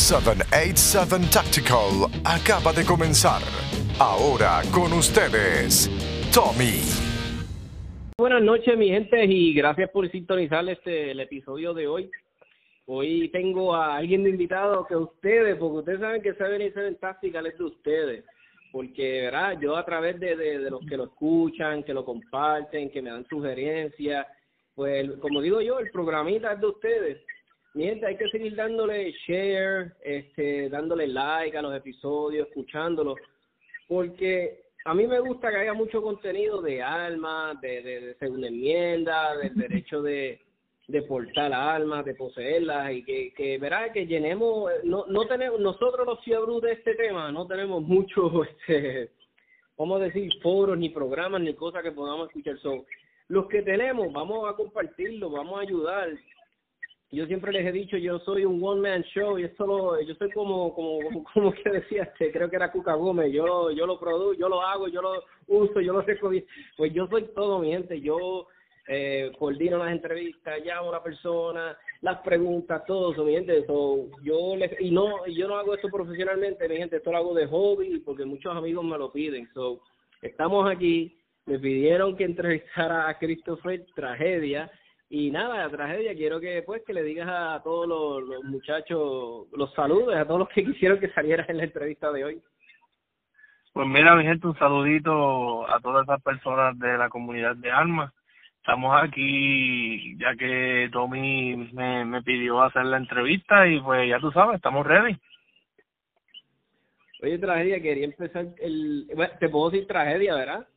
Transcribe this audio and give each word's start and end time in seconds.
787 0.00 1.28
Tactical 1.30 2.08
acaba 2.24 2.72
de 2.72 2.84
comenzar. 2.86 3.42
Ahora 3.98 4.62
con 4.72 4.94
ustedes, 4.94 5.90
Tommy. 6.32 6.80
Buenas 8.16 8.42
noches, 8.42 8.78
mi 8.78 8.88
gente, 8.88 9.22
y 9.26 9.52
gracias 9.52 9.90
por 9.90 10.10
sintonizar 10.10 10.66
este 10.70 11.10
el 11.10 11.20
episodio 11.20 11.74
de 11.74 11.86
hoy. 11.86 12.10
Hoy 12.86 13.28
tengo 13.28 13.74
a 13.74 13.96
alguien 13.96 14.26
invitado 14.26 14.86
que 14.86 14.96
ustedes, 14.96 15.56
porque 15.56 15.78
ustedes 15.78 16.00
saben 16.00 16.22
que 16.22 16.34
Seven 16.34 16.62
y 16.62 16.70
Seven 16.70 16.96
Tactical 16.96 17.46
es 17.46 17.58
de 17.58 17.64
ustedes, 17.64 18.24
porque 18.72 19.22
¿verdad? 19.24 19.60
yo 19.60 19.76
a 19.76 19.84
través 19.84 20.18
de, 20.18 20.34
de, 20.34 20.70
los 20.70 20.80
que 20.86 20.96
lo 20.96 21.04
escuchan, 21.04 21.84
que 21.84 21.92
lo 21.92 22.06
comparten, 22.06 22.90
que 22.90 23.02
me 23.02 23.10
dan 23.10 23.26
sugerencias, 23.28 24.26
pues 24.74 25.10
como 25.20 25.42
digo 25.42 25.60
yo, 25.60 25.78
el 25.78 25.90
programita 25.90 26.54
es 26.54 26.60
de 26.60 26.66
ustedes. 26.66 27.18
Mi 27.74 27.84
gente, 27.84 28.06
hay 28.06 28.16
que 28.16 28.28
seguir 28.30 28.56
dándole 28.56 29.12
share, 29.26 29.92
este, 30.02 30.68
dándole 30.68 31.06
like 31.06 31.56
a 31.56 31.62
los 31.62 31.76
episodios, 31.76 32.48
escuchándolos, 32.48 33.16
porque 33.86 34.64
a 34.84 34.94
mí 34.94 35.06
me 35.06 35.20
gusta 35.20 35.50
que 35.50 35.58
haya 35.58 35.72
mucho 35.72 36.02
contenido 36.02 36.60
de 36.62 36.82
alma, 36.82 37.56
de, 37.62 37.82
de, 37.82 38.14
segunda 38.14 38.48
enmienda, 38.48 39.36
del 39.36 39.54
derecho 39.54 40.02
de, 40.02 40.40
de 40.88 41.02
portar 41.02 41.52
almas, 41.52 42.04
de 42.04 42.14
poseerlas 42.14 42.92
y 42.92 43.04
que, 43.04 43.32
que 43.34 43.58
verá 43.58 43.92
que 43.92 44.04
llenemos, 44.04 44.72
no, 44.82 45.06
no 45.06 45.26
tenemos, 45.26 45.60
nosotros 45.60 46.04
los 46.04 46.24
fiebros 46.24 46.60
de 46.62 46.72
este 46.72 46.96
tema 46.96 47.30
no 47.30 47.46
tenemos 47.46 47.82
mucho, 47.82 48.42
este, 48.66 49.10
vamos 49.78 50.00
a 50.00 50.04
decir, 50.04 50.28
foros, 50.42 50.76
ni 50.76 50.88
programas, 50.88 51.40
ni 51.40 51.54
cosas 51.54 51.84
que 51.84 51.92
podamos 51.92 52.26
escuchar. 52.28 52.58
So, 52.58 52.84
los 53.28 53.46
que 53.46 53.62
tenemos, 53.62 54.12
vamos 54.12 54.50
a 54.50 54.56
compartirlo, 54.56 55.30
vamos 55.30 55.60
a 55.60 55.62
ayudar 55.62 56.08
yo 57.12 57.26
siempre 57.26 57.52
les 57.52 57.66
he 57.66 57.72
dicho, 57.72 57.96
yo 57.96 58.20
soy 58.20 58.44
un 58.44 58.62
one 58.62 58.88
man 58.88 59.02
show 59.02 59.36
y 59.38 59.44
esto 59.44 59.66
lo, 59.66 60.00
yo 60.00 60.14
soy 60.14 60.30
como, 60.30 60.72
como, 60.74 61.24
como 61.34 61.52
que 61.52 61.70
decía, 61.70 62.04
este, 62.04 62.30
creo 62.30 62.48
que 62.48 62.56
era 62.56 62.70
Cuca 62.70 62.94
Gómez, 62.94 63.32
yo, 63.32 63.70
yo 63.72 63.86
lo 63.86 63.98
produzco, 63.98 64.34
yo 64.34 64.48
lo 64.48 64.62
hago, 64.62 64.86
yo 64.88 65.02
lo 65.02 65.24
uso, 65.48 65.80
yo 65.80 65.92
lo 65.92 66.04
sé, 66.04 66.16
pues 66.76 66.92
yo 66.92 67.08
soy 67.08 67.24
todo 67.34 67.58
mi 67.58 67.72
gente, 67.72 68.00
yo 68.00 68.46
eh, 68.86 69.32
coordino 69.38 69.78
las 69.78 69.90
entrevistas, 69.90 70.60
llamo 70.64 70.90
a 70.90 70.92
la 70.92 71.02
persona, 71.02 71.76
las 72.00 72.18
preguntas, 72.20 72.84
todo 72.86 73.12
eso, 73.12 73.24
mi 73.24 73.32
gente, 73.32 73.58
eso, 73.58 74.06
yo 74.22 74.54
les, 74.56 74.80
y 74.80 74.92
no, 74.92 75.26
yo 75.26 75.48
no 75.48 75.56
hago 75.56 75.74
esto 75.74 75.88
profesionalmente, 75.88 76.68
mi 76.68 76.76
gente, 76.76 76.96
esto 76.96 77.10
lo 77.10 77.18
hago 77.18 77.34
de 77.34 77.46
hobby 77.46 77.98
porque 78.00 78.24
muchos 78.24 78.54
amigos 78.56 78.84
me 78.84 78.96
lo 78.96 79.10
piden, 79.10 79.48
so, 79.52 79.82
estamos 80.22 80.70
aquí, 80.70 81.18
me 81.46 81.58
pidieron 81.58 82.16
que 82.16 82.22
entrevistara 82.22 83.08
a 83.08 83.18
Christopher 83.18 83.84
Tragedia, 83.96 84.70
y 85.12 85.32
nada, 85.32 85.58
la 85.58 85.68
tragedia, 85.68 86.14
quiero 86.14 86.38
que 86.38 86.62
pues 86.62 86.82
que 86.86 86.94
le 86.94 87.02
digas 87.02 87.28
a 87.28 87.60
todos 87.64 87.88
los, 87.88 88.44
muchachos, 88.44 89.48
los 89.52 89.74
saludos, 89.74 90.14
a 90.14 90.24
todos 90.24 90.38
los 90.38 90.48
que 90.50 90.64
quisieron 90.64 91.00
que 91.00 91.10
salieras 91.10 91.48
en 91.48 91.56
la 91.56 91.64
entrevista 91.64 92.12
de 92.12 92.24
hoy. 92.24 92.42
Pues 93.72 93.88
mira, 93.88 94.14
mi 94.14 94.22
gente, 94.22 94.46
un 94.46 94.56
saludito 94.56 95.68
a 95.68 95.80
todas 95.80 96.04
esas 96.04 96.22
personas 96.22 96.78
de 96.78 96.96
la 96.96 97.08
comunidad 97.08 97.56
de 97.56 97.72
Almas. 97.72 98.12
Estamos 98.58 99.02
aquí 99.02 100.16
ya 100.16 100.36
que 100.36 100.88
Tommy 100.92 101.56
me, 101.72 102.04
me 102.04 102.22
pidió 102.22 102.62
hacer 102.62 102.84
la 102.84 102.98
entrevista 102.98 103.66
y 103.66 103.80
pues 103.80 104.08
ya 104.08 104.20
tú 104.20 104.30
sabes, 104.30 104.56
estamos 104.56 104.86
ready. 104.86 105.16
Oye, 107.22 107.38
tragedia, 107.38 107.82
quería 107.82 108.04
empezar 108.04 108.46
el... 108.60 109.10
Bueno, 109.14 109.32
te 109.40 109.48
puedo 109.48 109.70
decir 109.70 109.88
tragedia, 109.88 110.36
¿verdad? 110.36 110.68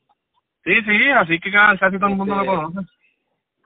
Sí, 0.63 0.73
sí, 0.81 1.09
así 1.09 1.39
que 1.39 1.51
casi 1.51 1.99
todo 1.99 2.07
el 2.07 2.15
mundo 2.15 2.35
lo 2.35 2.41
este, 2.41 2.55
conoce 2.55 3.02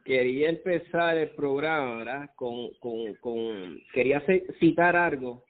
quería 0.07 0.47
empezar 0.47 1.17
el 1.17 1.31
programa, 1.31 1.97
¿verdad? 1.97 2.29
Con, 2.35 2.69
con, 2.79 3.13
con, 3.15 3.77
quería 3.93 4.23
citar 4.57 4.95
algo 4.95 5.43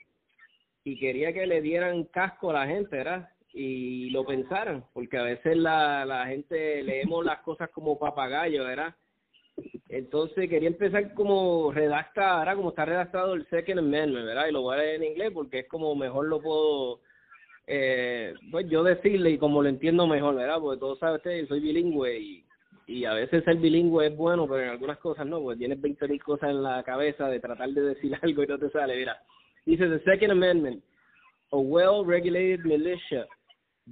y 0.83 0.99
quería 0.99 1.31
que 1.31 1.45
le 1.45 1.61
dieran 1.61 2.05
casco 2.05 2.49
a 2.49 2.53
la 2.53 2.65
gente, 2.65 2.97
¿verdad? 2.97 3.29
Y 3.53 4.09
lo 4.09 4.25
pensaran, 4.25 4.83
porque 4.93 5.17
a 5.17 5.23
veces 5.23 5.55
la, 5.57 6.05
la 6.05 6.25
gente 6.25 6.81
leemos 6.81 7.23
las 7.23 7.39
cosas 7.41 7.69
como 7.69 7.99
papagayo, 7.99 8.63
¿verdad? 8.63 8.95
Entonces 9.89 10.49
quería 10.49 10.69
empezar 10.69 11.13
como 11.13 11.71
redacta, 11.71 12.39
¿verdad? 12.39 12.55
Como 12.55 12.69
está 12.69 12.85
redactado 12.85 13.35
el 13.35 13.47
Second 13.49 13.77
Amendment, 13.77 14.25
¿verdad? 14.25 14.47
Y 14.47 14.53
lo 14.53 14.63
voy 14.63 14.75
a 14.75 14.79
leer 14.79 14.95
en 14.95 15.11
inglés 15.11 15.31
porque 15.35 15.59
es 15.59 15.67
como 15.67 15.93
mejor 15.95 16.25
lo 16.27 16.41
puedo, 16.41 17.01
eh, 17.67 18.33
pues 18.49 18.67
yo 18.67 18.83
decirle 18.83 19.29
y 19.29 19.37
como 19.37 19.61
lo 19.61 19.69
entiendo 19.69 20.07
mejor, 20.07 20.33
¿verdad? 20.33 20.59
Porque 20.59 20.79
todos 20.79 20.97
saben 20.97 21.17
ustedes, 21.17 21.47
soy 21.47 21.59
bilingüe 21.59 22.19
y 22.19 22.46
y 22.87 23.03
a 23.03 23.13
veces 23.13 23.43
ser 23.43 23.57
bilingüe 23.57 24.07
es 24.07 24.15
bueno, 24.15 24.47
pero 24.47 24.63
en 24.63 24.69
algunas 24.69 24.97
cosas 24.99 25.27
no, 25.27 25.41
pues 25.41 25.57
tienes 25.57 25.79
20 25.79 26.07
mil 26.07 26.23
cosas 26.23 26.51
en 26.51 26.63
la 26.63 26.81
cabeza 26.83 27.27
de 27.27 27.41
tratar 27.41 27.69
de 27.69 27.81
decir 27.81 28.17
algo 28.21 28.43
y 28.43 28.47
no 28.47 28.57
te 28.57 28.69
sale. 28.69 28.95
Mira, 28.95 29.21
dice 29.65 29.87
the 29.89 29.99
Second 30.09 30.31
Amendment, 30.31 30.81
a 31.51 31.57
well-regulated 31.57 32.65
militia 32.65 33.27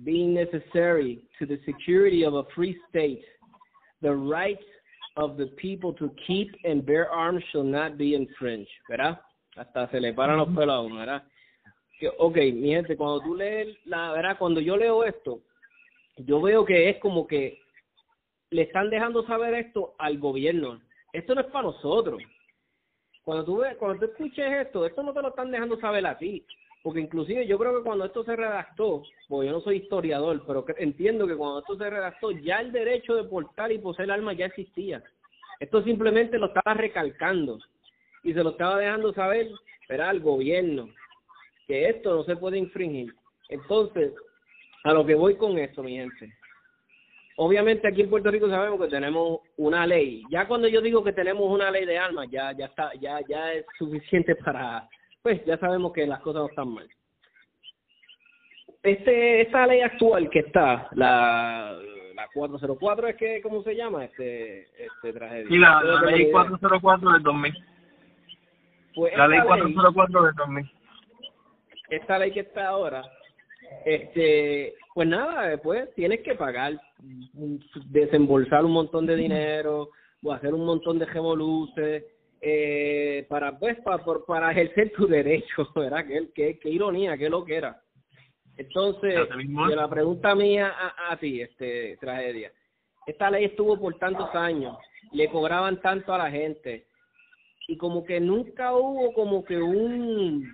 being 0.03 0.33
necessary 0.33 1.21
to 1.37 1.45
the 1.45 1.59
security 1.65 2.23
of 2.23 2.35
a 2.35 2.43
free 2.55 2.77
state, 2.89 3.23
the 4.01 4.13
rights 4.13 4.63
of 5.17 5.37
the 5.37 5.47
people 5.57 5.93
to 5.93 6.09
keep 6.25 6.53
and 6.63 6.85
bear 6.85 7.09
arms 7.09 7.43
shall 7.51 7.63
not 7.63 7.97
be 7.97 8.15
infringed, 8.15 8.67
¿verdad? 8.89 9.19
Hasta 9.57 9.89
se 9.89 9.99
le 9.99 10.13
paran 10.13 10.37
los 10.37 10.49
pelos 10.49 10.75
a 10.75 10.81
uno, 10.81 10.97
¿verdad? 10.97 11.23
Que, 11.99 12.09
ok, 12.17 12.35
mi 12.53 12.69
gente, 12.69 12.97
cuando 12.97 13.21
tú 13.21 13.35
lees, 13.35 13.77
la 13.85 14.11
verdad, 14.11 14.37
cuando 14.37 14.59
yo 14.59 14.75
leo 14.75 15.05
esto, 15.05 15.41
yo 16.17 16.41
veo 16.41 16.65
que 16.65 16.89
es 16.89 16.97
como 16.97 17.25
que 17.25 17.59
le 18.55 18.61
están 18.61 18.89
dejando 18.89 19.25
saber 19.27 19.53
esto 19.53 19.95
al 19.97 20.17
gobierno. 20.17 20.79
Esto 21.11 21.35
no 21.35 21.41
es 21.41 21.47
para 21.47 21.67
nosotros. 21.67 22.23
Cuando 23.23 23.43
tú, 23.43 23.57
ves, 23.57 23.75
cuando 23.75 23.99
tú 23.99 24.05
escuches 24.05 24.49
esto, 24.65 24.85
esto 24.85 25.03
no 25.03 25.13
te 25.13 25.21
lo 25.21 25.29
están 25.29 25.51
dejando 25.51 25.77
saber 25.77 26.07
a 26.07 26.17
ti. 26.17 26.45
Porque 26.81 27.01
inclusive 27.01 27.45
yo 27.47 27.57
creo 27.57 27.77
que 27.77 27.83
cuando 27.83 28.05
esto 28.05 28.23
se 28.23 28.33
redactó, 28.33 29.03
porque 29.27 29.47
yo 29.47 29.53
no 29.53 29.59
soy 29.59 29.77
historiador, 29.77 30.41
pero 30.47 30.63
entiendo 30.77 31.27
que 31.27 31.35
cuando 31.35 31.59
esto 31.59 31.77
se 31.77 31.89
redactó, 31.89 32.31
ya 32.31 32.61
el 32.61 32.71
derecho 32.71 33.15
de 33.15 33.25
portar 33.25 33.73
y 33.73 33.79
poseer 33.79 34.11
armas 34.11 34.37
ya 34.37 34.45
existía. 34.45 35.03
Esto 35.59 35.83
simplemente 35.83 36.37
lo 36.37 36.47
estaba 36.47 36.75
recalcando 36.75 37.59
y 38.23 38.33
se 38.33 38.43
lo 38.43 38.51
estaba 38.51 38.77
dejando 38.77 39.13
saber 39.13 39.49
era 39.89 40.09
al 40.09 40.21
gobierno 40.21 40.87
que 41.67 41.89
esto 41.89 42.15
no 42.15 42.23
se 42.23 42.37
puede 42.37 42.57
infringir. 42.57 43.13
Entonces, 43.49 44.13
a 44.85 44.93
lo 44.93 45.05
que 45.05 45.15
voy 45.15 45.35
con 45.35 45.57
esto, 45.57 45.83
mi 45.83 45.97
gente, 45.97 46.31
obviamente 47.37 47.87
aquí 47.87 48.01
en 48.01 48.09
Puerto 48.09 48.31
Rico 48.31 48.49
sabemos 48.49 48.79
que 48.79 48.87
tenemos 48.87 49.39
una 49.57 49.85
ley. 49.85 50.23
Ya 50.29 50.47
cuando 50.47 50.67
yo 50.67 50.81
digo 50.81 51.03
que 51.03 51.13
tenemos 51.13 51.49
una 51.49 51.71
ley 51.71 51.85
de 51.85 51.97
armas, 51.97 52.27
ya 52.29 52.51
ya 52.53 52.65
está 52.65 52.91
ya 52.99 53.19
ya 53.27 53.53
es 53.53 53.65
suficiente 53.77 54.35
para 54.45 54.87
pues 55.21 55.43
ya 55.45 55.57
sabemos 55.57 55.91
que 55.93 56.05
las 56.05 56.19
cosas 56.21 56.43
no 56.43 56.49
están 56.49 56.69
mal. 56.69 56.87
Este 58.83 59.41
esta 59.41 59.65
ley 59.65 59.81
actual 59.81 60.29
que 60.29 60.39
está, 60.39 60.87
la 60.93 61.77
la 62.15 62.27
404 62.33 63.07
es 63.07 63.15
que 63.17 63.41
cómo 63.41 63.61
se 63.63 63.75
llama 63.75 64.05
este 64.05 64.67
este 64.83 65.13
tragedia. 65.13 65.47
Sí, 65.47 65.57
la, 65.57 65.81
ley 66.05 66.31
404 66.31 67.11
del 67.11 67.23
2000. 67.23 67.65
Pues 68.95 69.17
la 69.17 69.27
ley 69.27 69.41
404 69.41 70.23
del 70.23 70.35
2000. 70.35 70.71
Esta 71.89 72.19
ley 72.19 72.31
que 72.31 72.39
está 72.41 72.67
ahora 72.69 73.03
este 73.85 74.75
pues 74.95 75.09
nada 75.09 75.49
después 75.49 75.93
tienes 75.93 76.21
que 76.21 76.35
pagar 76.35 76.79
desembolsar 77.89 78.63
un 78.63 78.71
montón 78.71 79.05
de 79.05 79.17
dinero 79.17 79.89
o 80.23 80.31
hacer 80.31 80.53
un 80.53 80.65
montón 80.65 80.97
de 80.97 81.05
revoluces 81.05 82.05
eh, 82.39 83.25
para 83.27 83.59
pues 83.59 83.77
para, 83.81 84.01
para 84.25 84.51
ejercer 84.51 84.93
tu 84.93 85.05
derecho 85.05 85.67
verdad 85.75 86.05
que 86.33 86.57
qué, 86.57 86.69
ironía 86.69 87.17
qué 87.17 87.29
lo 87.29 87.43
que 87.43 87.57
era 87.57 87.81
entonces 88.55 89.19
la 89.75 89.89
pregunta 89.89 90.33
mía 90.33 90.73
a, 90.73 91.11
a 91.11 91.17
ti 91.17 91.41
este 91.41 91.97
tragedia. 91.97 92.53
Esta 93.05 93.29
ley 93.29 93.43
estuvo 93.43 93.77
por 93.77 93.99
tantos 93.99 94.33
años 94.33 94.77
le 95.11 95.29
cobraban 95.29 95.81
tanto 95.81 96.13
a 96.13 96.19
la 96.19 96.31
gente 96.31 96.87
y 97.67 97.75
como 97.75 98.05
que 98.05 98.21
nunca 98.21 98.73
hubo 98.73 99.11
como 99.13 99.43
que 99.43 99.57
un 99.57 100.49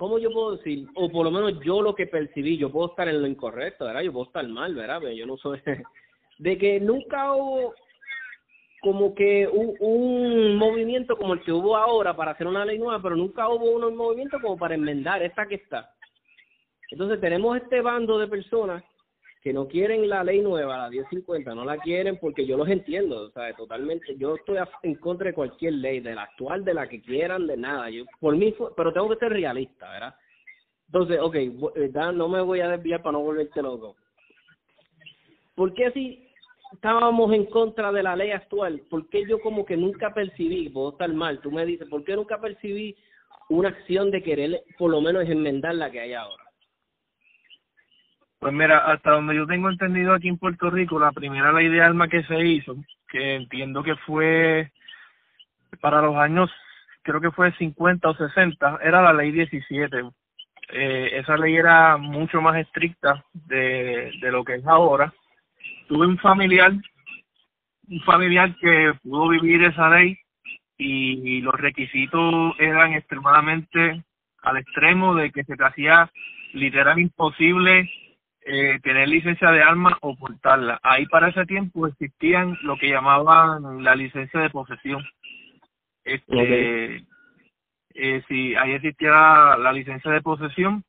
¿cómo 0.00 0.18
yo 0.18 0.32
puedo 0.32 0.56
decir? 0.56 0.88
O 0.94 1.10
por 1.10 1.26
lo 1.26 1.30
menos 1.30 1.60
yo 1.62 1.82
lo 1.82 1.94
que 1.94 2.06
percibí, 2.06 2.56
yo 2.56 2.72
puedo 2.72 2.88
estar 2.88 3.06
en 3.06 3.20
lo 3.20 3.26
incorrecto, 3.26 3.84
¿verdad? 3.84 4.00
Yo 4.00 4.12
puedo 4.14 4.24
estar 4.24 4.48
mal, 4.48 4.74
¿verdad? 4.74 4.98
Pero 4.98 5.12
yo 5.12 5.26
no 5.26 5.36
soy... 5.36 5.60
De 6.38 6.56
que 6.56 6.80
nunca 6.80 7.34
hubo 7.34 7.74
como 8.80 9.14
que 9.14 9.46
un, 9.46 9.76
un, 9.78 10.56
movimiento 10.56 11.18
como 11.18 11.34
el 11.34 11.42
que 11.42 11.52
hubo 11.52 11.76
ahora 11.76 12.16
para 12.16 12.30
hacer 12.30 12.46
una 12.46 12.64
ley 12.64 12.78
nueva, 12.78 13.02
pero 13.02 13.14
nunca 13.14 13.46
hubo 13.50 13.72
un 13.72 13.94
movimiento 13.94 14.40
como 14.40 14.56
para 14.56 14.74
enmendar 14.74 15.22
esta 15.22 15.46
que 15.46 15.56
está. 15.56 15.90
Entonces 16.90 17.20
tenemos 17.20 17.58
este 17.58 17.82
bando 17.82 18.18
de 18.18 18.26
personas 18.26 18.82
que 19.40 19.52
no 19.54 19.66
quieren 19.68 20.08
la 20.08 20.22
ley 20.22 20.40
nueva, 20.40 20.76
la 20.76 20.90
1050, 20.90 21.54
no 21.54 21.64
la 21.64 21.78
quieren 21.78 22.18
porque 22.18 22.46
yo 22.46 22.58
los 22.58 22.68
entiendo, 22.68 23.22
o 23.22 23.30
sea, 23.30 23.54
totalmente, 23.54 24.14
yo 24.16 24.34
estoy 24.34 24.58
en 24.82 24.96
contra 24.96 25.28
de 25.28 25.34
cualquier 25.34 25.74
ley, 25.74 26.00
de 26.00 26.14
la 26.14 26.24
actual, 26.24 26.62
de 26.62 26.74
la 26.74 26.86
que 26.88 27.00
quieran, 27.00 27.46
de 27.46 27.56
nada, 27.56 27.88
yo 27.88 28.04
por 28.18 28.36
mí, 28.36 28.54
pero 28.76 28.92
tengo 28.92 29.08
que 29.08 29.16
ser 29.16 29.32
realista, 29.32 29.90
¿verdad? 29.90 30.14
Entonces, 30.86 31.20
ok, 31.20 31.34
eh, 31.36 31.90
no 32.14 32.28
me 32.28 32.42
voy 32.42 32.60
a 32.60 32.68
desviar 32.68 33.00
para 33.00 33.12
no 33.12 33.20
volverte 33.20 33.62
loco. 33.62 33.96
¿Por 35.54 35.72
qué 35.72 35.90
si 35.92 36.28
estábamos 36.72 37.32
en 37.32 37.46
contra 37.46 37.92
de 37.92 38.02
la 38.02 38.16
ley 38.16 38.32
actual? 38.32 38.82
¿Por 38.90 39.08
qué 39.08 39.24
yo 39.26 39.40
como 39.40 39.64
que 39.64 39.76
nunca 39.76 40.12
percibí, 40.12 40.68
puedo 40.68 40.90
estar 40.90 41.10
mal, 41.12 41.40
tú 41.40 41.50
me 41.50 41.64
dices, 41.64 41.88
¿por 41.88 42.04
qué 42.04 42.14
nunca 42.14 42.38
percibí 42.40 42.94
una 43.48 43.70
acción 43.70 44.10
de 44.10 44.22
querer 44.22 44.64
por 44.76 44.90
lo 44.90 45.00
menos 45.00 45.24
enmendar 45.24 45.76
la 45.76 45.90
que 45.90 46.00
hay 46.00 46.12
ahora? 46.12 46.49
Pues 48.40 48.54
mira, 48.54 48.78
hasta 48.78 49.10
donde 49.10 49.36
yo 49.36 49.46
tengo 49.46 49.68
entendido 49.68 50.14
aquí 50.14 50.28
en 50.28 50.38
Puerto 50.38 50.70
Rico, 50.70 50.98
la 50.98 51.12
primera 51.12 51.52
ley 51.52 51.68
de 51.68 51.82
armas 51.82 52.08
que 52.08 52.22
se 52.24 52.42
hizo, 52.46 52.74
que 53.06 53.34
entiendo 53.34 53.82
que 53.82 53.96
fue 53.96 54.72
para 55.82 56.00
los 56.00 56.16
años, 56.16 56.50
creo 57.02 57.20
que 57.20 57.32
fue 57.32 57.52
50 57.52 58.08
o 58.08 58.14
60, 58.14 58.78
era 58.82 59.02
la 59.02 59.12
ley 59.12 59.30
17. 59.30 60.04
Eh, 60.72 61.10
esa 61.18 61.36
ley 61.36 61.54
era 61.54 61.98
mucho 61.98 62.40
más 62.40 62.56
estricta 62.56 63.22
de, 63.34 64.10
de 64.22 64.32
lo 64.32 64.42
que 64.42 64.54
es 64.54 64.66
ahora. 64.66 65.12
Tuve 65.86 66.06
un 66.06 66.16
familiar, 66.16 66.72
un 67.90 68.00
familiar 68.06 68.56
que 68.56 68.94
pudo 69.02 69.28
vivir 69.28 69.64
esa 69.64 69.90
ley 69.90 70.16
y 70.78 71.42
los 71.42 71.54
requisitos 71.56 72.54
eran 72.58 72.94
extremadamente 72.94 74.02
al 74.40 74.56
extremo 74.56 75.14
de 75.14 75.30
que 75.30 75.44
se 75.44 75.56
te 75.56 75.64
hacía 75.64 76.10
literal 76.54 76.98
imposible 76.98 77.90
eh, 78.52 78.80
tener 78.82 79.08
licencia 79.08 79.48
de 79.52 79.62
arma 79.62 79.96
o 80.00 80.16
portarla. 80.16 80.80
Ahí 80.82 81.06
para 81.06 81.28
ese 81.28 81.46
tiempo 81.46 81.86
existían 81.86 82.58
lo 82.62 82.76
que 82.76 82.88
llamaban 82.88 83.84
la 83.84 83.94
licencia 83.94 84.40
de 84.40 84.50
posesión. 84.50 85.04
Este, 86.02 87.04
eh, 87.94 88.22
si 88.26 88.56
ahí 88.56 88.72
existía 88.72 89.12
la, 89.56 89.72
licencia 89.72 90.10
de 90.10 90.20
posesión 90.20 90.82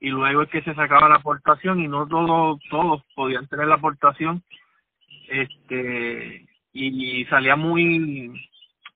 y 0.00 0.08
luego 0.08 0.42
es 0.42 0.48
que 0.48 0.62
se 0.62 0.74
sacaba 0.74 1.08
la 1.08 1.16
aportación 1.16 1.78
y 1.80 1.86
no 1.86 2.04
todos 2.08 2.58
todos 2.68 3.04
podían 3.14 3.46
tener 3.46 3.68
la 3.68 3.76
aportación 3.76 4.42
este 5.28 6.48
y 6.72 7.24
salía 7.26 7.54
muy 7.54 8.32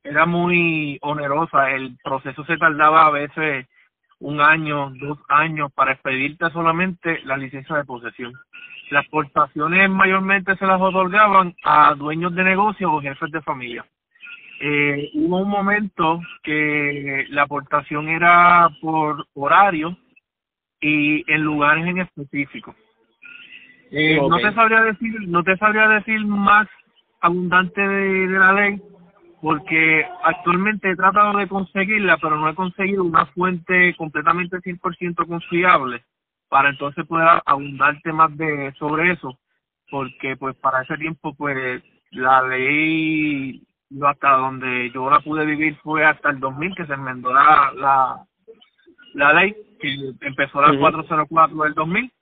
era 0.03 0.27
muy 0.27 0.99
onerosa, 1.03 1.71
el 1.71 1.97
proceso 2.03 2.45
se 2.47 2.57
tardaba 2.57 3.07
a 3.07 3.11
veces 3.11 3.67
un 4.21 4.41
año, 4.41 4.91
dos 5.01 5.19
años 5.29 5.73
para 5.73 5.93
expedirte 5.93 6.51
solamente 6.51 7.21
la 7.25 7.37
licencia 7.37 7.77
de 7.77 7.85
posesión. 7.85 8.33
Las 8.91 9.07
aportaciones 9.07 9.89
mayormente 9.91 10.57
se 10.57 10.67
las 10.67 10.81
otorgaban 10.81 11.55
a 11.63 11.95
dueños 11.95 12.35
de 12.35 12.45
negocios 12.45 12.91
o 12.93 13.01
jefes 13.01 13.31
de 13.31 13.43
familia. 13.43 13.85
Eh, 14.61 15.11
hubo 15.15 15.39
un 15.39 15.49
momento 15.49 16.21
que 16.43 17.27
la 17.29 17.43
aportación 17.43 18.09
era 18.09 18.69
por 18.81 19.27
horario 19.35 19.97
y 20.81 21.31
en 21.33 21.43
lugares 21.43 21.87
en 21.87 21.99
específico. 21.99 22.75
Eh, 23.91 24.19
No 24.21 24.37
te 24.39 24.53
sabría 24.53 24.83
decir, 24.83 25.15
no 25.29 25.45
te 25.45 25.57
sabría 25.59 25.89
decir 25.89 26.25
más 26.27 26.67
abundante 27.21 27.81
de 27.81 28.39
la 28.39 28.53
ley, 28.53 28.83
porque 29.41 30.05
actualmente 30.25 30.91
he 30.91 30.97
tratado 30.97 31.39
de 31.39 31.49
conseguirla, 31.49 32.19
pero 32.19 32.37
no 32.37 32.49
he 32.49 32.55
conseguido 32.55 33.05
una 33.05 33.27
fuente 33.27 33.95
completamente 33.97 34.59
100% 34.59 35.27
confiable 35.27 36.05
para 36.49 36.71
entonces 36.71 37.07
poder 37.07 37.43
abundarte 37.45 38.13
más 38.13 38.37
de 38.37 38.73
sobre 38.79 39.13
eso, 39.13 39.39
porque 39.91 40.37
pues 40.37 40.57
para 40.57 40.83
ese 40.83 40.97
tiempo 40.97 41.35
pues 41.35 41.83
la 42.11 42.43
ley 42.43 43.63
hasta 44.03 44.33
donde 44.33 44.91
yo 44.93 45.09
la 45.09 45.21
pude 45.21 45.47
vivir 45.47 45.77
fue 45.83 46.05
hasta 46.05 46.31
el 46.31 46.41
2000 46.41 46.75
que 46.75 46.87
se 46.87 46.95
enmendó 46.95 47.33
la 47.33 47.73
la, 47.75 48.23
la 49.15 49.33
ley 49.33 49.55
que 49.81 49.95
empezó 50.21 50.61
la 50.61 50.79
404 50.79 51.65
del 51.65 51.75
2000 51.75 52.13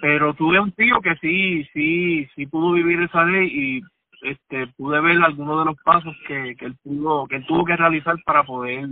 pero 0.00 0.34
tuve 0.34 0.60
un 0.60 0.72
tío 0.72 1.00
que 1.00 1.16
sí 1.16 1.64
sí 1.72 2.28
sí 2.34 2.46
pudo 2.46 2.72
vivir 2.72 3.00
esa 3.02 3.24
ley 3.24 3.48
y 3.52 3.82
este 4.22 4.68
pude 4.76 5.00
ver 5.00 5.18
algunos 5.22 5.58
de 5.60 5.64
los 5.66 5.82
pasos 5.82 6.14
que, 6.26 6.54
que 6.56 6.66
él 6.66 6.76
pudo 6.82 7.26
que 7.26 7.36
él 7.36 7.46
tuvo 7.46 7.64
que 7.64 7.76
realizar 7.76 8.16
para 8.24 8.44
poder 8.44 8.88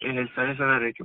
ejercer 0.00 0.50
ese 0.50 0.64
derecho. 0.64 1.04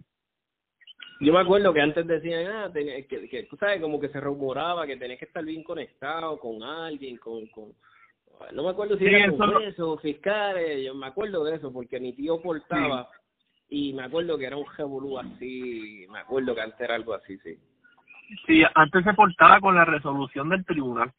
Yo 1.22 1.34
me 1.34 1.40
acuerdo 1.40 1.74
que 1.74 1.82
antes 1.82 2.08
decían 2.08 2.48
ah 2.48 2.72
que, 2.74 3.28
que 3.30 3.44
tú 3.44 3.58
sabes 3.58 3.82
como 3.82 4.00
que 4.00 4.10
se 4.10 4.20
rumoraba 4.20 4.88
que 4.88 4.98
tenías 4.98 5.20
que 5.20 5.26
estar 5.26 5.44
bien 5.44 5.64
conectado 5.64 6.40
con 6.40 6.64
alguien 6.64 7.18
con 7.18 7.48
con 7.48 7.74
no 8.54 8.64
me 8.64 8.70
acuerdo 8.70 8.98
si 8.98 9.06
era 9.06 9.30
con 9.32 9.62
eso, 9.64 9.98
fiscales 9.98 10.86
yo 10.86 10.96
me 10.96 11.08
acuerdo 11.08 11.44
de 11.44 11.58
eso 11.58 11.72
porque 11.74 12.00
mi 12.00 12.14
tío 12.14 12.42
portaba 12.42 13.10
y 13.70 13.94
me 13.94 14.04
acuerdo 14.04 14.38
que 14.38 14.46
era 14.46 14.58
un 14.58 14.66
revolú 14.78 15.20
así 15.20 16.06
me 16.10 16.20
acuerdo 16.20 16.56
que 16.56 16.62
antes 16.62 16.80
era 16.80 16.96
algo 16.96 17.14
así 17.14 17.38
sí. 17.40 17.58
Sí 18.48 18.64
antes 18.74 19.04
se 19.04 19.14
portaba 19.14 19.60
con 19.60 19.76
la 19.76 19.86
resolución 19.86 20.50
del 20.50 20.66
tribunal 20.66 21.12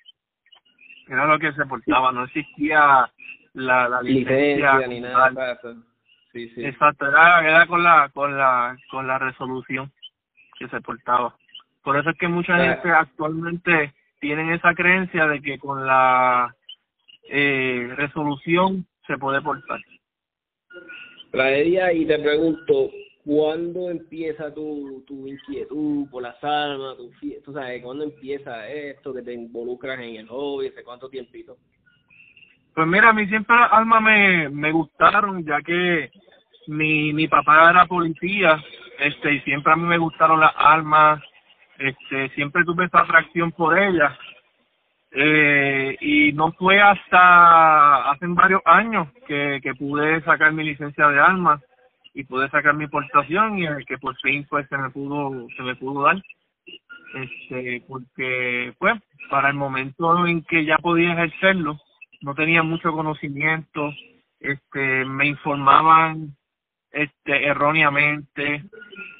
era 1.11 1.27
lo 1.27 1.39
que 1.39 1.53
se 1.53 1.67
portaba, 1.67 2.13
no 2.13 2.25
existía 2.25 3.11
la, 3.55 3.89
la 3.89 4.03
licencia, 4.03 4.87
ni 4.87 5.01
nada 5.01 5.59
Sí, 6.33 6.49
sí. 6.51 6.65
Exacto, 6.65 7.09
era, 7.09 7.41
era 7.45 7.67
con 7.67 7.83
la 7.83 8.09
con 8.15 8.39
la 8.39 8.77
con 8.89 9.09
la 9.09 9.19
resolución 9.19 9.91
que 10.59 10.69
se 10.69 10.81
portaba. 10.81 11.35
Por 11.83 11.97
eso 11.97 12.11
es 12.11 12.19
que 12.19 12.29
mucha 12.29 12.57
gente 12.57 12.89
actualmente 12.89 13.93
tienen 14.21 14.53
esa 14.53 14.73
creencia 14.75 15.27
de 15.27 15.43
que 15.43 15.59
con 15.59 15.85
la 15.85 16.55
eh, 17.29 17.93
resolución 17.97 18.87
se 19.09 19.19
puede 19.19 19.43
portar. 19.43 19.81
Traería 21.33 21.93
y 21.93 22.07
te 22.07 22.19
pregunto, 22.21 22.91
¿cuándo 23.25 23.91
empieza 23.91 24.53
tu, 24.53 25.05
tu 25.07 25.27
inquietud 25.27 26.09
por 26.11 26.23
las 26.23 26.43
armas? 26.43 26.97
Tu, 26.97 27.11
tú 27.45 27.53
sabes, 27.53 27.83
¿cuándo 27.83 28.05
empieza 28.05 28.69
esto 28.69 29.15
que 29.15 29.23
te 29.23 29.33
involucras 29.33 29.99
en 30.01 30.17
el 30.17 30.29
hobby? 30.29 30.69
¿Hace 30.69 30.83
cuánto 30.83 31.09
tiempito? 31.09 31.57
Pues 32.75 32.87
mira, 32.87 33.11
a 33.11 33.13
mí 33.13 33.27
siempre 33.27 33.57
las 33.57 33.73
armas 33.73 34.03
me, 34.03 34.49
me 34.49 34.73
gustaron, 34.73 35.45
ya 35.45 35.61
que 35.61 36.11
mi, 36.69 37.13
mi 37.13 37.29
papá 37.29 37.71
era 37.71 37.87
policía, 37.87 38.63
este, 38.99 39.35
y 39.35 39.41
siempre 39.41 39.73
a 39.73 39.77
mí 39.77 39.83
me 39.83 39.99
gustaron 39.99 40.41
las 40.41 40.53
armas, 40.57 41.23
este, 41.79 42.29
siempre 42.31 42.65
tuve 42.65 42.85
esa 42.85 43.01
atracción 43.01 43.53
por 43.53 43.79
ellas. 43.79 44.17
Eh, 45.13 45.97
y 46.01 46.33
no 46.33 46.53
fue 46.53 46.81
hasta 46.81 48.13
hace 48.13 48.27
varios 48.29 48.63
años 48.65 49.09
que, 49.27 49.59
que 49.61 49.75
pude 49.75 50.23
sacar 50.23 50.53
mi 50.53 50.63
licencia 50.63 51.09
de 51.09 51.19
armas 51.19 51.61
y 52.15 52.25
pude 52.25 52.49
sacar 52.51 52.75
mi 52.75 52.87
portación 52.87 53.59
y 53.59 53.67
el 53.67 53.85
que 53.87 53.99
por 53.99 54.17
fin 54.21 54.47
pues 54.49 54.67
se 54.69 54.77
me 54.77 54.91
pudo 54.91 55.47
se 55.57 55.63
me 55.63 55.77
pudo 55.77 56.03
dar. 56.03 56.23
Este 57.15 57.85
porque 57.89 58.75
pues 58.79 59.01
para 59.31 59.49
el 59.49 59.55
momento 59.55 60.27
en 60.27 60.43
que 60.43 60.65
ya 60.65 60.79
podía 60.79 61.13
ejercerlo 61.13 61.79
no 62.23 62.35
tenía 62.35 62.63
mucho 62.63 62.93
conocimiento 62.93 63.93
este 64.41 65.05
me 65.05 65.27
informaban 65.27 66.37
este 66.91 67.47
erróneamente 67.47 68.65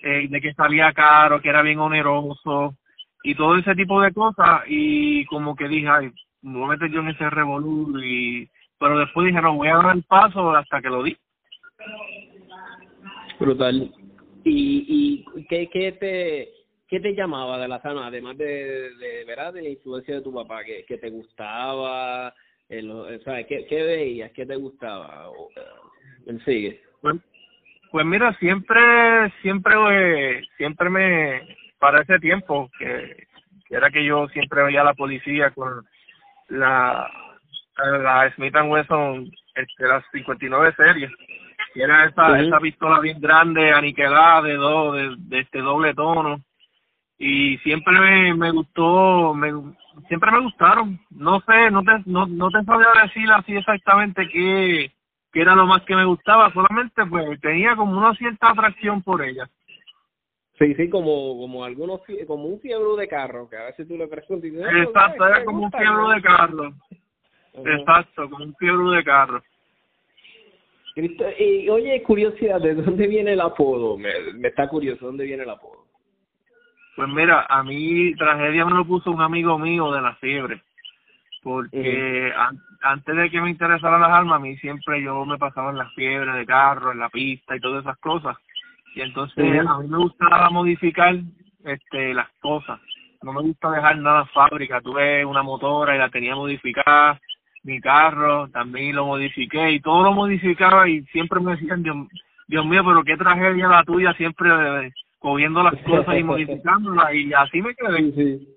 eh, 0.03 0.29
de 0.29 0.41
que 0.41 0.55
salía 0.55 0.93
caro 0.93 1.41
que 1.41 1.49
era 1.49 1.63
bien 1.63 1.79
oneroso 1.79 2.75
y 3.23 3.35
todo 3.35 3.57
ese 3.57 3.75
tipo 3.75 4.01
de 4.01 4.13
cosas. 4.13 4.63
Y 4.67 5.25
como 5.27 5.55
que 5.55 5.69
dije 5.69 5.89
ay 5.89 6.11
me 6.43 6.59
voy 6.59 6.65
a 6.65 6.71
meter 6.71 6.91
yo 6.91 7.01
en 7.01 7.09
ese 7.09 7.31
revolú 7.31 8.01
y 8.03 8.49
pero 8.79 8.99
después 8.99 9.27
dije 9.27 9.41
no 9.41 9.55
voy 9.55 9.69
a 9.69 9.77
dar 9.77 9.97
el 9.97 10.03
paso 10.05 10.51
hasta 10.57 10.81
que 10.81 10.89
lo 10.89 11.03
di 11.03 11.17
Brutal. 13.41 13.91
¿Y, 14.45 15.25
y 15.35 15.45
qué, 15.47 15.69
qué 15.71 15.93
te 15.93 16.53
qué 16.89 17.01
te 17.01 17.15
llamaba 17.15 17.57
de 17.59 17.69
la 17.69 17.81
sana, 17.81 18.09
además 18.09 18.37
de, 18.37 18.91
de, 18.97 19.25
¿verdad? 19.25 19.55
de 19.55 19.63
la 19.63 19.69
influencia 19.69 20.17
de 20.17 20.23
tu 20.23 20.35
papá, 20.35 20.65
que, 20.65 20.85
que 20.85 20.99
te 20.99 21.09
gustaba, 21.09 22.35
el, 22.69 23.21
¿sabes? 23.25 23.47
¿Qué, 23.47 23.65
¿Qué 23.67 23.83
veías? 23.83 24.33
¿Qué 24.33 24.45
te 24.45 24.57
gustaba? 24.57 25.31
O, 25.31 25.49
sigue. 26.45 26.83
Pues, 27.01 27.17
pues 27.93 28.05
mira, 28.07 28.37
siempre, 28.39 28.79
siempre, 29.41 30.43
siempre 30.57 30.91
me, 30.91 31.57
para 31.79 32.03
ese 32.03 32.19
tiempo, 32.19 32.69
que, 32.79 33.27
que 33.69 33.75
era 33.75 33.89
que 33.91 34.05
yo 34.05 34.29
siempre 34.29 34.65
veía 34.65 34.81
a 34.81 34.85
la 34.85 34.95
policía 34.95 35.51
con 35.53 35.87
la, 36.49 37.09
la 37.79 38.33
Smith 38.35 38.55
Wesson, 38.67 39.31
este, 39.55 39.87
las 39.87 40.05
59 40.13 40.75
series 40.77 41.11
y 41.75 41.81
era 41.81 42.07
esa, 42.07 42.41
esa 42.41 42.59
pistola 42.59 43.01
bien 43.01 43.21
grande, 43.21 43.73
aniquilada, 43.73 44.43
de, 44.43 44.55
do, 44.55 44.93
de, 44.93 45.15
de 45.19 45.41
este 45.41 45.61
doble 45.61 45.95
tono. 45.95 46.41
Y 47.19 47.59
siempre 47.59 47.99
me, 48.01 48.35
me 48.35 48.51
gustó, 48.51 49.35
me, 49.35 49.53
siempre 50.09 50.31
me 50.33 50.41
gustaron. 50.41 50.99
No 51.11 51.41
sé, 51.41 51.71
no 51.71 51.83
te, 51.83 51.93
no, 52.07 52.27
no 52.27 52.51
te 52.51 52.65
sabía 52.65 52.89
decir 53.03 53.31
así 53.31 53.57
exactamente 53.57 54.27
qué, 54.29 54.91
qué 55.33 55.41
era 55.41 55.55
lo 55.55 55.67
más 55.67 55.83
que 55.83 55.95
me 55.95 56.05
gustaba, 56.05 56.53
solamente 56.53 57.05
pues 57.07 57.41
tenía 57.41 57.77
como 57.77 57.99
una 57.99 58.15
cierta 58.15 58.51
atracción 58.51 59.03
por 59.03 59.23
ella. 59.23 59.49
Sí, 60.59 60.75
sí, 60.75 60.91
como, 60.91 61.39
como 61.39 61.65
algunos, 61.65 62.01
como 62.27 62.45
un 62.45 62.61
fiebre 62.61 63.01
de 63.01 63.09
carro, 63.09 63.49
que 63.49 63.57
a 63.57 63.65
veces 63.65 63.89
tú 63.89 63.97
le 63.97 64.07
preguntas 64.07 64.51
Exacto, 64.75 65.27
era 65.27 65.45
como 65.45 65.65
un 65.65 65.73
fiebre 65.73 66.15
de 66.15 66.23
carro. 66.23 66.73
Exacto, 67.55 68.29
como 68.29 68.45
un 68.45 68.55
fiebre 68.57 68.97
de 68.97 69.05
carro. 69.05 69.43
Y, 70.97 71.69
oye, 71.69 72.03
curiosidad, 72.03 72.61
¿de 72.61 72.75
dónde 72.75 73.07
viene 73.07 73.33
el 73.33 73.41
apodo? 73.41 73.97
Me, 73.97 74.11
me 74.35 74.49
está 74.49 74.69
curioso, 74.69 75.07
¿dónde 75.07 75.25
viene 75.25 75.45
el 75.45 75.51
apodo? 75.51 75.87
Pues 76.97 77.09
mira, 77.09 77.47
a 77.49 77.63
mí 77.63 78.15
tragedia 78.17 78.67
me 78.67 78.75
lo 78.75 78.85
puso 78.85 79.11
un 79.11 79.23
amigo 79.23 79.59
mío 79.59 79.91
de 79.93 80.03
la 80.03 80.15
fiebre, 80.17 80.61
porque 81.43 82.33
antes 82.83 83.17
de 83.17 83.31
que 83.31 83.41
me 83.41 83.51
interesaran 83.51 84.01
las 84.01 84.11
armas, 84.11 84.37
a 84.37 84.43
mí 84.43 84.57
siempre 84.59 85.03
yo 85.03 85.25
me 85.25 85.39
pasaba 85.39 85.71
en 85.71 85.79
la 85.79 85.89
fiebre 85.91 86.33
de 86.33 86.45
carro, 86.45 86.93
en 86.93 86.99
la 86.99 87.09
pista 87.09 87.57
y 87.57 87.61
todas 87.61 87.83
esas 87.83 87.97
cosas. 87.99 88.37
y 88.95 89.01
entonces 89.01 89.67
a 89.67 89.79
mí 89.79 89.89
me 89.89 89.99
gustaba 89.99 90.51
modificar 90.51 91.17
este 91.65 92.15
las 92.15 92.29
cosas 92.41 92.81
no 93.23 93.33
me 93.35 93.43
gusta 93.43 93.71
dejar 93.71 93.99
nada 93.99 94.25
fábrica 94.27 94.81
tuve 94.81 95.25
una 95.25 95.43
motora 95.43 95.95
y 95.95 95.99
la 95.99 96.09
tenía 96.09 96.35
modificada 96.35 97.21
mi 97.63 97.81
carro 97.81 98.49
también 98.49 98.97
lo 98.97 99.07
modifiqué 99.07 99.73
y 99.73 99.81
todo 99.81 100.03
lo 100.05 100.13
modificaba 100.13 100.89
y 100.89 101.03
siempre 101.07 101.41
me 101.41 101.53
decían 101.53 101.83
Dios, 101.83 101.97
Dios 102.49 102.65
mío 102.67 102.83
pero 102.85 103.05
qué 103.05 103.17
tragedia 103.17 103.69
la 103.69 103.85
tuya 103.85 104.13
siempre 104.15 104.51
cogiendo 105.19 105.63
las 105.63 105.77
cosas 105.83 106.19
y 106.19 106.23
modificándolas 106.23 107.15
y 107.15 107.33
así 107.33 107.61
me 107.63 107.75
quedé 107.75 108.13
sí. 108.13 108.49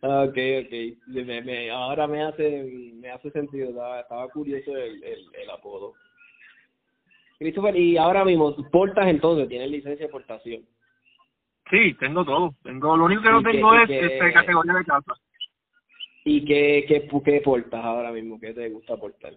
Okay, 0.00 0.64
okay. 0.64 0.98
Me, 1.06 1.40
me, 1.40 1.70
ahora 1.70 2.06
me 2.06 2.22
hace 2.22 2.92
me 2.94 3.10
hace 3.10 3.30
sentido. 3.30 3.70
Estaba, 3.70 4.00
estaba 4.00 4.28
curioso 4.28 4.76
el, 4.76 5.02
el, 5.02 5.18
el 5.42 5.50
apodo. 5.50 5.94
Christopher, 7.38 7.76
y 7.76 7.96
ahora 7.96 8.24
mismo, 8.24 8.54
¿portas 8.70 9.06
entonces? 9.06 9.48
¿Tienes 9.48 9.70
licencia 9.70 10.06
de 10.06 10.12
portación? 10.12 10.62
Sí, 11.70 11.94
tengo 11.94 12.24
todo. 12.24 12.54
Tengo, 12.62 12.96
lo 12.96 13.04
único 13.04 13.22
que 13.22 13.30
no 13.30 13.42
tengo 13.42 13.74
es 13.74 13.90
este, 13.90 14.32
categoría 14.32 14.74
de 14.74 14.84
casa. 14.84 15.14
¿Y 16.24 16.44
qué, 16.46 16.84
qué, 16.88 17.06
qué 17.24 17.40
portas 17.42 17.84
ahora 17.84 18.10
mismo? 18.10 18.40
¿Qué 18.40 18.54
te 18.54 18.70
gusta 18.70 18.96
portar? 18.96 19.34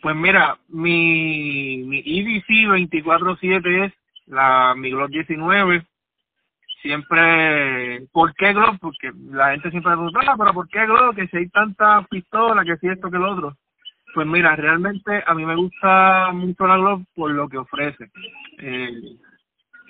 Pues 0.00 0.14
mira, 0.14 0.56
mi, 0.68 1.78
mi 1.78 1.98
EDC 1.98 2.46
24-7 2.46 3.86
es 3.86 3.92
la 4.26 4.74
mi 4.76 4.90
Glock 4.90 5.10
19. 5.10 5.84
Siempre, 6.80 8.06
¿por 8.12 8.32
qué 8.36 8.52
Glock? 8.52 8.78
Porque 8.80 9.10
la 9.30 9.50
gente 9.50 9.70
siempre 9.70 9.92
pregunta, 9.92 10.20
ah, 10.28 10.36
pero 10.38 10.54
¿por 10.54 10.68
qué 10.68 10.86
Glock? 10.86 11.16
Que 11.16 11.26
si 11.26 11.38
hay 11.38 11.48
tanta 11.48 12.06
pistola, 12.08 12.64
que 12.64 12.76
si 12.76 12.86
esto, 12.86 13.10
que 13.10 13.18
lo 13.18 13.32
otro. 13.32 13.56
Pues 14.14 14.26
mira, 14.28 14.54
realmente 14.54 15.24
a 15.26 15.34
mí 15.34 15.44
me 15.44 15.56
gusta 15.56 16.30
mucho 16.32 16.68
la 16.68 16.76
Glock 16.76 17.02
por 17.16 17.32
lo 17.32 17.48
que 17.48 17.58
ofrece. 17.58 18.10
Eh, 18.58 19.16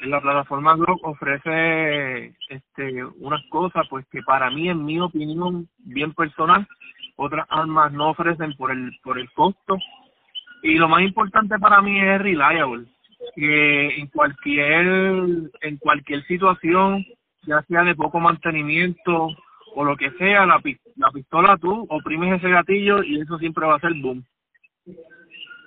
la 0.07 0.21
plataforma 0.21 0.77
Glock 0.77 1.01
ofrece 1.07 2.35
este 2.49 3.05
unas 3.05 3.43
cosas 3.49 3.87
pues 3.89 4.07
que 4.11 4.23
para 4.23 4.51
mí 4.51 4.69
en 4.69 4.85
mi 4.85 5.01
opinión 5.01 5.69
bien 5.79 6.13
personal 6.13 6.67
otras 7.17 7.47
armas 7.49 7.93
no 7.93 8.11
ofrecen 8.11 8.55
por 8.55 8.71
el 8.71 8.93
por 9.03 9.19
el 9.19 9.31
costo. 9.33 9.77
Y 10.63 10.75
lo 10.75 10.89
más 10.89 11.03
importante 11.03 11.59
para 11.59 11.83
mí 11.83 12.01
es 12.01 12.21
reliable 12.21 12.87
que 13.35 13.99
en 13.99 14.07
cualquier 14.09 15.17
en 15.61 15.77
cualquier 15.79 16.25
situación 16.27 17.05
ya 17.43 17.63
sea 17.63 17.83
de 17.83 17.95
poco 17.95 18.21
mantenimiento 18.21 19.29
o 19.75 19.85
lo 19.85 19.97
que 19.97 20.11
sea 20.13 20.47
la 20.47 20.61
la 20.97 21.11
pistola 21.11 21.57
tú 21.57 21.87
oprimes 21.89 22.39
ese 22.39 22.51
gatillo 22.51 23.03
y 23.03 23.21
eso 23.21 23.39
siempre 23.39 23.67
va 23.67 23.77
a 23.77 23.81
ser 23.81 23.95
boom. 23.95 24.25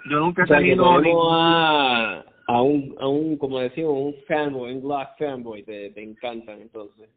Yo 0.10 0.20
nunca 0.20 0.44
he 0.44 0.48
tenido 0.48 1.32
a, 1.32 2.24
a 2.48 2.62
un 2.62 2.96
a 3.00 3.08
un 3.08 3.38
como 3.38 3.60
decimos 3.60 3.94
un 3.94 4.16
fanboy 4.28 4.74
un 4.74 4.82
Glock 4.82 5.10
fanboy 5.18 5.64
te, 5.64 5.92
te 5.92 6.04
encantan 6.04 6.62
entonces. 6.62 7.10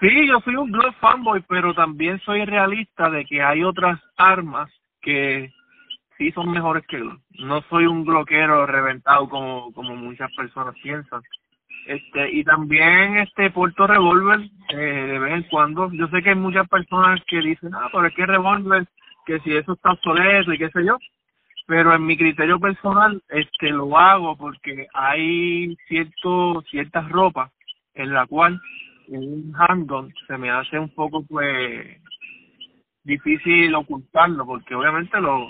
Sí 0.00 0.26
yo 0.28 0.40
soy 0.40 0.56
un 0.56 0.70
Glock 0.70 0.94
fanboy 1.00 1.42
pero 1.48 1.74
también 1.74 2.20
soy 2.20 2.44
realista 2.44 3.10
de 3.10 3.24
que 3.24 3.42
hay 3.42 3.62
otras 3.62 4.00
armas 4.16 4.70
que 5.00 5.50
sí 6.18 6.30
son 6.32 6.50
mejores 6.50 6.86
que 6.86 6.98
Glock 6.98 7.20
no 7.40 7.62
soy 7.70 7.86
un 7.86 8.04
bloquero 8.04 8.66
reventado 8.66 9.28
como 9.28 9.72
como 9.72 9.94
muchas 9.96 10.30
personas 10.36 10.74
piensan. 10.82 11.22
Este 11.86 12.32
y 12.32 12.42
también 12.42 13.18
este 13.18 13.50
Puerto 13.50 13.86
Revolver 13.86 14.40
eh, 14.70 14.76
de 14.76 15.18
vez 15.18 15.34
en 15.34 15.42
cuando 15.44 15.90
yo 15.92 16.08
sé 16.08 16.22
que 16.22 16.30
hay 16.30 16.36
muchas 16.36 16.68
personas 16.68 17.20
que 17.26 17.40
dicen 17.40 17.74
ah 17.74 17.88
pero 17.92 18.06
es 18.06 18.14
que 18.14 18.26
Revolver 18.26 18.86
que 19.24 19.38
si 19.40 19.56
eso 19.56 19.72
está 19.72 19.92
obsoleto 19.92 20.52
y 20.52 20.58
qué 20.58 20.68
sé 20.70 20.84
yo 20.84 20.98
pero 21.66 21.94
en 21.94 22.06
mi 22.06 22.16
criterio 22.16 22.60
personal 22.60 23.20
este 23.28 23.70
lo 23.70 23.96
hago 23.98 24.36
porque 24.36 24.86
hay 24.94 25.76
cierto 25.88 26.62
ciertas 26.70 27.08
ropas 27.10 27.50
en 27.94 28.12
la 28.12 28.26
cual 28.26 28.60
en 29.08 29.22
un 29.22 29.54
handgun 29.56 30.12
se 30.26 30.38
me 30.38 30.50
hace 30.50 30.78
un 30.78 30.88
poco 30.94 31.24
pues 31.26 32.00
difícil 33.02 33.74
ocultarlo 33.74 34.46
porque 34.46 34.74
obviamente 34.74 35.20
lo 35.20 35.48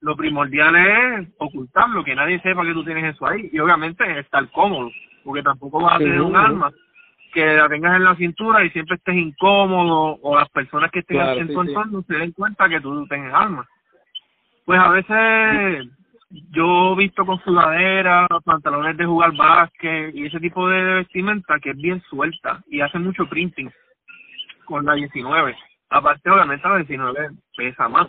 lo 0.00 0.16
primordial 0.16 0.74
es 0.74 1.28
ocultarlo 1.38 2.02
que 2.02 2.14
nadie 2.14 2.40
sepa 2.40 2.64
que 2.64 2.72
tú 2.72 2.84
tienes 2.84 3.14
eso 3.14 3.26
ahí 3.26 3.50
y 3.52 3.58
obviamente 3.58 4.18
estar 4.18 4.50
cómodo 4.50 4.90
porque 5.22 5.42
tampoco 5.42 5.80
vas 5.80 5.94
a 5.94 5.98
tener 5.98 6.20
un 6.20 6.34
arma 6.34 6.72
que 7.32 7.44
la 7.44 7.68
tengas 7.68 7.96
en 7.96 8.04
la 8.04 8.16
cintura 8.16 8.64
y 8.64 8.70
siempre 8.70 8.96
estés 8.96 9.14
incómodo 9.14 10.18
o 10.22 10.36
las 10.36 10.48
personas 10.50 10.90
que 10.90 11.00
estén 11.00 11.20
en 11.20 11.52
tu 11.52 11.60
entorno 11.60 12.02
se 12.02 12.14
den 12.14 12.32
cuenta 12.32 12.68
que 12.68 12.80
tú 12.80 13.06
tienes 13.06 13.32
armas 13.32 13.66
pues 14.64 14.80
a 14.80 14.90
veces 14.90 15.88
yo 16.50 16.92
he 16.92 16.96
visto 16.96 17.26
con 17.26 17.42
sudadera, 17.42 18.26
pantalones 18.44 18.96
de 18.96 19.04
jugar 19.04 19.36
básquet 19.36 20.14
y 20.14 20.26
ese 20.26 20.40
tipo 20.40 20.68
de 20.68 20.82
vestimenta 20.82 21.58
que 21.60 21.70
es 21.70 21.76
bien 21.76 22.00
suelta 22.08 22.62
y 22.68 22.80
hace 22.80 22.98
mucho 22.98 23.26
printing 23.28 23.70
con 24.64 24.84
la 24.84 24.94
19. 24.94 25.54
Aparte 25.90 26.30
obviamente 26.30 26.68
la 26.68 26.76
19 26.76 27.30
pesa 27.56 27.88
más. 27.88 28.08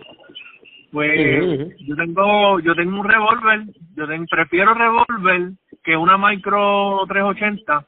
Pues 0.91 1.75
yo 1.79 1.95
tengo 1.95 2.59
yo 2.59 2.75
tengo 2.75 2.99
un 2.99 3.09
revólver, 3.09 3.63
yo 3.95 4.05
prefiero 4.29 4.73
revólver 4.73 5.51
que 5.83 5.97
una 5.97 6.17
micro 6.17 7.03
380 7.07 7.87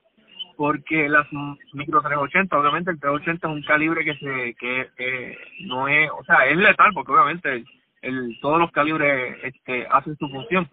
porque 0.57 1.09
las 1.09 1.27
micro 1.73 2.01
380, 2.01 2.57
obviamente 2.57 2.91
el 2.91 2.99
380 2.99 3.47
es 3.47 3.53
un 3.53 3.63
calibre 3.63 4.03
que 4.03 4.15
se 4.15 4.55
que 4.55 4.89
eh, 4.97 5.37
no 5.65 5.87
es, 5.87 6.09
o 6.11 6.23
sea, 6.23 6.45
es 6.47 6.57
letal 6.57 6.91
porque 6.93 7.11
obviamente 7.11 7.63
el, 8.05 8.37
todos 8.41 8.59
los 8.59 8.71
calibres 8.71 9.37
este, 9.43 9.87
hacen 9.89 10.15
su 10.17 10.27
función. 10.29 10.69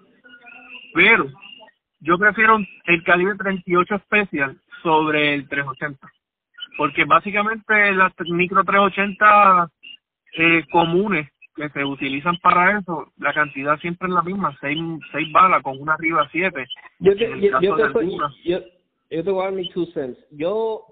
Pero 0.94 1.26
yo 2.00 2.18
prefiero 2.18 2.58
el 2.86 3.02
calibre 3.04 3.36
38 3.36 3.94
especial 3.94 4.60
sobre 4.82 5.34
el 5.34 5.48
380. 5.48 6.12
Porque 6.76 7.04
básicamente 7.04 7.92
las 7.92 8.12
micro 8.26 8.64
380 8.64 9.68
eh, 10.38 10.64
comunes 10.70 11.28
que 11.54 11.68
se 11.68 11.84
utilizan 11.84 12.36
para 12.38 12.78
eso, 12.78 13.12
la 13.18 13.34
cantidad 13.34 13.78
siempre 13.78 14.08
es 14.08 14.14
la 14.14 14.22
misma, 14.22 14.56
6 14.60 14.80
seis, 15.12 15.30
balas 15.32 15.62
con 15.62 15.78
una 15.78 15.94
arriba 15.94 16.26
7. 16.32 16.66
Yo 17.00 17.14
te, 17.14 17.40
yo, 17.40 17.60
yo, 17.60 17.76
te 17.76 18.06
yo, 18.42 18.60
yo 19.10 19.24
te 19.24 19.30
voy 19.30 19.42
a 19.42 19.44
dar 19.44 19.52
mis 19.52 19.70
two 19.70 19.86
cents. 19.92 20.18
Yo, 20.30 20.86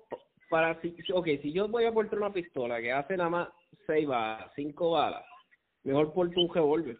para, 0.51 0.79
si, 0.83 0.95
ok, 1.15 1.27
si 1.41 1.53
yo 1.53 1.67
voy 1.69 1.87
a 1.87 1.93
portar 1.93 2.19
una 2.19 2.33
pistola 2.33 2.81
que 2.81 2.93
hace 2.93 3.17
nada 3.17 3.31
más 3.31 3.49
6 3.87 4.07
balas, 4.07 4.53
5 4.55 4.91
balas, 4.91 5.25
mejor 5.85 6.13
porto 6.13 6.41
un 6.41 6.53
revólver. 6.53 6.97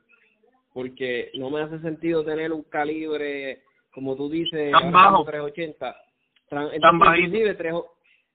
Porque 0.73 1.31
no 1.35 1.51
me 1.51 1.61
hace 1.61 1.81
sentido 1.81 2.25
tener 2.25 2.53
un 2.53 2.63
calibre, 2.63 3.63
como 3.93 4.17
tú 4.17 4.29
dices, 4.31 4.71
tan 4.73 4.93
bajo. 4.93 5.25
380. 5.25 5.97
Tan 6.49 6.69
inclusive 6.75 7.55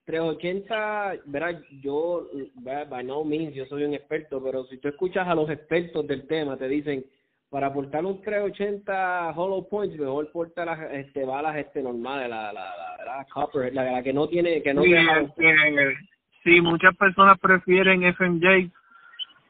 380, 0.06 1.16
verás, 1.26 1.62
yo, 1.82 2.28
by 2.56 3.04
no 3.04 3.24
means, 3.24 3.54
yo 3.56 3.66
soy 3.66 3.84
un 3.84 3.94
experto, 3.94 4.42
pero 4.44 4.66
si 4.66 4.78
tú 4.78 4.88
escuchas 4.88 5.28
a 5.28 5.36
los 5.36 5.50
expertos 5.50 6.06
del 6.08 6.28
tema, 6.28 6.58
te 6.58 6.68
dicen, 6.68 7.06
para 7.50 7.74
portar 7.74 8.06
un 8.06 8.22
380 8.22 9.32
hollow 9.36 9.68
points, 9.68 9.98
mejor 9.98 10.32
porta 10.32 10.66
las 10.66 10.92
este, 10.92 11.26
balas 11.26 11.56
este 11.58 11.82
normales, 11.82 12.30
la, 12.30 12.54
la, 12.54 12.64
la, 12.76 13.06
la 13.06 13.26
copper, 13.34 13.74
la, 13.74 13.92
la, 13.92 14.04
que 14.04 14.14
no 14.14 14.28
tiene, 14.28 14.62
que 14.62 14.74
no 14.74 14.84
sí, 14.84 14.94
sí, 16.44 16.62
muchas 16.62 16.96
personas 16.98 17.40
prefieren 17.40 18.04
FMJ 18.14 18.72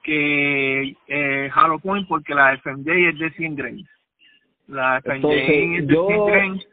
que 0.06 0.96
eh, 1.08 1.50
Hollow 1.56 1.80
Point 1.80 2.08
porque 2.08 2.36
la 2.36 2.56
FMJ 2.58 3.10
es 3.10 3.20
de 3.20 3.32
100 3.32 3.56
grains. 3.56 3.90
La 4.68 5.02
FMJ 5.02 5.32
es 5.32 5.88
de 5.88 5.96
100 5.96 6.26
grains. 6.28 6.68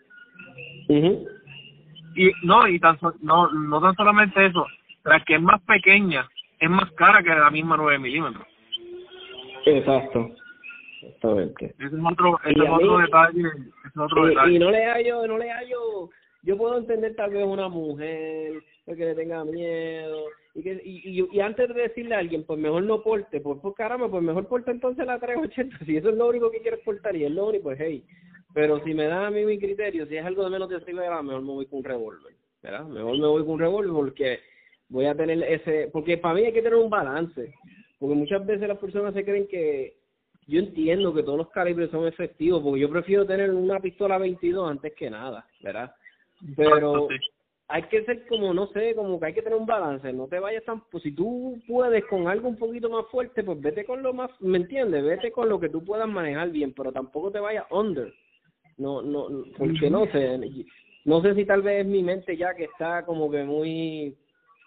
Y 2.15 2.31
no, 2.43 2.69
y 2.69 2.79
tan 2.79 2.99
no, 3.23 3.51
no 3.51 3.81
tan 3.81 3.95
solamente 3.97 4.45
eso, 4.45 4.67
la 5.05 5.21
que 5.21 5.37
es 5.37 5.43
más 5.43 5.63
pequeña 5.63 6.29
es 6.61 6.69
más 6.69 6.93
cara 6.93 7.23
que 7.23 7.31
la 7.31 7.51
misma 7.51 7.77
9 7.79 7.99
milímetros. 7.99 8.47
Exacto. 9.65 10.31
Exactamente. 11.01 11.75
Ese 11.79 11.97
es 11.97 12.03
otro, 12.05 12.39
ese 12.45 12.63
es 12.63 12.71
otro 12.71 12.99
detalle. 12.99 13.43
es 13.87 13.97
otro 13.97 14.27
y, 14.27 14.29
detalle. 14.29 14.55
y 14.55 14.59
no 14.59 14.71
le 14.71 14.85
hallo, 14.85 15.27
no 15.27 15.39
le 15.39 15.51
hallo, 15.51 16.11
yo 16.43 16.57
puedo 16.59 16.77
entender 16.77 17.17
tal 17.17 17.31
vez 17.31 17.45
una 17.45 17.69
mujer 17.69 18.53
que 18.85 18.95
le 18.95 19.15
tenga 19.15 19.43
miedo 19.45 20.27
y, 20.55 20.63
que, 20.63 20.81
y, 20.85 21.29
y, 21.33 21.41
antes 21.41 21.69
de 21.69 21.83
decirle 21.83 22.15
a 22.15 22.19
alguien, 22.19 22.45
pues 22.45 22.59
mejor 22.59 22.83
no 22.83 23.03
porte, 23.03 23.41
pues, 23.41 23.59
pues 23.63 23.75
caramba, 23.75 24.11
pues 24.11 24.23
mejor 24.23 24.47
porta 24.49 24.71
entonces 24.71 25.07
la 25.07 25.19
380, 25.19 25.79
si 25.87 25.97
eso 25.97 26.11
es 26.11 26.17
lo 26.17 26.29
único 26.29 26.51
que 26.51 26.61
quieres 26.61 26.81
portar 26.81 27.17
y 27.17 27.25
es 27.25 27.31
lo 27.31 27.47
único, 27.47 27.65
pues 27.65 27.79
hey, 27.81 28.05
pero 28.53 28.83
si 28.85 28.93
me 28.93 29.07
da 29.07 29.27
a 29.27 29.31
mí 29.31 29.45
mi 29.47 29.59
criterio, 29.59 30.07
si 30.07 30.17
es 30.17 30.25
algo 30.25 30.45
de 30.45 30.51
menos 30.51 30.69
de 30.69 30.81
6 30.81 30.95
mejor 30.95 31.23
me 31.23 31.53
voy 31.53 31.67
con 31.67 31.79
un 31.79 31.85
revólver, 31.85 32.35
¿verdad? 32.63 32.85
Mejor 32.85 33.19
me 33.19 33.27
voy 33.27 33.43
con 33.43 33.53
un 33.53 33.61
revólver 33.61 33.93
porque 33.93 34.41
voy 34.89 35.07
a 35.07 35.15
tener 35.15 35.43
ese, 35.43 35.89
porque 35.91 36.19
para 36.19 36.35
mí 36.35 36.43
hay 36.43 36.53
que 36.53 36.63
tener 36.63 36.79
un 36.79 36.91
balance, 36.91 37.55
porque 37.99 38.15
muchas 38.15 38.45
veces 38.45 38.69
las 38.69 38.79
personas 38.79 39.15
se 39.15 39.25
creen 39.25 39.49
que 39.49 39.97
yo 40.47 40.59
entiendo 40.59 41.15
que 41.15 41.23
todos 41.23 41.39
los 41.39 41.51
calibres 41.51 41.91
son 41.91 42.07
efectivos, 42.07 42.63
porque 42.63 42.81
yo 42.81 42.91
prefiero 42.91 43.25
tener 43.25 43.51
una 43.51 43.81
pistola 43.81 44.19
22 44.19 44.71
antes 44.71 44.93
que 44.95 45.09
nada, 45.09 45.47
¿verdad? 45.63 45.95
Pero 46.57 47.09
hay 47.73 47.85
que 47.85 48.05
ser 48.05 48.27
como, 48.27 48.53
no 48.53 48.67
sé, 48.67 48.95
como 48.95 49.19
que 49.19 49.27
hay 49.27 49.33
que 49.33 49.41
tener 49.41 49.59
un 49.59 49.65
balance, 49.65 50.13
no 50.13 50.27
te 50.29 50.39
vayas 50.39 50.63
tan, 50.65 50.83
pues 50.91 51.03
si 51.03 51.13
tú 51.13 51.59
puedes 51.67 52.05
con 52.05 52.29
algo 52.29 52.51
un 52.51 52.57
poquito 52.57 52.91
más 52.91 53.07
fuerte, 53.11 53.43
pues 53.43 53.59
vete 53.63 53.87
con 53.87 54.03
lo 54.03 54.13
más, 54.13 54.31
¿me 54.41 54.59
entiendes? 54.59 55.03
Vete 55.03 55.33
con 55.33 55.49
lo 55.49 55.59
que 55.59 55.71
tú 55.71 55.83
puedas 55.83 56.07
manejar 56.07 56.51
bien, 56.51 56.75
pero 56.75 56.93
tampoco 56.93 57.31
te 57.31 57.41
vayas 57.41 57.65
under, 57.71 58.13
no, 58.77 59.01
no, 59.01 59.27
porque 59.57 59.89
no 59.89 60.05
sé, 60.13 60.39
no 61.07 61.23
sé 61.23 61.35
si 61.35 61.47
tal 61.47 61.63
vez 61.63 61.81
es 61.81 61.87
mi 61.87 62.03
mente 62.03 62.37
ya 62.37 62.55
que 62.55 62.65
está 62.65 63.07
como 63.07 63.31
que 63.31 63.43
muy 63.43 64.19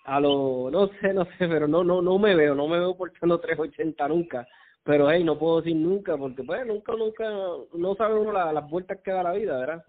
a 0.06 0.20
lo, 0.20 0.72
no 0.72 0.88
sé, 1.00 1.14
no 1.14 1.26
sé, 1.26 1.48
pero 1.48 1.68
no, 1.68 1.84
no, 1.84 2.02
no 2.02 2.18
me 2.18 2.36
veo, 2.36 2.56
no 2.56 2.68
me 2.68 2.80
veo 2.80 2.98
portando 2.98 3.40
380 3.40 4.08
nunca, 4.08 4.48
pero 4.84 5.12
hey, 5.12 5.24
no 5.24 5.38
puedo 5.38 5.62
decir 5.62 5.76
nunca, 5.76 6.18
porque 6.18 6.42
pues 6.42 6.66
nunca, 6.66 6.94
nunca, 6.94 7.30
no 7.72 7.96
sabe 7.96 8.16
uno 8.16 8.32
las 8.32 8.68
vueltas 8.68 8.98
que 9.04 9.12
da 9.12 9.22
la 9.22 9.34
vida, 9.34 9.60
¿verdad? 9.60 9.86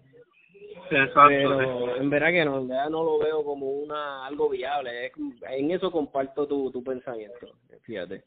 Exacto. 0.89 1.27
Pero 1.27 1.95
en 1.97 2.09
verdad 2.09 2.29
que 2.29 2.45
no, 2.45 2.59
en 2.59 2.67
verdad 2.67 2.89
no 2.89 3.03
lo 3.03 3.19
veo 3.19 3.43
como 3.43 3.69
una 3.69 4.25
algo 4.25 4.49
viable, 4.49 5.11
en 5.49 5.71
eso 5.71 5.91
comparto 5.91 6.47
tu, 6.47 6.71
tu 6.71 6.83
pensamiento, 6.83 7.47
fíjate. 7.83 8.23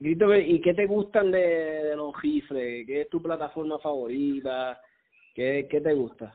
¿y 0.00 0.60
qué 0.60 0.74
te 0.74 0.86
gustan 0.86 1.30
de, 1.30 1.38
de 1.38 1.96
los 1.96 2.20
rifles? 2.22 2.86
¿Qué 2.86 3.02
es 3.02 3.08
tu 3.08 3.20
plataforma 3.20 3.78
favorita? 3.78 4.80
¿Qué, 5.34 5.66
qué 5.70 5.80
te 5.80 5.92
gusta? 5.92 6.32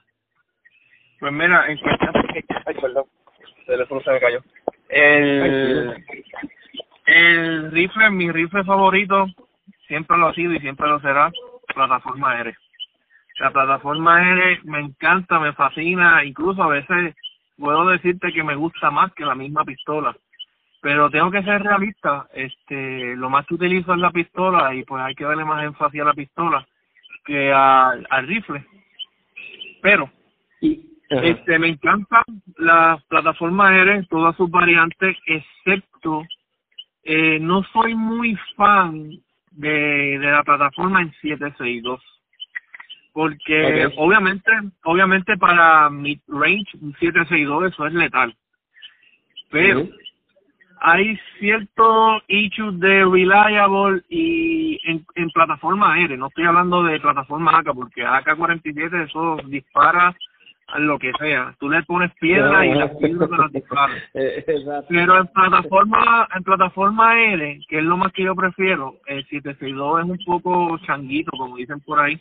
Pues 1.19 1.31
mira, 1.31 1.71
en 1.71 1.77
cuestión 1.77 2.12
Ay, 2.65 2.75
perdón, 2.75 3.05
el 3.59 3.65
teléfono 3.65 4.01
se 4.01 4.12
me 4.12 4.19
cayó. 4.19 4.43
El, 4.89 6.03
el 7.05 7.71
rifle, 7.71 8.09
mi 8.09 8.31
rifle 8.31 8.63
favorito, 8.63 9.27
siempre 9.88 10.17
lo 10.17 10.27
ha 10.27 10.33
sido 10.33 10.53
y 10.53 10.59
siempre 10.59 10.88
lo 10.88 11.00
será, 11.00 11.31
plataforma 11.73 12.39
R. 12.41 12.55
La 13.40 13.52
plataforma 13.52 14.22
R 14.22 14.62
me 14.66 14.80
encanta, 14.80 15.40
me 15.40 15.54
fascina, 15.54 16.24
incluso 16.24 16.62
a 16.62 16.68
veces 16.68 17.16
puedo 17.58 17.88
decirte 17.88 18.32
que 18.32 18.44
me 18.44 18.56
gusta 18.56 18.92
más 18.92 19.12
que 19.13 19.25
la 19.25 19.36
misma 19.36 19.63
pistola. 19.63 20.16
Pero 20.82 21.10
tengo 21.10 21.32
que 21.32 21.44
ser 21.44 21.63
realista. 21.63 22.28
Este 22.34 23.16
lo 23.16 23.30
más 23.30 23.46
que 23.48 23.56
utilizo 23.56 23.94
es 23.94 24.00
la 24.00 24.12
pistola 24.12 24.74
y 24.75 24.84
pues 24.84 25.02
hay 25.02 25.16
que 25.16 25.24
darle 25.24 25.46
más 25.46 25.63
énfasis 25.63 26.02
a 26.02 26.06
la 26.06 26.13
pistola 26.13 26.68
que 27.25 27.52
al 27.52 28.28
rifle. 28.28 28.66
Pero 29.82 30.10
este 31.10 31.60
me 31.60 31.70
encanta 31.70 32.24
la 32.58 33.00
plataforma 33.08 33.75
R 33.78 34.06
todas 34.10 34.36
sus 34.36 34.50
variantes 34.50 35.16
excepto 35.28 36.24
eh, 37.04 37.38
no 37.40 37.63
soy 37.72 37.94
muy 37.94 38.36
fan 38.56 39.12
de, 39.52 40.18
de 40.20 40.32
la 40.32 40.44
plataforma 40.44 41.02
en 41.02 41.12
762 41.22 42.02
porque 43.13 43.89
obviamente 43.96 44.51
obviamente 44.84 45.38
para 45.38 45.89
mid 45.89 46.20
range 46.27 46.77
un 46.82 46.93
762 47.00 47.72
eso 47.72 47.88
es 47.88 47.93
letal. 47.93 48.36
Pero 49.50 49.88
hay 50.82 51.17
ciertos 51.39 52.24
issues 52.27 52.77
de 52.79 53.05
reliable 53.05 54.01
y 54.10 54.79
en, 54.84 55.05
en 55.15 55.29
plataforma 55.29 55.98
R, 56.00 56.17
no 56.17 56.27
estoy 56.27 56.43
hablando 56.46 56.84
de 56.84 57.00
plataforma 57.00 57.60
AK, 57.60 57.74
porque 57.74 58.03
AK-47 58.03 59.08
eso 59.08 59.38
dispara 59.46 60.13
a 60.67 60.79
lo 60.79 60.98
que 60.98 61.12
sea. 61.20 61.55
Tú 61.60 61.70
le 61.70 61.84
pones 61.84 62.12
piedra 62.20 62.65
y 62.65 62.74
las 62.74 62.91
piedras 62.98 63.29
te 63.29 63.38
las 63.38 63.51
dispara. 63.51 63.93
Pero 64.89 65.20
en 65.20 65.27
plataforma 65.27 66.27
en 66.36 66.43
plataforma 66.43 67.22
R, 67.22 67.60
que 67.70 67.77
es 67.77 67.84
lo 67.84 67.96
más 67.96 68.12
que 68.12 68.24
yo 68.24 68.36
prefiero, 68.36 68.96
el 69.05 69.24
762 69.27 70.00
es 70.00 70.10
un 70.10 70.20
poco 70.25 70.77
changuito, 70.79 71.32
como 71.38 71.55
dicen 71.58 71.79
por 71.82 72.00
ahí, 72.00 72.20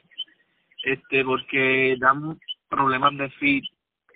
este 0.82 1.24
porque 1.24 1.96
dan 1.98 2.38
problemas 2.68 3.16
de 3.16 3.30
fit 3.30 3.64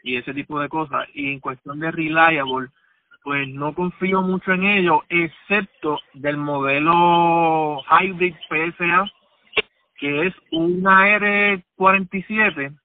y 0.03 0.17
ese 0.17 0.33
tipo 0.35 0.61
de 0.61 0.69
cosas. 0.69 1.09
Y 1.15 1.33
en 1.33 1.41
cuestión 1.41 1.81
de 1.81 1.91
reliable, 1.91 2.69
pues 3.23 3.49
no 3.49 3.75
confío 3.75 4.23
mucho 4.23 4.53
en 4.53 4.65
ello, 4.65 5.03
excepto 5.09 5.99
del 6.15 6.37
modelo 6.37 7.83
Hybrid 7.91 8.35
PSA, 8.49 9.11
que 9.99 10.27
es 10.29 10.35
una 10.53 11.19
R47 11.19 12.77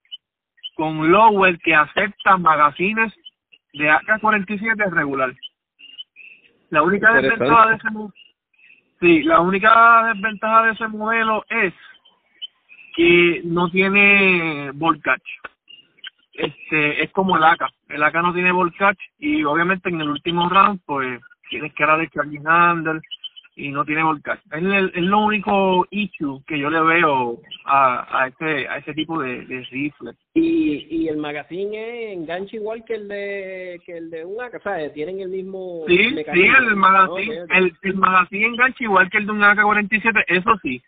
con 0.75 1.11
Lowell 1.11 1.59
que 1.59 1.75
acepta 1.75 2.37
magazines 2.37 3.13
de 3.73 3.89
AK-47 3.89 4.91
regular. 4.91 5.31
La 6.69 6.83
única 6.83 7.13
desventaja 7.13 7.67
de 7.67 7.75
ese 7.75 7.87
sí, 8.99 9.23
la 9.23 9.41
única 9.41 10.13
desventaja 10.13 10.63
de 10.63 10.71
ese 10.71 10.87
modelo 10.87 11.45
es 11.49 11.73
que 12.95 13.41
no 13.45 13.69
tiene 13.69 14.71
voltage 14.73 15.21
este 16.33 17.03
es 17.03 17.11
como 17.11 17.37
el 17.37 17.43
AK. 17.43 17.61
El 17.89 18.03
AK 18.03 18.15
no 18.15 18.33
tiene 18.33 18.51
voltage 18.51 18.99
y 19.19 19.43
obviamente 19.43 19.89
en 19.89 20.01
el 20.01 20.09
último 20.09 20.49
round 20.49 20.79
pues 20.85 21.19
tienes 21.49 21.73
que 21.73 21.85
de 21.85 22.09
charging 22.09 22.47
handle 22.47 23.01
y 23.55 23.69
no 23.69 23.83
tiene 23.83 24.01
voltage. 24.01 24.41
Es, 24.51 24.63
es 24.95 25.03
lo 25.03 25.19
único 25.19 25.85
issue 25.91 26.41
que 26.47 26.57
yo 26.57 26.69
le 26.69 26.81
veo 26.81 27.37
a, 27.65 28.21
a 28.23 28.27
este 28.27 28.67
a 28.67 28.77
ese 28.77 28.93
tipo 28.93 29.21
de, 29.21 29.45
de 29.45 29.61
rifle. 29.65 30.13
Y, 30.33 30.87
y 30.89 31.09
el 31.09 31.17
magazine 31.17 32.13
engancha 32.13 32.55
igual 32.55 32.85
que 32.85 32.95
el 32.95 33.07
de 33.09 33.81
que 33.85 33.97
el 33.97 34.09
de 34.09 34.23
un 34.23 34.41
AK, 34.41 34.63
¿sabes? 34.63 34.93
Tienen 34.93 35.19
el 35.19 35.29
mismo 35.29 35.83
Sí, 35.87 35.97
sí, 35.97 36.41
el 36.41 36.75
magazine, 36.77 37.45
el, 37.49 37.73
el 37.81 37.95
magazine 37.95 38.45
engancha 38.47 38.83
igual 38.83 39.09
que 39.09 39.17
el 39.17 39.25
de 39.25 39.31
un 39.33 39.43
AK-47, 39.43 40.23
eso 40.27 40.57
sí 40.63 40.81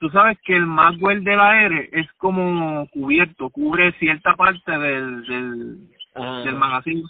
tú 0.00 0.08
sabes 0.08 0.38
que 0.44 0.56
el 0.56 0.66
Maxwell 0.66 1.22
del 1.22 1.38
aire 1.38 1.90
es 1.92 2.10
como 2.14 2.88
cubierto, 2.88 3.50
cubre 3.50 3.92
cierta 3.98 4.34
parte 4.34 4.70
del 4.72 5.26
del, 5.26 5.78
ah. 6.14 6.42
del 6.44 6.56
magazine. 6.56 7.04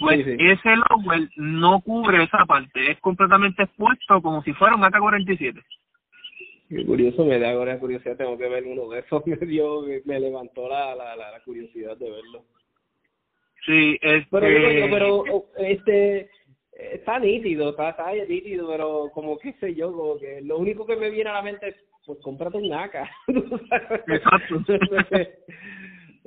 Pues 0.00 0.24
ese 0.24 0.76
Lowell 0.76 1.28
no 1.36 1.80
cubre 1.80 2.22
esa 2.22 2.44
parte, 2.46 2.90
es 2.90 3.00
completamente 3.00 3.64
expuesto 3.64 4.20
como 4.22 4.42
si 4.42 4.52
fuera 4.52 4.76
un 4.76 4.84
AK-47. 4.84 5.60
Qué 6.68 6.84
curioso, 6.84 7.24
me 7.24 7.38
da 7.38 7.50
ahora 7.50 7.80
curiosidad, 7.80 8.16
tengo 8.16 8.36
que 8.36 8.48
ver 8.48 8.64
uno 8.64 8.88
de 8.90 9.00
esos, 9.00 9.26
me 9.26 9.36
dio, 9.36 9.82
me 10.04 10.20
levantó 10.20 10.68
la, 10.68 10.94
la, 10.94 11.16
la, 11.16 11.40
curiosidad 11.44 11.96
de 11.96 12.10
verlo. 12.10 12.44
Sí, 13.66 13.98
este... 14.00 14.28
Pero, 14.30 14.90
pero 14.90 15.24
este, 15.56 16.30
está 16.72 17.18
nítido, 17.18 17.70
está, 17.70 17.90
está 17.90 18.12
nítido, 18.12 18.68
pero 18.68 19.10
como 19.12 19.36
que 19.38 19.54
sé 19.54 19.74
yo, 19.74 19.92
como 19.92 20.18
que 20.18 20.40
lo 20.42 20.58
único 20.58 20.86
que 20.86 20.96
me 20.96 21.10
viene 21.10 21.30
a 21.30 21.34
la 21.34 21.42
mente 21.42 21.68
es 21.68 21.76
pues 22.08 22.18
cómprate 22.22 22.56
un 22.56 22.72
AK. 22.72 22.94
Exacto. 24.08 24.64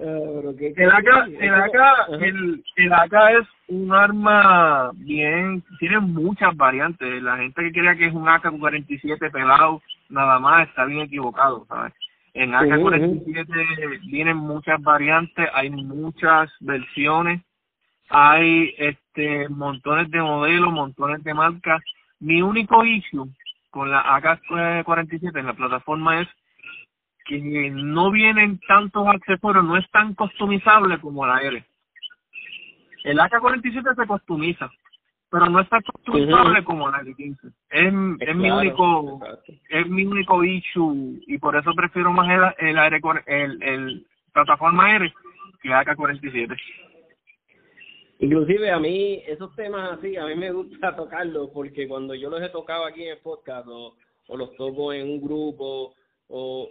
Ah, 0.04 0.42
el 0.50 0.90
AK, 0.90 1.28
el 1.40 1.54
AK, 1.54 1.76
el, 2.22 2.64
el 2.76 2.94
AK 2.94 3.14
es 3.40 3.48
un 3.68 3.94
arma 3.94 4.90
bien, 4.96 5.64
tiene 5.78 6.00
muchas 6.00 6.58
variantes. 6.58 7.22
La 7.22 7.38
gente 7.38 7.62
que 7.62 7.72
crea 7.72 7.96
que 7.96 8.08
es 8.08 8.14
un 8.14 8.28
AK-47 8.28 9.32
pelado, 9.32 9.80
nada 10.10 10.40
más 10.40 10.68
está 10.68 10.86
bien 10.86 11.02
equivocado, 11.02 11.68
¿sabes? 11.68 11.94
En 12.34 12.56
AK-47 12.56 14.00
vienen 14.08 14.38
muchas 14.38 14.82
variantes, 14.82 15.48
hay 15.54 15.70
muchas 15.70 16.50
versiones, 16.62 17.44
hay 18.10 18.74
este 18.80 19.50
montones 19.50 20.10
de 20.10 20.20
modelos, 20.20 20.74
montones 20.74 21.24
de 21.24 21.34
marcas. 21.36 21.84
Mi 22.20 22.42
único 22.42 22.84
issue 22.84 23.30
con 23.72 23.90
la 23.90 24.02
AK-47 24.18 25.40
en 25.40 25.48
la 25.48 25.54
plataforma 25.54 26.22
es 26.22 26.28
que 27.26 27.72
no 27.72 28.12
vienen 28.12 28.60
tantos 28.68 29.08
accesorios, 29.08 29.64
no 29.64 29.78
es 29.78 29.90
tan 29.92 30.14
customizable 30.14 31.00
como 31.00 31.26
la 31.26 31.42
R. 31.42 31.66
El 33.04 33.20
AK-47 33.20 33.96
se 33.96 34.08
customiza, 34.08 34.70
pero 35.30 35.48
no 35.48 35.60
es 35.60 35.70
tan 35.70 35.82
customizable 35.82 36.64
como 36.64 36.90
la 36.92 37.00
R-15. 37.00 37.38
Es, 37.70 37.94
es, 38.28 38.36
mi 38.36 38.52
único 38.52 39.20
es 39.70 39.88
mi 39.88 40.06
único 40.06 40.44
issue 40.44 41.20
y 41.26 41.38
por 41.38 41.56
eso 41.56 41.74
prefiero 41.74 42.12
más 42.12 42.30
el, 42.60 42.76
el, 42.76 42.78
el, 43.26 43.64
el 43.64 44.08
plataforma 44.34 44.96
R 44.96 45.14
que 45.62 45.70
la 45.70 45.80
AK-47. 45.80 46.58
Inclusive 48.22 48.70
a 48.70 48.80
mí 48.80 49.24
esos 49.26 49.54
temas 49.56 49.98
así, 49.98 50.16
a 50.16 50.28
mí 50.28 50.36
me 50.36 50.52
gusta 50.52 50.96
tocarlos 50.96 51.50
porque 51.54 51.88
cuando 51.88 52.14
yo 52.14 52.30
los 52.30 52.42
he 52.42 52.50
tocado 52.50 52.86
aquí 52.86 53.04
en 53.04 53.14
el 53.14 53.18
podcast 53.18 53.68
o, 53.68 53.96
o 54.28 54.38
los 54.38 54.56
toco 54.58 54.94
en 54.94 55.10
un 55.10 55.22
grupo 55.22 55.96
o 56.28 56.70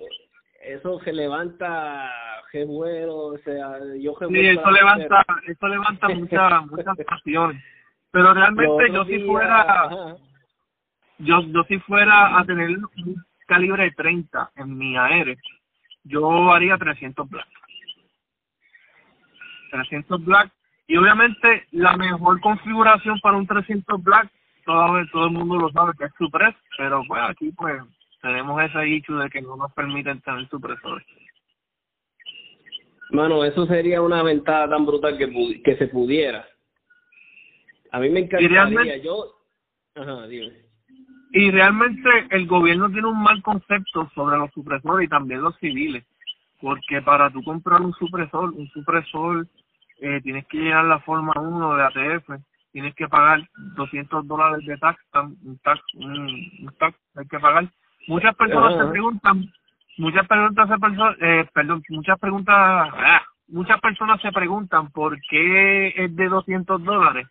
eso 0.63 1.01
se 1.01 1.13
levanta 1.13 2.09
qué 2.53 2.65
bueno, 2.65 3.17
o 3.17 3.39
sea, 3.39 3.79
yo 3.99 4.15
Sí, 4.29 4.47
eso 4.47 4.71
levanta, 4.71 5.25
eso 5.47 5.69
levanta 5.69 6.09
muchas 6.09 6.67
muchas 6.71 6.97
pasiones. 7.05 7.63
Pero 8.13 8.33
realmente 8.33 8.93
yo 8.93 9.05
si 9.05 9.19
fuera 9.21 10.17
yo 11.19 11.41
yo 11.49 11.65
si 11.65 11.79
fuera 11.81 12.39
a 12.39 12.45
tener 12.45 12.71
un 12.71 13.25
calibre 13.49 13.85
de 13.85 13.91
30 13.91 14.53
en 14.55 14.79
mi 14.79 14.97
AR, 14.97 15.37
yo 16.05 16.53
haría 16.53 16.79
300 16.79 17.29
black. 17.29 17.49
300 19.73 20.25
black 20.25 20.53
y 20.90 20.96
obviamente 20.96 21.66
la 21.70 21.96
mejor 21.96 22.40
configuración 22.40 23.20
para 23.20 23.37
un 23.37 23.46
300 23.46 24.03
Black, 24.03 24.29
todo, 24.66 25.00
todo 25.12 25.26
el 25.26 25.31
mundo 25.31 25.55
lo 25.55 25.70
sabe 25.70 25.92
que 25.96 26.07
es 26.07 26.12
Supres, 26.18 26.53
pero 26.76 27.05
pues 27.07 27.22
aquí 27.29 27.53
pues 27.53 27.81
tenemos 28.20 28.61
ese 28.61 28.81
dicho 28.81 29.14
de 29.14 29.31
que 29.31 29.40
no 29.40 29.55
nos 29.55 29.72
permiten 29.72 30.20
tener 30.22 30.48
supresores. 30.48 31.07
Mano, 33.11 33.44
eso 33.44 33.66
sería 33.66 34.03
una 34.03 34.24
ventaja 34.24 34.68
tan 34.68 34.85
brutal 34.85 35.16
que, 35.16 35.62
que 35.62 35.76
se 35.76 35.87
pudiera. 35.87 36.44
A 37.92 38.00
mí 38.00 38.11
me 38.11 38.20
encantaría, 38.20 38.96
yo... 38.96 39.37
Ajá, 39.94 40.26
dime. 40.26 40.53
Y 41.33 41.53
realmente 41.53 42.09
el 42.31 42.48
gobierno 42.48 42.90
tiene 42.90 43.07
un 43.07 43.22
mal 43.22 43.40
concepto 43.42 44.11
sobre 44.12 44.38
los 44.38 44.50
supresores 44.50 45.07
y 45.07 45.09
también 45.09 45.40
los 45.40 45.57
civiles 45.59 46.05
porque 46.61 47.00
para 47.03 47.31
tú 47.31 47.42
comprar 47.42 47.81
un 47.81 47.92
supresor, 47.94 48.50
un 48.50 48.68
supresor, 48.68 49.46
eh, 50.01 50.21
tienes 50.23 50.47
que 50.47 50.59
llenar 50.59 50.85
la 50.85 51.01
forma 51.01 51.33
1 51.37 51.77
de 51.77 51.83
ATF, 51.83 52.31
tienes 52.73 52.95
que 52.95 53.09
pagar 53.09 53.41
200 53.77 54.27
dólares 54.27 54.65
de 54.67 54.77
tax, 54.79 54.99
un 55.15 55.59
tax, 55.63 55.81
un, 55.95 56.73
tax, 56.79 56.97
hay 57.17 57.27
que 57.27 57.39
pagar. 57.39 57.69
Muchas 58.09 58.35
personas 58.35 58.77
se 58.77 58.91
preguntan, 58.91 59.53
muchas 59.99 60.27
preguntas 60.27 60.69
se 60.69 61.27
eh, 61.27 61.49
perdón, 61.53 61.83
muchas 61.91 62.19
preguntas, 62.19 62.55
ah, 62.57 63.23
muchas 63.49 63.81
personas 63.81 64.21
se 64.23 64.33
preguntan 64.33 64.91
por 64.91 65.19
qué 65.29 65.89
es 65.97 66.17
de 66.17 66.29
200 66.29 66.83
dólares 66.83 67.27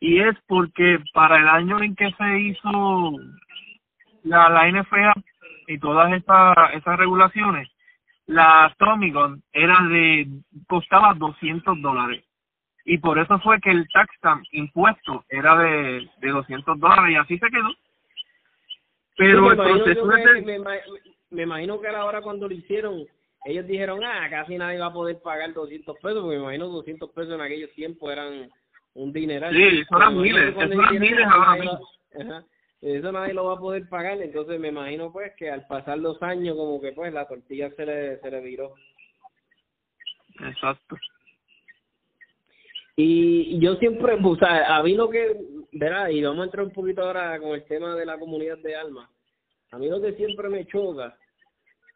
y 0.00 0.18
es 0.18 0.36
porque 0.48 0.98
para 1.14 1.38
el 1.38 1.48
año 1.48 1.80
en 1.80 1.94
que 1.94 2.10
se 2.12 2.40
hizo 2.40 3.12
la, 4.24 4.48
la 4.48 4.68
NFA 4.68 5.12
y 5.68 5.78
todas 5.78 6.12
estas 6.12 6.56
esas 6.74 6.98
regulaciones, 6.98 7.68
la 8.32 8.74
Tommy 8.78 9.12
era 9.52 9.78
de, 9.88 10.26
costaba 10.66 11.14
200 11.14 11.80
dólares. 11.80 12.24
Y 12.84 12.98
por 12.98 13.18
eso 13.18 13.38
fue 13.40 13.60
que 13.60 13.70
el 13.70 13.86
tax 13.92 14.12
stamp 14.16 14.44
impuesto 14.52 15.24
era 15.28 15.56
de, 15.56 16.08
de 16.20 16.28
200 16.28 16.80
dólares 16.80 17.12
y 17.12 17.16
así 17.16 17.38
se 17.38 17.48
quedó. 17.48 17.68
Pero 19.16 19.50
el 19.52 19.56
proceso 19.56 20.06
me, 20.06 20.58
me, 21.30 21.42
imagino 21.42 21.80
que 21.80 21.88
a 21.88 21.92
la 21.92 22.04
hora 22.04 22.22
cuando 22.22 22.48
lo 22.48 22.54
hicieron, 22.54 23.04
ellos 23.44 23.66
dijeron, 23.66 24.02
ah, 24.02 24.26
casi 24.28 24.56
nadie 24.56 24.78
va 24.78 24.86
a 24.86 24.92
poder 24.92 25.20
pagar 25.22 25.52
200 25.52 25.96
pesos, 25.98 26.22
porque 26.22 26.36
me 26.36 26.42
imagino 26.42 26.66
200 26.68 27.10
pesos 27.10 27.34
en 27.34 27.40
aquellos 27.40 27.70
tiempos 27.74 28.10
eran 28.10 28.50
un 28.94 29.12
dineral. 29.12 29.54
Sí, 29.54 29.62
eso 29.62 29.96
eran 29.96 30.20
miles, 30.20 30.48
eso 30.48 30.62
eran 30.62 30.98
miles 30.98 31.26
ahora 31.26 31.56
mismo 31.56 31.80
eso 32.82 33.12
nadie 33.12 33.32
lo 33.32 33.44
va 33.44 33.54
a 33.54 33.60
poder 33.60 33.88
pagar, 33.88 34.20
entonces 34.20 34.58
me 34.58 34.68
imagino 34.68 35.12
pues 35.12 35.32
que 35.36 35.48
al 35.48 35.66
pasar 35.68 35.98
los 35.98 36.20
años 36.20 36.56
como 36.56 36.80
que 36.80 36.92
pues 36.92 37.12
la 37.12 37.28
tortilla 37.28 37.70
se 37.76 37.86
le, 37.86 38.18
se 38.18 38.30
le 38.30 38.40
viró. 38.40 38.74
Exacto. 40.40 40.96
Y 42.96 43.58
yo 43.60 43.76
siempre, 43.76 44.14
o 44.22 44.36
sea, 44.36 44.76
a 44.76 44.82
mí 44.82 44.94
lo 44.94 45.08
que, 45.08 45.36
verá, 45.72 46.10
y 46.10 46.22
vamos 46.22 46.42
a 46.42 46.44
entrar 46.46 46.66
un 46.66 46.72
poquito 46.72 47.02
ahora 47.02 47.38
con 47.38 47.50
el 47.50 47.64
tema 47.64 47.94
de 47.94 48.04
la 48.04 48.18
comunidad 48.18 48.58
de 48.58 48.74
alma, 48.74 49.08
a 49.70 49.78
mí 49.78 49.88
lo 49.88 50.00
que 50.00 50.14
siempre 50.14 50.48
me 50.48 50.66
choca, 50.66 51.16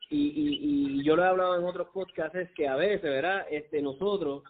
y, 0.09 0.19
y, 0.19 1.01
y 1.01 1.05
yo 1.05 1.17
lo 1.17 1.25
he 1.25 1.27
hablado 1.27 1.59
en 1.59 1.65
otros 1.65 1.89
podcasts, 1.93 2.39
es 2.39 2.51
que 2.53 2.69
a 2.69 2.77
veces, 2.77 3.03
verá, 3.03 3.41
este, 3.51 3.83
nosotros, 3.83 4.45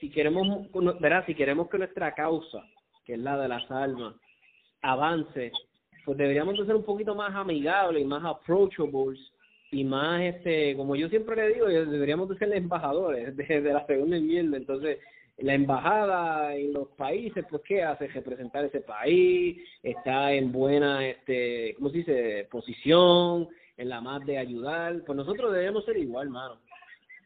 si 0.00 0.10
queremos, 0.10 0.68
verá, 1.00 1.24
si 1.24 1.36
queremos 1.36 1.70
que 1.70 1.78
nuestra 1.78 2.12
causa, 2.14 2.64
que 3.04 3.14
es 3.14 3.20
la 3.20 3.38
de 3.38 3.48
las 3.48 3.70
almas, 3.70 4.16
avance, 4.82 5.52
pues 6.04 6.18
deberíamos 6.18 6.58
de 6.58 6.66
ser 6.66 6.74
un 6.74 6.84
poquito 6.84 7.14
más 7.14 7.34
amigables 7.34 8.02
y 8.02 8.04
más 8.04 8.24
approachables 8.24 9.32
y 9.70 9.84
más, 9.84 10.20
este, 10.20 10.76
como 10.76 10.96
yo 10.96 11.08
siempre 11.08 11.36
le 11.36 11.54
digo, 11.54 11.66
deberíamos 11.66 12.28
de 12.28 12.36
ser 12.36 12.52
embajadores 12.54 13.34
de 13.36 13.60
la 13.62 13.86
segunda 13.86 14.16
enmienda. 14.16 14.58
Entonces, 14.58 14.98
la 15.38 15.54
embajada 15.54 16.54
en 16.54 16.74
los 16.74 16.88
países, 16.88 17.44
pues, 17.48 17.62
¿qué 17.66 17.82
hace? 17.82 18.08
Representar 18.08 18.66
ese 18.66 18.80
país, 18.80 19.58
está 19.82 20.32
en 20.32 20.52
buena, 20.52 21.06
este, 21.06 21.74
¿cómo 21.76 21.88
se 21.88 21.98
dice?, 21.98 22.48
posición, 22.50 23.48
en 23.78 23.88
la 23.88 24.00
más 24.00 24.24
de 24.26 24.38
ayudar. 24.38 25.02
Pues 25.06 25.16
nosotros 25.16 25.52
debemos 25.52 25.84
ser 25.84 25.96
igual, 25.96 26.28
mano. 26.28 26.58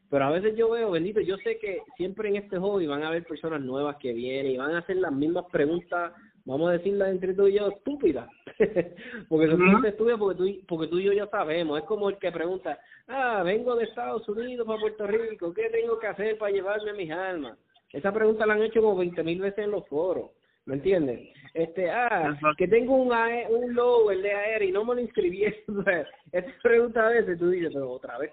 Pero 0.09 0.25
a 0.25 0.31
veces 0.31 0.57
yo 0.57 0.71
veo, 0.71 0.93
bendito, 0.93 1.21
yo 1.21 1.37
sé 1.39 1.59
que 1.59 1.81
siempre 1.97 2.29
en 2.29 2.37
este 2.37 2.59
hobby 2.59 2.87
van 2.87 3.03
a 3.03 3.09
haber 3.09 3.25
personas 3.25 3.61
nuevas 3.61 3.97
que 3.97 4.13
vienen 4.13 4.53
y 4.53 4.57
van 4.57 4.77
a 4.77 4.79
hacer 4.79 4.97
las 4.97 5.13
mismas 5.13 5.47
preguntas 5.51 6.13
vamos 6.47 6.71
a 6.71 6.73
decirla 6.73 7.11
entre 7.11 7.35
tú 7.35 7.47
y 7.47 7.59
yo, 7.59 7.69
estúpida. 7.69 8.29
porque 9.29 9.49
son 9.49 9.63
uh 9.63 9.87
estúpidas 9.87 10.19
porque 10.19 10.39
tú, 10.39 10.67
porque 10.67 10.89
tú 10.89 10.99
y 10.99 11.05
yo 11.05 11.13
ya 11.13 11.27
sabemos. 11.27 11.79
Es 11.79 11.85
como 11.85 12.09
el 12.09 12.17
que 12.17 12.33
pregunta, 12.33 12.79
ah, 13.09 13.43
vengo 13.45 13.77
de 13.77 13.85
Estados 13.85 14.27
Unidos 14.29 14.67
para 14.67 14.81
Puerto 14.81 15.07
Rico, 15.07 15.53
¿qué 15.53 15.69
tengo 15.71 15.99
que 15.99 16.07
hacer 16.07 16.39
para 16.39 16.53
llevarme 16.53 16.95
mis 16.95 17.11
almas? 17.11 17.59
Esa 17.93 18.13
pregunta 18.13 18.47
la 18.47 18.55
han 18.55 18.63
hecho 18.63 18.81
como 18.81 18.97
veinte 18.97 19.23
mil 19.23 19.41
veces 19.41 19.65
en 19.65 19.73
los 19.73 19.87
foros. 19.89 20.31
¿Me 20.65 20.75
entiendes? 20.75 21.29
Este, 21.55 21.89
ah, 21.89 22.37
que 22.59 22.67
tengo 22.67 22.97
un, 22.97 23.13
AE, 23.13 23.47
un 23.49 23.73
logo, 23.73 24.11
el 24.11 24.21
de 24.21 24.33
AER, 24.33 24.65
y 24.65 24.73
no 24.73 24.85
me 24.85 24.97
lo 24.97 25.01
inscribí. 25.01 25.45
Esa 26.33 26.53
pregunta 26.61 27.07
a 27.07 27.11
veces 27.11 27.39
tú 27.39 27.51
dices, 27.51 27.71
pero 27.73 27.93
otra 27.93 28.19
vez. 28.19 28.33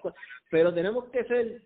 Pero 0.50 0.74
tenemos 0.74 1.04
que 1.10 1.22
ser 1.24 1.62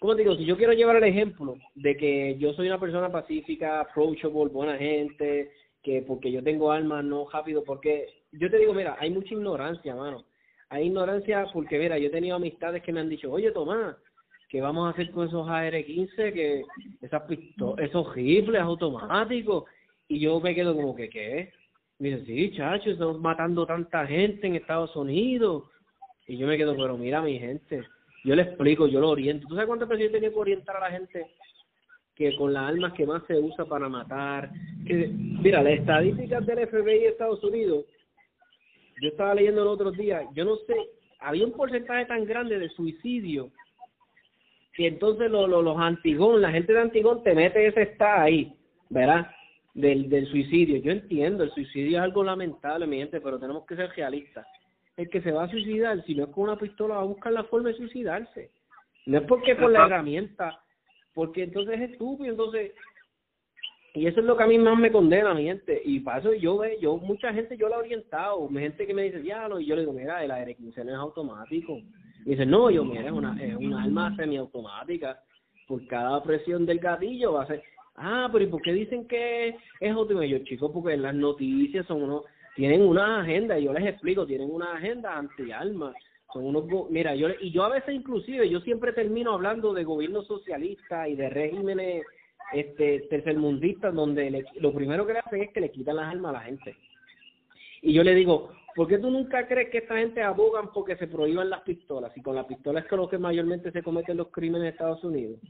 como 0.00 0.16
te 0.16 0.22
digo, 0.22 0.34
si 0.34 0.46
yo 0.46 0.56
quiero 0.56 0.72
llevar 0.72 0.96
el 0.96 1.04
ejemplo 1.04 1.58
de 1.74 1.94
que 1.94 2.38
yo 2.38 2.54
soy 2.54 2.68
una 2.68 2.80
persona 2.80 3.12
pacífica, 3.12 3.80
approachable, 3.80 4.50
buena 4.50 4.78
gente, 4.78 5.52
que 5.82 6.00
porque 6.00 6.32
yo 6.32 6.42
tengo 6.42 6.72
alma 6.72 7.02
no 7.02 7.28
rápido, 7.30 7.62
porque 7.62 8.06
yo 8.32 8.50
te 8.50 8.56
digo, 8.56 8.72
mira, 8.72 8.96
hay 8.98 9.10
mucha 9.10 9.34
ignorancia, 9.34 9.94
mano. 9.94 10.24
Hay 10.70 10.86
ignorancia 10.86 11.46
porque, 11.52 11.78
mira, 11.78 11.98
yo 11.98 12.06
he 12.06 12.10
tenido 12.10 12.36
amistades 12.36 12.82
que 12.82 12.94
me 12.94 13.00
han 13.00 13.10
dicho, 13.10 13.30
oye, 13.30 13.50
Tomás, 13.50 13.94
¿qué 14.48 14.62
vamos 14.62 14.86
a 14.86 14.90
hacer 14.90 15.10
con 15.10 15.28
esos 15.28 15.46
AR-15, 15.46 16.32
que 16.32 16.64
esas 17.02 17.22
esos 17.78 18.14
rifles 18.14 18.62
automáticos? 18.62 19.64
Y 20.08 20.18
yo 20.18 20.40
me 20.40 20.54
quedo 20.54 20.74
como 20.74 20.96
que, 20.96 21.10
¿qué? 21.10 21.52
Me 21.98 22.16
dice, 22.16 22.24
sí, 22.24 22.56
chacho, 22.56 22.90
estamos 22.90 23.20
matando 23.20 23.66
tanta 23.66 24.06
gente 24.06 24.46
en 24.46 24.54
Estados 24.54 24.96
Unidos. 24.96 25.64
Y 26.26 26.38
yo 26.38 26.46
me 26.46 26.56
quedo, 26.56 26.74
pero 26.74 26.96
mira, 26.96 27.20
mi 27.20 27.38
gente, 27.38 27.82
yo 28.24 28.34
le 28.34 28.42
explico, 28.42 28.86
yo 28.86 29.00
lo 29.00 29.10
oriento. 29.10 29.46
¿Tú 29.48 29.54
sabes 29.54 29.66
cuántas 29.66 29.88
veces 29.88 30.06
yo 30.06 30.12
tenía 30.12 30.30
que 30.30 30.38
orientar 30.38 30.76
a 30.76 30.80
la 30.80 30.90
gente 30.90 31.26
que 32.14 32.36
con 32.36 32.52
las 32.52 32.68
armas 32.68 32.92
que 32.92 33.06
más 33.06 33.22
se 33.26 33.38
usa 33.38 33.64
para 33.64 33.88
matar? 33.88 34.50
Que, 34.86 35.08
mira, 35.08 35.62
las 35.62 35.74
estadísticas 35.74 36.44
del 36.46 36.68
FBI 36.68 37.00
de 37.00 37.08
Estados 37.08 37.42
Unidos, 37.42 37.86
yo 39.00 39.08
estaba 39.08 39.34
leyendo 39.34 39.62
el 39.62 39.68
otro 39.68 39.90
día, 39.90 40.22
yo 40.34 40.44
no 40.44 40.56
sé, 40.66 40.76
había 41.20 41.46
un 41.46 41.52
porcentaje 41.52 42.04
tan 42.06 42.24
grande 42.26 42.58
de 42.58 42.68
suicidio 42.70 43.50
que 44.74 44.86
entonces 44.86 45.30
los, 45.30 45.48
los 45.48 45.78
Antigón, 45.78 46.40
la 46.40 46.52
gente 46.52 46.72
de 46.72 46.80
Antigón 46.80 47.22
te 47.22 47.34
mete 47.34 47.66
ese 47.66 47.82
está 47.82 48.22
ahí, 48.22 48.54
¿verdad? 48.88 49.30
Del, 49.74 50.08
del 50.08 50.26
suicidio. 50.26 50.76
Yo 50.76 50.92
entiendo, 50.92 51.44
el 51.44 51.50
suicidio 51.52 51.98
es 51.98 52.04
algo 52.04 52.22
lamentable, 52.22 52.86
mi 52.86 52.98
gente, 52.98 53.20
pero 53.20 53.38
tenemos 53.38 53.66
que 53.66 53.76
ser 53.76 53.90
realistas 53.96 54.46
el 55.00 55.10
que 55.10 55.22
se 55.22 55.32
va 55.32 55.44
a 55.44 55.50
suicidar, 55.50 56.04
si 56.04 56.14
no 56.14 56.24
es 56.24 56.30
con 56.30 56.44
una 56.44 56.58
pistola, 56.58 56.96
va 56.96 57.02
a 57.02 57.04
buscar 57.04 57.32
la 57.32 57.44
forma 57.44 57.70
de 57.70 57.76
suicidarse. 57.76 58.50
No 59.06 59.18
es 59.18 59.24
porque 59.24 59.56
por 59.56 59.70
la 59.70 59.86
herramienta, 59.86 60.60
porque 61.14 61.42
entonces 61.42 61.80
es 61.80 61.92
estúpido, 61.92 62.30
entonces 62.30 62.72
y 63.92 64.06
eso 64.06 64.20
es 64.20 64.26
lo 64.26 64.36
que 64.36 64.44
a 64.44 64.46
mí 64.46 64.56
más 64.56 64.78
me 64.78 64.92
condena, 64.92 65.34
mi 65.34 65.44
gente. 65.44 65.82
Y 65.84 66.00
para 66.00 66.20
eso 66.20 66.32
yo 66.34 66.58
ve, 66.58 66.78
yo 66.80 66.96
mucha 66.96 67.32
gente 67.32 67.56
yo 67.56 67.68
la 67.68 67.76
he 67.76 67.80
orientado, 67.80 68.48
gente 68.48 68.86
que 68.86 68.94
me 68.94 69.04
dice, 69.04 69.22
ya, 69.24 69.48
y 69.58 69.66
yo 69.66 69.74
le 69.74 69.82
digo, 69.82 69.92
mira, 69.92 70.22
el 70.22 70.30
aire 70.30 70.54
15 70.54 70.84
no 70.84 70.92
es 70.92 70.98
automático. 70.98 71.78
Y 72.24 72.30
dice, 72.30 72.46
no, 72.46 72.70
yo, 72.70 72.84
mira, 72.84 73.06
es 73.06 73.12
una, 73.12 73.42
es 73.42 73.56
una 73.56 73.82
arma 73.82 74.14
semiautomática. 74.14 75.20
Por 75.66 75.86
cada 75.88 76.22
presión 76.22 76.66
del 76.66 76.78
gatillo 76.78 77.32
va 77.32 77.42
a 77.42 77.46
ser, 77.48 77.62
ah, 77.96 78.28
pero 78.32 78.44
¿y 78.44 78.48
por 78.48 78.62
qué 78.62 78.72
dicen 78.72 79.08
que 79.08 79.56
es 79.80 79.92
automático? 79.92 80.38
Yo, 80.38 80.44
chicos, 80.44 80.70
porque 80.72 80.96
las 80.96 81.14
noticias 81.14 81.84
son 81.86 82.02
unos 82.02 82.24
tienen 82.56 82.82
una 82.82 83.20
agenda, 83.20 83.58
y 83.58 83.64
yo 83.64 83.72
les 83.72 83.86
explico, 83.86 84.26
tienen 84.26 84.50
una 84.50 84.74
agenda 84.74 85.16
anti-alma. 85.16 85.94
Son 86.32 86.44
unos, 86.44 86.90
mira, 86.90 87.14
yo, 87.14 87.28
y 87.40 87.50
yo 87.50 87.64
a 87.64 87.70
veces 87.70 87.94
inclusive, 87.94 88.48
yo 88.48 88.60
siempre 88.60 88.92
termino 88.92 89.32
hablando 89.32 89.72
de 89.72 89.84
gobiernos 89.84 90.26
socialistas 90.26 91.08
y 91.08 91.16
de 91.16 91.28
regímenes 91.28 92.04
este 92.52 93.00
tercermundistas 93.08 93.94
donde 93.94 94.44
lo 94.56 94.72
primero 94.72 95.06
que 95.06 95.12
le 95.12 95.18
hacen 95.20 95.42
es 95.42 95.52
que 95.52 95.60
le 95.60 95.70
quitan 95.70 95.96
las 95.96 96.12
armas 96.12 96.30
a 96.30 96.38
la 96.38 96.40
gente. 96.40 96.76
Y 97.82 97.92
yo 97.92 98.02
le 98.02 98.14
digo, 98.14 98.50
¿por 98.74 98.88
qué 98.88 98.98
tú 98.98 99.10
nunca 99.10 99.46
crees 99.46 99.70
que 99.70 99.78
esta 99.78 99.96
gente 99.96 100.22
abogan 100.22 100.72
porque 100.72 100.96
se 100.96 101.06
prohíban 101.06 101.50
las 101.50 101.62
pistolas? 101.62 102.16
Y 102.16 102.22
con 102.22 102.34
las 102.34 102.46
pistolas 102.46 102.84
es 102.84 102.90
con 102.90 102.98
lo 102.98 103.08
que 103.08 103.18
mayormente 103.18 103.70
se 103.72 103.82
cometen 103.82 104.16
los 104.16 104.28
crímenes 104.28 104.68
en 104.68 104.72
Estados 104.72 105.02
Unidos. 105.04 105.40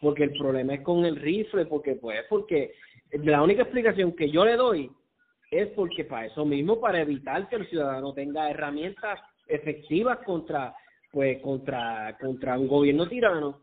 Porque 0.00 0.24
el 0.24 0.32
problema 0.32 0.74
es 0.74 0.82
con 0.82 1.04
el 1.04 1.16
rifle, 1.16 1.66
porque 1.66 1.94
pues, 1.94 2.20
porque 2.28 2.72
la 3.12 3.42
única 3.42 3.62
explicación 3.62 4.12
que 4.12 4.30
yo 4.30 4.44
le 4.44 4.56
doy 4.56 4.90
es 5.50 5.68
porque 5.68 6.04
para 6.04 6.26
eso 6.26 6.44
mismo, 6.44 6.80
para 6.80 7.00
evitar 7.00 7.48
que 7.48 7.56
el 7.56 7.68
ciudadano 7.68 8.12
tenga 8.12 8.50
herramientas 8.50 9.18
efectivas 9.46 10.18
contra, 10.24 10.74
pues, 11.10 11.40
contra, 11.40 12.16
contra 12.20 12.58
un 12.58 12.68
gobierno 12.68 13.08
tirano. 13.08 13.60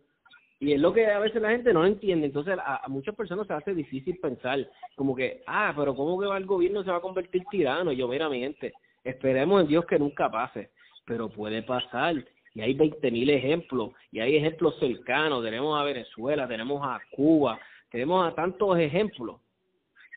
Y 0.59 0.73
es 0.73 0.79
lo 0.79 0.93
que 0.93 1.05
a 1.05 1.19
veces 1.19 1.41
la 1.41 1.51
gente 1.51 1.73
no 1.73 1.85
entiende. 1.85 2.27
Entonces, 2.27 2.57
a, 2.57 2.81
muchas 2.87 3.13
personas 3.13 3.45
se 3.45 3.53
hace 3.53 3.73
difícil 3.73 4.17
pensar, 4.19 4.67
como 4.95 5.15
que, 5.15 5.43
ah, 5.45 5.73
pero 5.75 5.95
¿cómo 5.95 6.19
que 6.19 6.27
va 6.27 6.37
el 6.37 6.45
gobierno 6.45 6.83
se 6.83 6.91
va 6.91 6.97
a 6.97 7.01
convertir 7.01 7.43
tirano? 7.51 7.91
yo, 7.91 8.07
mira, 8.07 8.29
mi 8.29 8.39
gente, 8.39 8.73
esperemos 9.03 9.61
en 9.61 9.67
Dios 9.67 9.85
que 9.85 9.99
nunca 9.99 10.29
pase, 10.31 10.71
pero 11.05 11.29
puede 11.29 11.61
pasar. 11.61 12.15
Y 12.55 12.61
hay 12.61 12.73
20.000 12.73 13.29
ejemplos, 13.31 13.91
y 14.11 14.21
hay 14.21 14.37
ejemplos 14.37 14.79
cercanos. 14.79 15.43
Tenemos 15.43 15.79
a 15.79 15.83
Venezuela, 15.83 16.47
tenemos 16.47 16.81
a 16.83 16.99
Cuba, 17.11 17.59
tenemos 17.91 18.25
a 18.25 18.33
tantos 18.33 18.79
ejemplos 18.79 19.41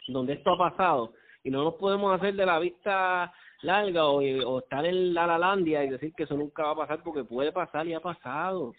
donde 0.07 0.35
esto 0.35 0.53
ha 0.53 0.71
pasado 0.71 1.13
y 1.49 1.51
no 1.51 1.65
nos 1.65 1.75
podemos 1.75 2.15
hacer 2.15 2.35
de 2.35 2.45
la 2.45 2.59
vista 2.59 3.33
larga 3.63 4.07
o, 4.07 4.19
o 4.21 4.59
estar 4.59 4.85
en 4.85 5.15
la 5.15 5.27
lalandia 5.27 5.83
y 5.83 5.89
decir 5.89 6.13
que 6.15 6.25
eso 6.25 6.37
nunca 6.37 6.63
va 6.65 6.73
a 6.73 6.77
pasar 6.77 7.03
porque 7.03 7.25
puede 7.25 7.53
pasar 7.53 7.87
y 7.87 7.95
ha 7.95 8.01
pasado. 8.01 8.75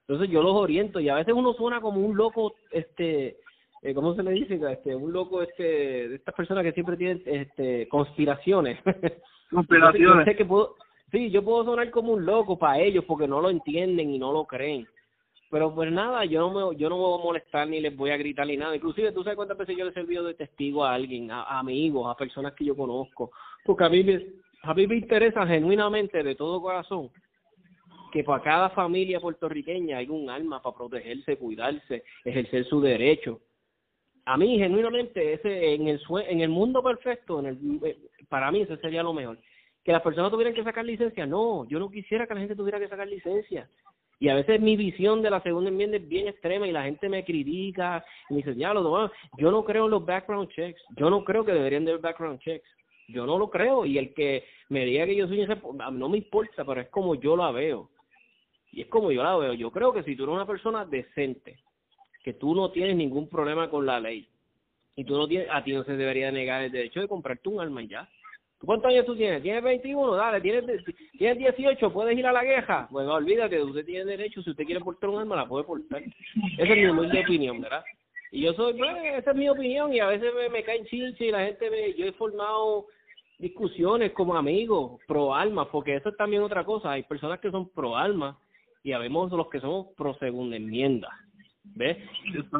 Entonces 0.00 0.28
yo 0.30 0.42
los 0.42 0.54
oriento 0.54 1.00
y 1.00 1.08
a 1.08 1.14
veces 1.14 1.32
uno 1.34 1.54
suena 1.54 1.80
como 1.80 2.00
un 2.00 2.14
loco, 2.14 2.54
este, 2.70 3.38
eh, 3.80 3.94
¿cómo 3.94 4.14
se 4.14 4.22
le 4.22 4.32
dice? 4.32 4.60
Este, 4.70 4.94
un 4.94 5.10
loco, 5.10 5.40
este, 5.40 6.08
de 6.08 6.14
estas 6.16 6.34
personas 6.34 6.64
que 6.64 6.72
siempre 6.72 6.98
tienen, 6.98 7.22
este, 7.24 7.88
conspiraciones. 7.88 8.78
Conspiraciones. 9.50 10.24
sé 10.24 10.36
que 10.36 10.44
puedo, 10.44 10.74
Sí, 11.10 11.30
yo 11.30 11.42
puedo 11.42 11.64
sonar 11.64 11.90
como 11.90 12.12
un 12.12 12.26
loco 12.26 12.58
para 12.58 12.80
ellos 12.80 13.04
porque 13.06 13.28
no 13.28 13.40
lo 13.40 13.48
entienden 13.48 14.10
y 14.10 14.18
no 14.18 14.32
lo 14.32 14.44
creen. 14.44 14.86
Pero 15.50 15.72
pues 15.74 15.92
nada, 15.92 16.24
yo 16.24 16.40
no 16.40 16.70
me, 16.70 16.76
yo 16.76 16.88
no 16.88 16.96
me 16.96 17.02
voy 17.02 17.20
a 17.20 17.24
molestar 17.24 17.68
ni 17.68 17.80
les 17.80 17.96
voy 17.96 18.10
a 18.10 18.16
gritar 18.16 18.46
ni 18.46 18.56
nada. 18.56 18.74
Inclusive, 18.74 19.12
tú 19.12 19.22
sabes 19.22 19.36
cuántas 19.36 19.56
veces 19.56 19.76
yo 19.76 19.84
le 19.84 19.90
he 19.90 19.94
servido 19.94 20.24
de 20.24 20.34
testigo 20.34 20.84
a 20.84 20.94
alguien, 20.94 21.30
a, 21.30 21.58
amigos, 21.58 22.10
a 22.10 22.16
personas 22.16 22.52
que 22.54 22.64
yo 22.64 22.76
conozco. 22.76 23.30
Porque 23.64 23.84
a 23.84 23.88
mí, 23.88 24.02
me, 24.02 24.26
a 24.62 24.74
mí 24.74 24.86
me 24.86 24.96
interesa 24.96 25.46
genuinamente, 25.46 26.22
de 26.22 26.34
todo 26.34 26.60
corazón, 26.60 27.10
que 28.12 28.24
para 28.24 28.42
cada 28.42 28.70
familia 28.70 29.20
puertorriqueña 29.20 29.98
hay 29.98 30.08
un 30.08 30.28
alma 30.30 30.60
para 30.60 30.76
protegerse, 30.76 31.36
cuidarse, 31.36 32.02
ejercer 32.24 32.64
su 32.64 32.80
derecho. 32.80 33.40
A 34.24 34.36
mí, 34.36 34.58
genuinamente, 34.58 35.34
ese 35.34 35.74
en 35.74 35.86
el 35.86 36.00
en 36.28 36.40
el 36.40 36.48
mundo 36.48 36.82
perfecto, 36.82 37.38
en 37.38 37.46
el, 37.46 37.80
eh, 37.84 37.98
para 38.28 38.50
mí 38.50 38.62
ese 38.62 38.76
sería 38.78 39.04
lo 39.04 39.12
mejor. 39.12 39.38
Que 39.84 39.92
las 39.92 40.02
personas 40.02 40.32
tuvieran 40.32 40.54
que 40.54 40.64
sacar 40.64 40.84
licencia, 40.84 41.24
no, 41.26 41.64
yo 41.68 41.78
no 41.78 41.88
quisiera 41.88 42.26
que 42.26 42.34
la 42.34 42.40
gente 42.40 42.56
tuviera 42.56 42.80
que 42.80 42.88
sacar 42.88 43.06
licencia. 43.06 43.70
Y 44.18 44.28
a 44.28 44.34
veces 44.34 44.60
mi 44.60 44.76
visión 44.76 45.20
de 45.20 45.30
la 45.30 45.42
segunda 45.42 45.68
enmienda 45.68 45.98
es 45.98 46.08
bien 46.08 46.28
extrema 46.28 46.66
y 46.66 46.72
la 46.72 46.84
gente 46.84 47.08
me 47.08 47.24
critica 47.24 48.04
y 48.30 48.34
me 48.34 48.38
dice, 48.38 48.56
ya, 48.56 48.72
lo 48.72 49.10
yo 49.36 49.50
no 49.50 49.64
creo 49.64 49.84
en 49.84 49.90
los 49.90 50.06
background 50.06 50.48
checks, 50.50 50.80
yo 50.96 51.10
no 51.10 51.22
creo 51.22 51.44
que 51.44 51.52
deberían 51.52 51.84
de 51.84 51.92
haber 51.92 52.02
background 52.02 52.40
checks, 52.40 52.66
yo 53.08 53.26
no 53.26 53.38
lo 53.38 53.50
creo 53.50 53.84
y 53.84 53.98
el 53.98 54.14
que 54.14 54.44
me 54.70 54.84
diga 54.84 55.04
que 55.04 55.16
yo 55.16 55.28
soy 55.28 55.42
ese, 55.42 55.56
no 55.92 56.08
me 56.08 56.18
importa, 56.18 56.64
pero 56.64 56.80
es 56.80 56.88
como 56.88 57.14
yo 57.14 57.36
la 57.36 57.50
veo. 57.50 57.90
Y 58.72 58.82
es 58.82 58.88
como 58.88 59.12
yo 59.12 59.22
la 59.22 59.36
veo, 59.36 59.52
yo 59.52 59.70
creo 59.70 59.92
que 59.92 60.02
si 60.02 60.16
tú 60.16 60.24
eres 60.24 60.34
una 60.34 60.46
persona 60.46 60.84
decente, 60.84 61.58
que 62.24 62.32
tú 62.32 62.54
no 62.54 62.70
tienes 62.70 62.96
ningún 62.96 63.28
problema 63.28 63.70
con 63.70 63.86
la 63.86 64.00
ley, 64.00 64.28
y 64.96 65.04
tú 65.04 65.16
no 65.16 65.28
tienes, 65.28 65.48
a 65.50 65.62
ti 65.62 65.72
no 65.72 65.84
se 65.84 65.96
debería 65.96 66.32
negar 66.32 66.62
el 66.62 66.72
derecho 66.72 67.00
de 67.00 67.08
comprarte 67.08 67.48
un 67.50 67.60
arma 67.60 67.82
y 67.82 67.88
ya. 67.88 68.08
¿Cuántos 68.66 68.90
años 68.90 69.06
tú 69.06 69.16
tienes? 69.16 69.42
¿Tienes 69.42 69.62
21? 69.62 70.14
Dale, 70.16 70.40
¿tienes, 70.40 70.84
¿tienes 71.16 71.38
18? 71.38 71.92
¿Puedes 71.92 72.18
ir 72.18 72.26
a 72.26 72.32
la 72.32 72.42
queja? 72.42 72.88
Bueno, 72.90 73.14
olvídate, 73.14 73.62
usted 73.62 73.86
tiene 73.86 74.04
derecho, 74.04 74.42
si 74.42 74.50
usted 74.50 74.64
quiere 74.64 74.80
portar 74.80 75.08
un 75.08 75.20
arma, 75.20 75.36
la 75.36 75.46
puede 75.46 75.64
portar. 75.64 76.02
Esa 76.58 76.72
es 76.72 76.94
mi 76.94 77.20
opinión, 77.20 77.60
¿verdad? 77.60 77.84
Y 78.32 78.42
yo 78.42 78.52
soy, 78.54 78.74
pues, 78.74 78.90
esa 79.14 79.30
es 79.30 79.36
mi 79.36 79.48
opinión 79.48 79.94
y 79.94 80.00
a 80.00 80.08
veces 80.08 80.34
me, 80.34 80.48
me 80.48 80.64
caen 80.64 80.84
chinches 80.86 81.20
y 81.20 81.30
la 81.30 81.46
gente 81.46 81.70
me, 81.70 81.94
yo 81.94 82.06
he 82.06 82.12
formado 82.12 82.86
discusiones 83.38 84.12
como 84.12 84.34
amigos, 84.34 85.00
pro 85.06 85.34
alma, 85.34 85.70
porque 85.70 85.94
eso 85.94 86.08
es 86.08 86.16
también 86.16 86.42
otra 86.42 86.64
cosa, 86.64 86.92
hay 86.92 87.04
personas 87.04 87.38
que 87.38 87.50
son 87.50 87.68
pro 87.68 87.96
alma 87.96 88.36
y 88.82 88.92
habemos 88.92 89.30
los 89.30 89.48
que 89.48 89.60
somos 89.60 89.88
pro 89.96 90.14
segunda 90.14 90.56
enmienda, 90.56 91.08
¿ves? 91.62 91.98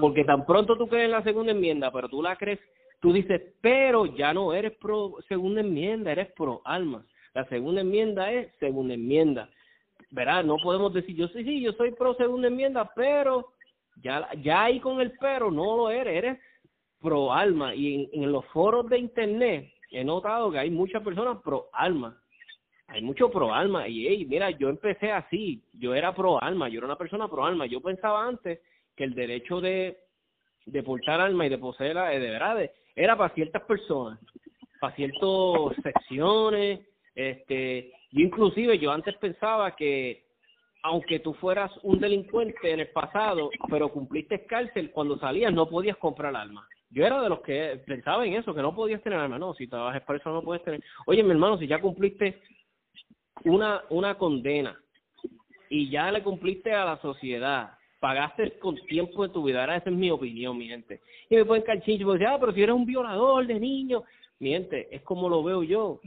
Porque 0.01 0.25
tan 0.25 0.47
pronto 0.47 0.77
tú 0.77 0.87
crees 0.87 1.07
en 1.07 1.13
la 1.13 1.23
segunda 1.23 1.53
enmienda, 1.53 1.91
pero 1.91 2.09
tú 2.09 2.23
la 2.23 2.37
crees 2.37 2.61
Tú 3.01 3.13
dices, 3.13 3.43
pero 3.61 4.07
ya 4.07 4.33
no 4.33 4.53
eres 4.55 4.77
pro 4.77 5.17
segunda 5.29 5.61
enmienda, 5.61 6.13
eres 6.13 6.33
pro 6.33 6.63
alma. 6.65 7.05
La 7.35 7.45
segunda 7.49 7.83
enmienda 7.83 8.33
es 8.33 8.51
segunda 8.59 8.95
enmienda. 8.95 9.51
Verá, 10.11 10.43
no 10.43 10.57
podemos 10.57 10.93
decir, 10.95 11.15
yo 11.15 11.29
sí, 11.29 11.45
sí, 11.45 11.61
yo 11.61 11.73
soy 11.73 11.93
pro 11.93 12.15
segunda 12.15 12.49
enmienda, 12.49 12.91
pero 12.95 13.53
ya, 14.03 14.29
ya 14.43 14.65
ahí 14.65 14.81
con 14.81 15.01
el 15.01 15.13
pero 15.21 15.51
no 15.51 15.77
lo 15.77 15.91
eres, 15.91 16.17
eres 16.17 16.39
pro 17.01 17.33
alma. 17.33 17.75
Y 17.75 18.09
en, 18.13 18.33
los 18.33 18.45
foros 18.47 18.89
de 18.89 18.99
internet 18.99 19.71
he 19.91 20.05
notado 20.05 20.51
que 20.51 20.59
hay 20.59 20.71
muchas 20.71 21.03
personas 21.03 21.39
pro 21.43 21.69
alma. 21.73 22.19
Hay 22.89 23.03
mucho 23.03 23.31
pro 23.31 23.53
alma. 23.53 23.87
Y 23.89 24.07
hey, 24.07 24.27
mira, 24.29 24.51
yo 24.51 24.69
empecé 24.69 25.13
así, 25.13 25.63
yo 25.73 25.95
era 25.95 26.15
pro 26.15 26.43
alma, 26.43 26.69
yo 26.69 26.79
era 26.79 26.87
una 26.87 26.99
persona 26.99 27.29
pro 27.29 27.45
alma. 27.45 27.67
Yo 27.67 27.81
pensaba 27.81 28.27
antes 28.27 28.61
que 28.95 29.05
el 29.05 29.15
derecho 29.15 29.61
de, 29.61 29.99
de 30.65 30.83
portar 30.83 31.21
alma 31.21 31.47
y 31.47 31.49
de 31.51 31.59
poseerla, 31.59 32.09
de 32.11 32.19
verdad, 32.19 32.71
era 32.97 33.17
para 33.17 33.35
ciertas 33.35 33.63
personas, 33.63 34.19
para 34.81 34.97
ciertas 34.97 35.21
secciones, 35.83 36.81
este, 37.15 37.93
yo 38.11 38.21
inclusive 38.21 38.79
yo 38.79 38.91
antes 38.91 39.15
pensaba 39.17 39.77
que 39.77 40.25
aunque 40.83 41.19
tú 41.19 41.35
fueras 41.35 41.71
un 41.83 41.99
delincuente 41.99 42.71
en 42.71 42.81
el 42.81 42.89
pasado, 42.89 43.51
pero 43.69 43.89
cumpliste 43.89 44.47
cárcel, 44.47 44.93
cuando 44.93 45.19
salías 45.19 45.53
no 45.53 45.69
podías 45.69 45.97
comprar 45.97 46.35
armas. 46.37 46.65
Yo 46.91 47.05
era 47.05 47.21
de 47.21 47.29
los 47.29 47.41
que 47.41 47.83
pensaba 47.85 48.25
en 48.25 48.35
eso, 48.35 48.55
que 48.55 48.63
no 48.63 48.75
podías 48.75 49.03
tener 49.03 49.19
armas. 49.19 49.41
No, 49.41 49.53
si 49.55 49.67
trabajas 49.67 50.03
para 50.03 50.21
eso 50.21 50.31
no 50.31 50.43
puedes 50.43 50.63
tener. 50.63 50.81
Oye, 51.07 51.25
mi 51.25 51.33
hermano, 51.33 51.59
si 51.59 51.67
ya 51.67 51.81
cumpliste 51.81 52.41
una, 53.45 53.83
una 53.91 54.17
condena 54.17 54.81
y 55.69 55.91
ya 55.91 56.13
le 56.13 56.23
cumpliste 56.23 56.73
a 56.73 56.85
la 56.85 57.01
sociedad, 57.01 57.76
pagaste 58.01 58.59
con 58.59 58.77
tiempo 58.87 59.27
de 59.27 59.33
tu 59.33 59.43
vida. 59.43 59.61
Ahora 59.61 59.77
esa 59.77 59.91
es 59.91 59.97
mi 59.97 60.11
opinión, 60.11 60.57
mi 60.57 60.69
gente. 60.69 61.01
Y 61.29 61.37
me 61.37 61.45
pueden 61.45 61.65
cachincho 61.65 62.09
y 62.09 62.13
decir, 62.13 62.27
ah, 62.27 62.39
pero 62.39 62.53
si 62.53 62.63
eres 62.63 62.75
un 62.75 62.87
violador 62.87 63.47
de 63.47 63.61
niños. 63.61 64.03
Mi 64.39 64.51
gente, 64.51 64.89
es 64.95 65.03
como 65.03 65.29
lo 65.29 65.43
veo 65.43 65.63
yo. 65.63 66.01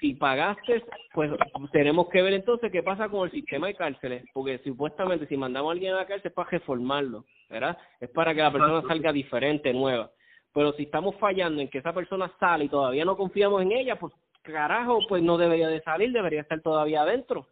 Si 0.00 0.14
pagaste, 0.14 0.82
pues 1.14 1.30
tenemos 1.72 2.08
que 2.10 2.20
ver 2.20 2.34
entonces 2.34 2.70
qué 2.70 2.82
pasa 2.82 3.08
con 3.08 3.26
el 3.26 3.30
sistema 3.30 3.68
de 3.68 3.74
cárceles. 3.74 4.24
Porque 4.34 4.58
supuestamente 4.58 5.26
si 5.26 5.36
mandamos 5.36 5.70
a 5.70 5.72
alguien 5.72 5.94
a 5.94 5.98
la 5.98 6.06
cárcel 6.06 6.28
es 6.28 6.34
para 6.34 6.50
reformarlo, 6.50 7.24
¿verdad? 7.48 7.78
Es 8.00 8.10
para 8.10 8.34
que 8.34 8.40
la 8.40 8.52
persona 8.52 8.82
salga 8.86 9.12
diferente, 9.12 9.72
nueva. 9.72 10.10
Pero 10.52 10.72
si 10.74 10.84
estamos 10.84 11.16
fallando 11.16 11.62
en 11.62 11.68
que 11.68 11.78
esa 11.78 11.92
persona 11.92 12.30
sale 12.38 12.66
y 12.66 12.68
todavía 12.68 13.04
no 13.04 13.16
confiamos 13.16 13.62
en 13.62 13.72
ella, 13.72 13.96
pues 13.96 14.12
carajo, 14.42 15.00
pues 15.08 15.22
no 15.22 15.38
debería 15.38 15.68
de 15.68 15.80
salir, 15.82 16.12
debería 16.12 16.42
estar 16.42 16.60
todavía 16.60 17.02
adentro. 17.02 17.46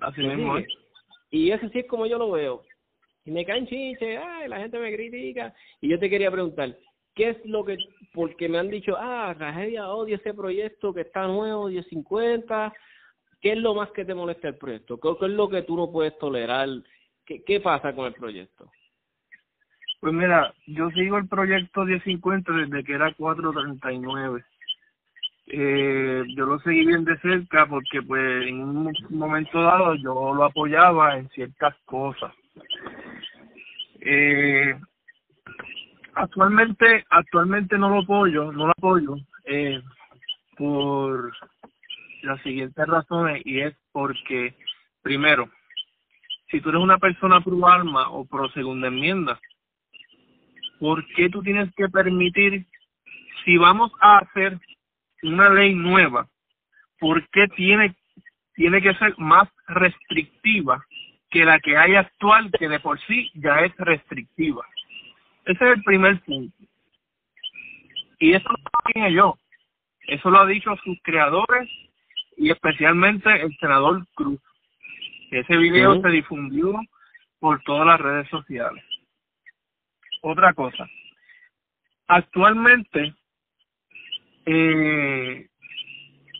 Así 0.00 0.22
mismo. 0.22 0.56
Y 1.34 1.50
eso 1.50 1.68
sí 1.70 1.80
es 1.80 1.86
como 1.88 2.06
yo 2.06 2.16
lo 2.16 2.30
veo. 2.30 2.62
Y 3.24 3.32
me 3.32 3.44
caen 3.44 3.66
chinches, 3.66 4.20
ay, 4.24 4.46
la 4.48 4.60
gente 4.60 4.78
me 4.78 4.94
critica. 4.94 5.52
Y 5.80 5.88
yo 5.88 5.98
te 5.98 6.08
quería 6.08 6.30
preguntar, 6.30 6.78
¿qué 7.12 7.30
es 7.30 7.44
lo 7.44 7.64
que, 7.64 7.76
porque 8.12 8.48
me 8.48 8.58
han 8.58 8.70
dicho, 8.70 8.94
ah, 8.96 9.34
tragedia 9.36 9.88
odia 9.88 10.14
ese 10.14 10.32
proyecto 10.32 10.94
que 10.94 11.00
está 11.00 11.26
nuevo, 11.26 11.66
1050, 11.66 12.72
¿qué 13.40 13.50
es 13.50 13.58
lo 13.58 13.74
más 13.74 13.90
que 13.90 14.04
te 14.04 14.14
molesta 14.14 14.46
el 14.46 14.58
proyecto? 14.58 15.00
¿Qué, 15.00 15.26
es 15.26 15.32
lo 15.32 15.48
que 15.48 15.62
tú 15.62 15.76
no 15.76 15.90
puedes 15.90 16.16
tolerar? 16.18 16.68
¿Qué, 17.26 17.42
qué 17.42 17.58
pasa 17.58 17.92
con 17.96 18.06
el 18.06 18.14
proyecto? 18.14 18.70
Pues 19.98 20.14
mira, 20.14 20.54
yo 20.68 20.88
sigo 20.90 21.18
el 21.18 21.26
proyecto 21.26 21.84
1050 21.84 22.52
desde 22.52 22.84
que 22.84 22.92
era 22.92 23.12
439 23.12 24.44
eh, 25.46 26.24
yo 26.36 26.46
lo 26.46 26.58
seguí 26.60 26.86
bien 26.86 27.04
de 27.04 27.18
cerca 27.18 27.66
porque 27.66 28.00
pues 28.02 28.46
en 28.46 28.60
un 28.60 28.92
momento 29.10 29.60
dado 29.60 29.94
yo 29.96 30.32
lo 30.34 30.44
apoyaba 30.44 31.18
en 31.18 31.28
ciertas 31.30 31.76
cosas. 31.84 32.32
Eh, 34.00 34.74
actualmente 36.14 37.04
actualmente 37.10 37.76
no 37.76 37.90
lo 37.90 38.00
apoyo, 38.00 38.52
no 38.52 38.66
lo 38.66 38.72
apoyo 38.72 39.16
eh, 39.44 39.82
por 40.56 41.32
las 42.22 42.40
siguientes 42.42 42.86
razones 42.86 43.42
y 43.44 43.60
es 43.60 43.74
porque 43.92 44.54
primero, 45.02 45.50
si 46.50 46.60
tú 46.60 46.70
eres 46.70 46.80
una 46.80 46.98
persona 46.98 47.40
pro 47.42 47.68
alma 47.68 48.10
o 48.10 48.24
pro 48.24 48.48
segunda 48.50 48.88
enmienda, 48.88 49.38
¿por 50.80 51.06
qué 51.14 51.28
tú 51.28 51.42
tienes 51.42 51.72
que 51.74 51.88
permitir 51.88 52.66
si 53.44 53.58
vamos 53.58 53.92
a 54.00 54.18
hacer 54.18 54.58
una 55.24 55.48
ley 55.50 55.74
nueva, 55.74 56.28
¿por 56.98 57.26
qué 57.30 57.48
tiene, 57.48 57.94
tiene 58.54 58.80
que 58.80 58.94
ser 58.94 59.14
más 59.18 59.48
restrictiva 59.66 60.84
que 61.30 61.44
la 61.44 61.58
que 61.60 61.76
hay 61.76 61.96
actual, 61.96 62.50
que 62.58 62.68
de 62.68 62.80
por 62.80 63.00
sí 63.06 63.30
ya 63.34 63.60
es 63.60 63.76
restrictiva? 63.76 64.64
Ese 65.44 65.64
es 65.64 65.76
el 65.76 65.82
primer 65.82 66.20
punto. 66.22 66.56
Y 68.18 68.34
eso 68.34 68.48
lo 68.48 68.92
dije 68.94 69.12
yo, 69.12 69.38
eso 70.06 70.30
lo 70.30 70.40
ha 70.40 70.46
dicho 70.46 70.76
sus 70.84 70.96
creadores 71.02 71.68
y 72.36 72.50
especialmente 72.50 73.30
el 73.42 73.56
senador 73.58 74.06
Cruz. 74.14 74.40
Ese 75.30 75.56
video 75.56 76.00
se 76.00 76.08
difundió 76.08 76.80
por 77.38 77.62
todas 77.62 77.86
las 77.86 78.00
redes 78.00 78.28
sociales. 78.28 78.84
Otra 80.22 80.54
cosa, 80.54 80.88
actualmente 82.06 83.14
eh, 84.46 85.48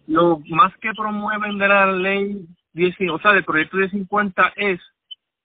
lo 0.06 0.40
más 0.48 0.76
que 0.78 0.92
promueven 0.92 1.58
de 1.58 1.68
la 1.68 1.86
ley 1.92 2.46
10, 2.74 2.96
o 3.10 3.18
sea, 3.18 3.32
del 3.32 3.44
proyecto 3.44 3.78
de 3.78 3.90
50 3.90 4.52
es 4.56 4.80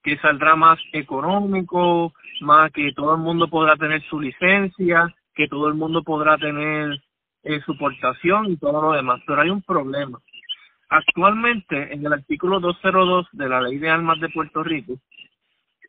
que 0.04 0.18
saldrá 0.18 0.56
más 0.56 0.80
económico, 0.94 2.14
más 2.42 2.72
que 2.72 2.92
todo 2.94 3.16
el 3.16 3.22
mundo 3.22 3.48
podrá 3.48 3.76
tener 3.76 4.02
su 4.04 4.20
licencia, 4.20 5.14
que 5.34 5.48
todo 5.48 5.68
el 5.68 5.76
mundo 5.76 6.04
podrá 6.04 6.38
tener 6.38 7.02
eh, 7.44 7.62
su 7.66 7.78
portación 7.78 8.52
y 8.52 8.58
todo 8.58 8.82
lo 8.82 8.92
demás. 8.94 9.22
Pero 9.26 9.42
hay 9.42 9.50
un 9.50 9.62
problema. 9.62 10.20
Actualmente, 10.90 11.94
en 11.94 12.06
el 12.06 12.14
artículo 12.14 12.60
202 12.60 13.28
de 13.34 13.50
la 13.50 13.62
Ley 13.62 13.78
de 13.78 13.90
Armas 13.90 14.20
de 14.20 14.30
Puerto 14.30 14.64
Rico, 14.64 15.00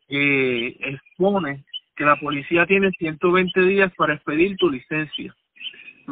eh, 0.07 0.77
expone 0.79 1.63
que 1.95 2.05
la 2.05 2.17
policía 2.17 2.65
tiene 2.65 2.91
120 2.91 3.61
días 3.61 3.91
para 3.97 4.13
expedir 4.13 4.57
tu 4.57 4.69
licencia. 4.69 5.35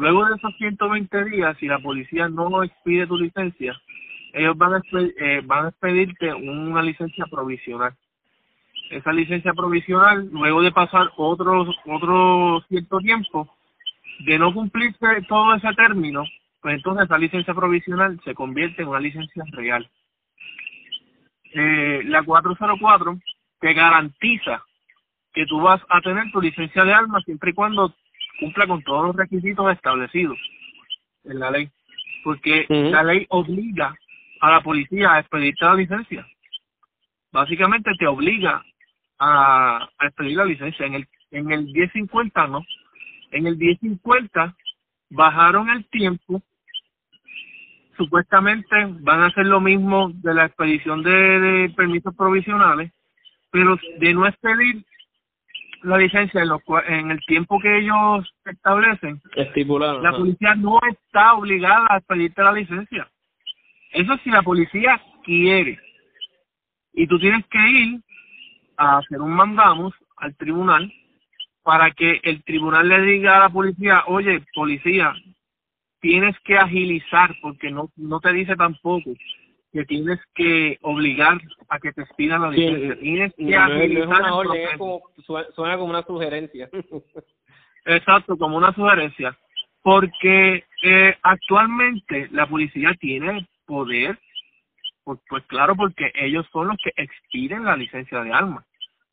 Luego 0.00 0.24
de 0.24 0.36
esos 0.36 0.56
120 0.56 1.24
días, 1.26 1.54
si 1.58 1.66
la 1.66 1.78
policía 1.78 2.26
no 2.26 2.62
expide 2.62 3.06
tu 3.06 3.18
licencia, 3.18 3.78
ellos 4.32 4.56
van 4.56 4.72
a, 4.72 4.82
eh, 4.94 5.42
van 5.44 5.66
a 5.66 5.68
expedirte 5.68 6.32
una 6.32 6.82
licencia 6.82 7.26
provisional. 7.26 7.92
Esa 8.90 9.12
licencia 9.12 9.52
provisional, 9.52 10.26
luego 10.32 10.62
de 10.62 10.72
pasar 10.72 11.10
otro, 11.18 11.66
otro 11.84 12.64
cierto 12.68 12.98
tiempo, 13.00 13.54
de 14.20 14.38
no 14.38 14.54
cumplirse 14.54 15.20
todo 15.28 15.54
ese 15.54 15.70
término, 15.74 16.24
pues 16.62 16.76
entonces 16.76 17.04
esa 17.04 17.18
licencia 17.18 17.52
provisional 17.52 18.18
se 18.24 18.34
convierte 18.34 18.80
en 18.80 18.88
una 18.88 19.00
licencia 19.00 19.44
real. 19.52 19.86
Eh, 21.52 22.04
la 22.06 22.22
404 22.22 23.18
te 23.60 23.74
garantiza 23.74 24.64
que 25.34 25.44
tú 25.44 25.60
vas 25.60 25.82
a 25.90 26.00
tener 26.00 26.32
tu 26.32 26.40
licencia 26.40 26.84
de 26.84 26.94
armas 26.94 27.22
siempre 27.24 27.50
y 27.50 27.54
cuando 27.54 27.94
cumpla 28.38 28.66
con 28.66 28.82
todos 28.82 29.06
los 29.06 29.16
requisitos 29.16 29.72
establecidos 29.72 30.38
en 31.24 31.38
la 31.38 31.50
ley, 31.50 31.70
porque 32.24 32.66
la 32.68 33.02
ley 33.02 33.26
obliga 33.30 33.94
a 34.40 34.50
la 34.50 34.60
policía 34.62 35.14
a 35.14 35.20
expedirte 35.20 35.64
la 35.64 35.74
licencia. 35.74 36.26
Básicamente 37.32 37.90
te 37.98 38.06
obliga 38.06 38.64
a, 39.18 39.88
a 39.98 40.06
expedir 40.06 40.36
la 40.36 40.44
licencia. 40.44 40.86
En 40.86 40.94
el 40.94 41.08
en 41.30 41.52
el 41.52 41.64
1050 41.64 42.46
no. 42.48 42.64
En 43.30 43.46
el 43.46 43.56
1050 43.56 44.56
bajaron 45.10 45.70
el 45.70 45.86
tiempo. 45.88 46.42
Supuestamente 47.96 48.74
van 49.00 49.20
a 49.20 49.26
hacer 49.26 49.46
lo 49.46 49.60
mismo 49.60 50.10
de 50.14 50.34
la 50.34 50.46
expedición 50.46 51.02
de, 51.02 51.10
de 51.10 51.70
permisos 51.70 52.14
provisionales, 52.16 52.92
pero 53.50 53.78
de 53.98 54.14
no 54.14 54.26
expedir 54.26 54.84
la 55.82 55.98
licencia 55.98 56.42
en, 56.42 56.48
los, 56.48 56.60
en 56.88 57.10
el 57.10 57.20
tiempo 57.26 57.58
que 57.60 57.78
ellos 57.78 58.32
establecen, 58.44 59.20
Estipulado, 59.36 60.02
la 60.02 60.12
policía 60.12 60.54
no 60.54 60.78
está 60.90 61.34
obligada 61.34 61.86
a 61.88 61.98
expedirte 61.98 62.42
la 62.42 62.52
licencia. 62.52 63.08
Eso 63.92 64.16
si 64.18 64.30
la 64.30 64.42
policía 64.42 65.00
quiere. 65.24 65.78
Y 66.92 67.06
tú 67.06 67.18
tienes 67.18 67.44
que 67.46 67.58
ir 67.58 68.00
a 68.76 68.98
hacer 68.98 69.20
un 69.20 69.32
mandamos 69.32 69.94
al 70.16 70.36
tribunal 70.36 70.92
para 71.62 71.90
que 71.90 72.20
el 72.22 72.42
tribunal 72.44 72.88
le 72.88 73.00
diga 73.02 73.36
a 73.36 73.40
la 73.40 73.48
policía, 73.48 74.04
oye, 74.06 74.42
policía, 74.54 75.14
tienes 76.00 76.38
que 76.40 76.56
agilizar, 76.56 77.34
porque 77.42 77.70
no, 77.70 77.90
no 77.96 78.20
te 78.20 78.32
dice 78.32 78.56
tampoco 78.56 79.10
que 79.72 79.84
tienes 79.84 80.18
que 80.34 80.78
obligar 80.82 81.40
a 81.68 81.78
que 81.78 81.92
te 81.92 82.02
expidan 82.02 82.42
la 82.42 82.50
licencia. 82.50 82.98
tienes 82.98 83.34
que 83.34 83.56
agilizar 83.56 84.22
suena 85.54 85.76
como 85.76 85.90
una 85.90 86.02
sugerencia. 86.02 86.68
Exacto, 87.84 88.36
como 88.36 88.56
una 88.56 88.72
sugerencia. 88.74 89.36
Porque 89.82 90.64
eh, 90.82 91.16
actualmente 91.22 92.28
la 92.32 92.46
policía 92.46 92.94
tiene 93.00 93.48
poder, 93.64 94.18
pues, 95.04 95.20
pues 95.28 95.44
claro, 95.46 95.74
porque 95.76 96.10
ellos 96.14 96.46
son 96.52 96.68
los 96.68 96.76
que 96.82 96.92
expiden 96.96 97.64
la 97.64 97.76
licencia 97.76 98.22
de 98.22 98.32
armas. 98.32 98.64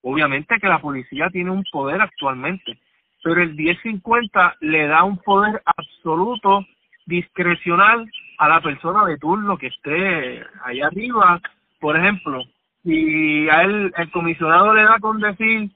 Obviamente 0.02 0.60
que 0.60 0.68
la 0.68 0.80
policía 0.80 1.30
tiene 1.30 1.52
un 1.52 1.64
poder 1.72 2.02
actualmente, 2.02 2.80
pero 3.24 3.42
el 3.42 3.56
1050 3.56 4.58
le 4.62 4.88
da 4.88 5.04
un 5.04 5.18
poder 5.18 5.62
absoluto 5.66 6.66
discrecional 7.06 8.10
a 8.38 8.48
la 8.48 8.62
persona 8.62 9.06
de 9.06 9.18
turno 9.18 9.58
que 9.58 9.68
esté 9.68 10.46
ahí 10.64 10.82
arriba. 10.82 11.42
Por 11.80 11.98
ejemplo, 11.98 12.44
si 12.84 13.50
a 13.50 13.64
él 13.64 13.94
el 13.96 14.12
comisionado 14.12 14.74
le 14.74 14.84
da 14.84 15.00
con 15.00 15.20
decir 15.20 15.70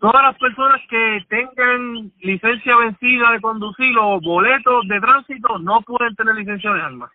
todas 0.00 0.22
las 0.22 0.38
personas 0.38 0.80
que 0.88 1.24
tengan 1.28 2.10
licencia 2.20 2.76
vencida 2.76 3.32
de 3.32 3.40
conducir 3.40 3.96
o 3.98 4.20
boletos 4.20 4.88
de 4.88 5.00
tránsito 5.00 5.58
no 5.58 5.82
pueden 5.82 6.14
tener 6.16 6.34
licencia 6.34 6.72
de 6.72 6.82
armas. 6.82 7.10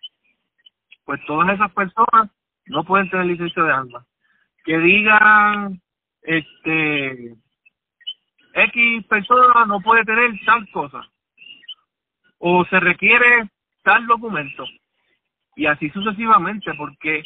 Pues 1.04 1.20
todas 1.26 1.54
esas 1.54 1.72
personas 1.72 2.30
no 2.66 2.84
pueden 2.84 3.10
tener 3.10 3.26
licencia 3.26 3.62
de 3.62 3.72
armas. 3.72 4.04
Que 4.64 4.78
digan 4.78 5.80
este 6.22 7.34
X 8.54 9.06
persona 9.06 9.66
no 9.66 9.80
puede 9.80 10.04
tener 10.04 10.30
tal 10.44 10.68
cosa 10.70 11.06
o 12.38 12.64
se 12.66 12.80
requiere 12.80 13.48
tal 13.86 14.04
documento 14.08 14.64
y 15.54 15.66
así 15.66 15.88
sucesivamente 15.90 16.74
porque 16.74 17.22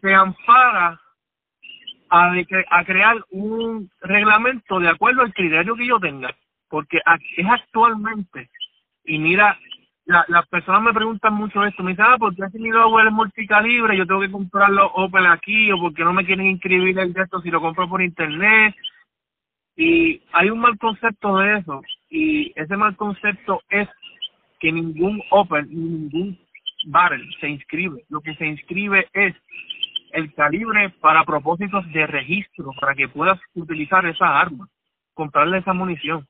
se 0.00 0.14
ampara 0.14 0.98
a, 2.08 2.32
a 2.70 2.84
crear 2.84 3.16
un 3.30 3.90
reglamento 4.00 4.80
de 4.80 4.88
acuerdo 4.88 5.20
al 5.20 5.34
criterio 5.34 5.76
que 5.76 5.86
yo 5.86 6.00
tenga 6.00 6.34
porque 6.70 6.98
es 7.36 7.46
actualmente 7.46 8.48
y 9.04 9.18
mira 9.18 9.58
la, 10.06 10.24
las 10.28 10.48
personas 10.48 10.80
me 10.80 10.94
preguntan 10.94 11.34
mucho 11.34 11.62
esto, 11.62 11.82
me 11.82 11.90
dicen, 11.90 12.06
ah, 12.08 12.16
¿por 12.18 12.34
qué 12.34 12.48
si 12.50 12.58
mi 12.58 12.70
es 12.70 13.12
multicalibre? 13.12 13.94
Yo 13.94 14.06
tengo 14.06 14.22
que 14.22 14.30
comprarlo 14.30 14.86
Opel 14.94 15.26
aquí, 15.26 15.70
o 15.70 15.78
porque 15.78 16.02
no 16.02 16.14
me 16.14 16.24
quieren 16.24 16.46
inscribir 16.46 16.98
el 16.98 17.12
de 17.12 17.26
si 17.42 17.50
lo 17.50 17.60
compro 17.60 17.86
por 17.86 18.00
internet. 18.00 18.74
Y 19.76 20.22
hay 20.32 20.48
un 20.48 20.60
mal 20.60 20.78
concepto 20.78 21.36
de 21.36 21.58
eso, 21.58 21.82
y 22.08 22.54
ese 22.56 22.74
mal 22.78 22.96
concepto 22.96 23.60
es 23.68 23.86
que 24.58 24.72
ningún 24.72 25.22
Opel, 25.30 25.68
ningún 25.68 26.38
barrel 26.86 27.28
se 27.40 27.48
inscribe. 27.48 28.04
Lo 28.08 28.20
que 28.20 28.34
se 28.34 28.46
inscribe 28.46 29.08
es 29.12 29.34
el 30.12 30.32
calibre 30.34 30.90
para 31.00 31.24
propósitos 31.24 31.90
de 31.92 32.06
registro, 32.06 32.70
para 32.80 32.94
que 32.94 33.08
puedas 33.08 33.38
utilizar 33.54 34.06
esa 34.06 34.40
arma, 34.40 34.68
comprarle 35.14 35.58
esa 35.58 35.72
munición. 35.72 36.26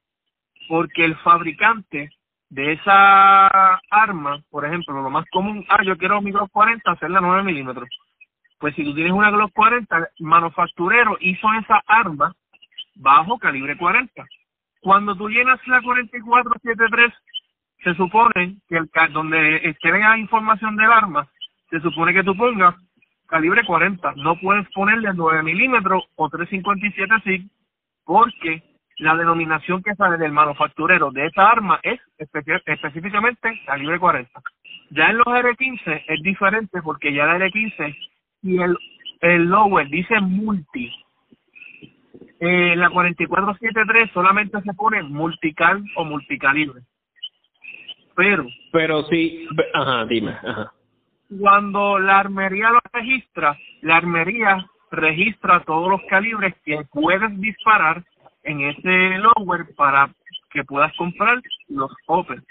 Porque 0.69 1.05
el 1.05 1.17
fabricante 1.17 2.11
de 2.51 2.73
esa 2.73 3.81
arma, 3.91 4.43
por 4.51 4.65
ejemplo, 4.65 5.01
lo 5.03 5.11
más 5.11 5.27
común, 5.31 5.65
ah, 5.69 5.83
yo 5.85 5.97
quiero 5.97 6.21
mi 6.21 6.33
Glock 6.33 6.51
40, 6.51 6.91
hacerla 6.91 7.21
9 7.21 7.43
milímetros. 7.43 7.89
Pues 8.59 8.75
si 8.75 8.85
tú 8.85 8.95
tienes 8.95 9.13
una 9.13 9.31
Glock 9.31 9.53
40, 9.53 10.11
manufacturero 10.19 11.17
hizo 11.21 11.47
esa 11.55 11.83
arma 11.87 12.35
bajo 12.97 13.39
calibre 13.39 13.77
40. 13.77 14.27
Cuando 14.81 15.15
tú 15.17 15.29
llenas 15.29 15.61
la 15.67 15.83
4473, 15.83 17.13
se 17.83 17.95
supone 17.95 18.57
que 18.69 18.77
el 18.77 18.91
donde 19.13 19.57
esté 19.69 19.91
la 19.91 20.19
información 20.19 20.77
del 20.77 20.91
arma, 20.91 21.29
se 21.71 21.81
supone 21.81 22.13
que 22.13 22.25
tú 22.25 22.37
pongas 22.37 22.75
calibre 23.29 23.65
40. 23.65 24.15
No 24.17 24.39
puedes 24.41 24.69
ponerle 24.71 25.11
9 25.15 25.43
milímetros 25.43 26.05
o 26.17 26.29
357 26.29 27.15
SIG 27.25 27.51
porque 28.05 28.63
la 28.99 29.15
denominación 29.15 29.83
que 29.83 29.95
sale 29.95 30.17
del 30.17 30.33
manufacturero 30.33 31.11
de 31.11 31.27
esa 31.27 31.49
arma 31.49 31.79
es 31.83 32.01
específicamente 32.19 33.61
calibre 33.67 33.99
40. 33.99 34.41
Ya 34.91 35.11
en 35.11 35.19
los 35.19 35.27
R15 35.27 36.05
es 36.09 36.23
diferente 36.23 36.83
porque 36.83 37.13
ya 37.13 37.27
la 37.27 37.39
R15 37.39 37.97
y 38.43 38.61
el, 38.61 38.77
el 39.21 39.45
lower 39.45 39.89
dice 39.89 40.21
multi. 40.21 40.91
Eh, 42.41 42.77
la 42.77 42.89
4473 42.91 44.11
solamente 44.13 44.61
se 44.63 44.73
pone 44.75 45.03
multical 45.03 45.83
o 45.97 46.05
multicalibre. 46.05 46.81
Pero. 48.19 48.49
Pero 48.73 49.05
sí. 49.05 49.47
Ajá, 49.73 50.05
dime. 50.07 50.33
Ajá. 50.33 50.73
Cuando 51.39 52.01
la 52.01 52.19
armería 52.19 52.71
lo 52.71 52.81
registra, 52.93 53.57
la 53.83 53.99
armería 53.99 54.67
registra 54.91 55.61
todos 55.61 55.89
los 55.89 56.01
calibres 56.11 56.53
que 56.65 56.81
puedes 56.91 57.41
disparar 57.41 58.03
en 58.43 58.63
ese 58.63 59.19
lower 59.19 59.73
para 59.77 60.11
que 60.51 60.65
puedas 60.65 60.93
comprar 60.97 61.41
los 61.69 61.93
Open. 62.09 62.43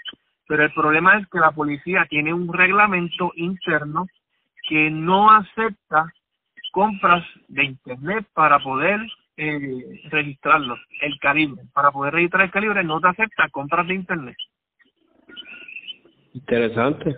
Pero 0.46 0.64
el 0.64 0.72
problema 0.72 1.18
es 1.18 1.28
que 1.28 1.38
la 1.38 1.50
policía 1.50 2.06
tiene 2.08 2.32
un 2.32 2.50
reglamento 2.50 3.32
interno 3.36 4.06
que 4.66 4.88
no 4.88 5.30
acepta 5.30 6.06
compras 6.72 7.26
de 7.48 7.64
internet 7.64 8.26
para 8.32 8.58
poder 8.60 9.00
eh, 9.36 10.00
registrarlos, 10.08 10.78
el 11.02 11.18
calibre. 11.18 11.62
Para 11.74 11.90
poder 11.90 12.14
registrar 12.14 12.44
el 12.44 12.52
calibre 12.52 12.84
no 12.84 13.00
te 13.00 13.08
acepta 13.08 13.50
compras 13.50 13.86
de 13.86 13.94
internet. 13.96 14.36
Interesante. 16.38 17.16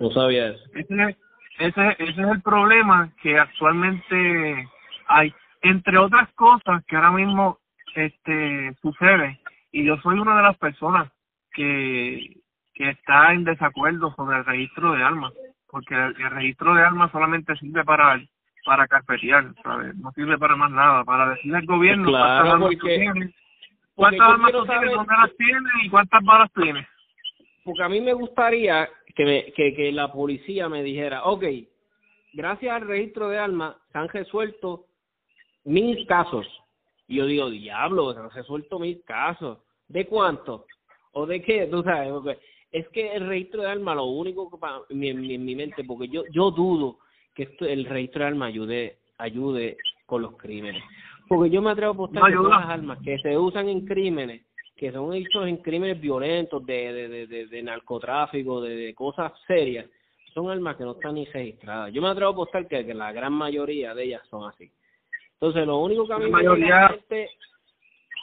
No 0.00 0.10
sabía 0.10 0.48
eso. 0.48 0.64
Ese, 0.74 1.16
ese, 1.58 1.96
ese 1.98 2.10
es 2.22 2.28
el 2.28 2.42
problema 2.42 3.10
que 3.22 3.38
actualmente 3.38 4.68
hay 5.06 5.32
entre 5.62 5.96
otras 5.98 6.30
cosas 6.34 6.84
que 6.86 6.96
ahora 6.96 7.12
mismo 7.12 7.58
este 7.94 8.74
sucede 8.82 9.38
y 9.70 9.84
yo 9.84 9.96
soy 9.98 10.18
una 10.18 10.36
de 10.36 10.42
las 10.42 10.58
personas 10.58 11.10
que 11.52 12.40
que 12.74 12.90
está 12.90 13.32
en 13.32 13.44
desacuerdo 13.44 14.12
sobre 14.16 14.38
el 14.38 14.44
registro 14.44 14.92
de 14.92 15.02
armas 15.04 15.32
porque 15.68 15.94
el, 15.94 16.14
registro 16.16 16.74
de 16.74 16.82
armas 16.82 17.12
solamente 17.12 17.54
sirve 17.56 17.84
para 17.84 18.20
para 18.66 18.88
carpetear 18.88 19.54
¿sabes? 19.62 19.94
no 19.96 20.10
sirve 20.12 20.36
para 20.36 20.56
más 20.56 20.72
nada 20.72 21.04
para 21.04 21.30
decirle 21.30 21.58
al 21.58 21.66
gobierno 21.66 22.10
cuántas 22.10 22.52
armas 22.52 22.70
tienes 22.82 23.34
cuántas 23.94 24.28
armas 24.28 24.50
tienes 24.50 24.94
dónde 24.94 25.14
las 25.16 25.36
tienes 25.36 25.72
y 25.84 25.88
cuántas 25.88 26.24
balas 26.24 26.50
tienes 26.52 26.86
porque 27.64 27.82
a 27.82 27.88
mí 27.88 28.00
me 28.00 28.12
gustaría 28.12 28.88
que 29.14 29.24
me, 29.24 29.52
que, 29.52 29.74
que 29.74 29.92
la 29.92 30.12
policía 30.12 30.68
me 30.68 30.82
dijera 30.82 31.24
ok 31.24 31.44
gracias 32.34 32.74
al 32.74 32.86
registro 32.86 33.28
de 33.28 33.38
armas 33.38 33.76
se 33.92 33.98
han 33.98 34.08
resuelto 34.08 34.86
mil 35.64 36.06
casos. 36.06 36.46
Y 37.06 37.16
yo 37.16 37.26
digo, 37.26 37.50
diablo, 37.50 38.12
se 38.12 38.20
han 38.20 38.30
resuelto 38.30 38.78
mil 38.78 39.02
casos. 39.04 39.58
¿De 39.88 40.06
cuánto? 40.06 40.66
¿O 41.12 41.26
de 41.26 41.42
qué? 41.42 41.66
Tú 41.66 41.82
sabes, 41.82 42.38
es 42.72 42.88
que 42.88 43.14
el 43.14 43.28
registro 43.28 43.62
de 43.62 43.68
armas, 43.68 43.96
lo 43.96 44.06
único 44.06 44.50
que 44.50 44.56
para 44.58 44.80
en, 44.88 44.98
mi, 44.98 45.08
en 45.10 45.44
mi 45.44 45.54
mente, 45.54 45.84
porque 45.84 46.08
yo 46.08 46.24
yo 46.32 46.50
dudo 46.50 46.98
que 47.34 47.44
esto, 47.44 47.66
el 47.66 47.84
registro 47.84 48.20
de 48.20 48.28
armas 48.28 48.48
ayude 48.48 48.98
ayude 49.18 49.76
con 50.06 50.22
los 50.22 50.36
crímenes. 50.36 50.82
Porque 51.28 51.50
yo 51.50 51.62
me 51.62 51.70
atrevo 51.70 51.92
a 51.92 51.94
apostar 51.94 52.30
que 52.30 52.36
todas 52.36 52.60
las 52.60 52.68
armas 52.68 52.98
que 53.02 53.18
se 53.18 53.38
usan 53.38 53.68
en 53.68 53.86
crímenes, 53.86 54.42
que 54.84 54.92
son 54.92 55.14
hechos 55.14 55.46
en 55.46 55.56
crímenes 55.56 55.98
violentos, 55.98 56.64
de, 56.66 56.92
de, 56.92 57.26
de, 57.26 57.46
de, 57.46 57.62
narcotráfico, 57.62 58.60
de, 58.60 58.94
cosas 58.94 59.32
serias, 59.46 59.86
son 60.34 60.50
armas 60.50 60.76
que 60.76 60.84
no 60.84 60.92
están 60.92 61.14
ni 61.14 61.24
registradas. 61.24 61.90
Yo 61.90 62.02
me 62.02 62.08
atrevo 62.08 62.32
a 62.32 62.32
apostar 62.34 62.68
que, 62.68 62.84
que 62.84 62.92
la 62.92 63.10
gran 63.10 63.32
mayoría 63.32 63.94
de 63.94 64.04
ellas 64.04 64.20
son 64.28 64.46
así. 64.46 64.70
Entonces, 65.40 65.66
lo 65.66 65.78
único 65.78 66.06
que 66.06 66.12
a 66.12 66.18
mí 66.18 66.30
me 66.30 66.42
llega 66.42 66.76
a 66.76 66.82
la 66.82 66.88
mente, 66.90 67.30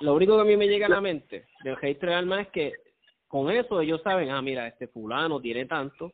lo 0.01 0.13
único 0.13 0.35
que 0.35 0.41
a 0.41 0.45
mí 0.45 0.55
me 0.55 0.67
llega 0.67 0.85
a 0.85 0.89
la 0.89 1.01
mente 1.01 1.45
del 1.63 1.77
registro 1.77 2.11
de 2.11 2.15
armas 2.15 2.41
es 2.41 2.47
que 2.49 2.73
con 3.27 3.49
eso 3.49 3.81
ellos 3.81 3.99
saben, 4.03 4.29
ah, 4.29 4.41
mira, 4.43 4.67
este 4.67 4.87
fulano 4.87 5.41
tiene 5.41 5.65
tanto, 5.65 6.13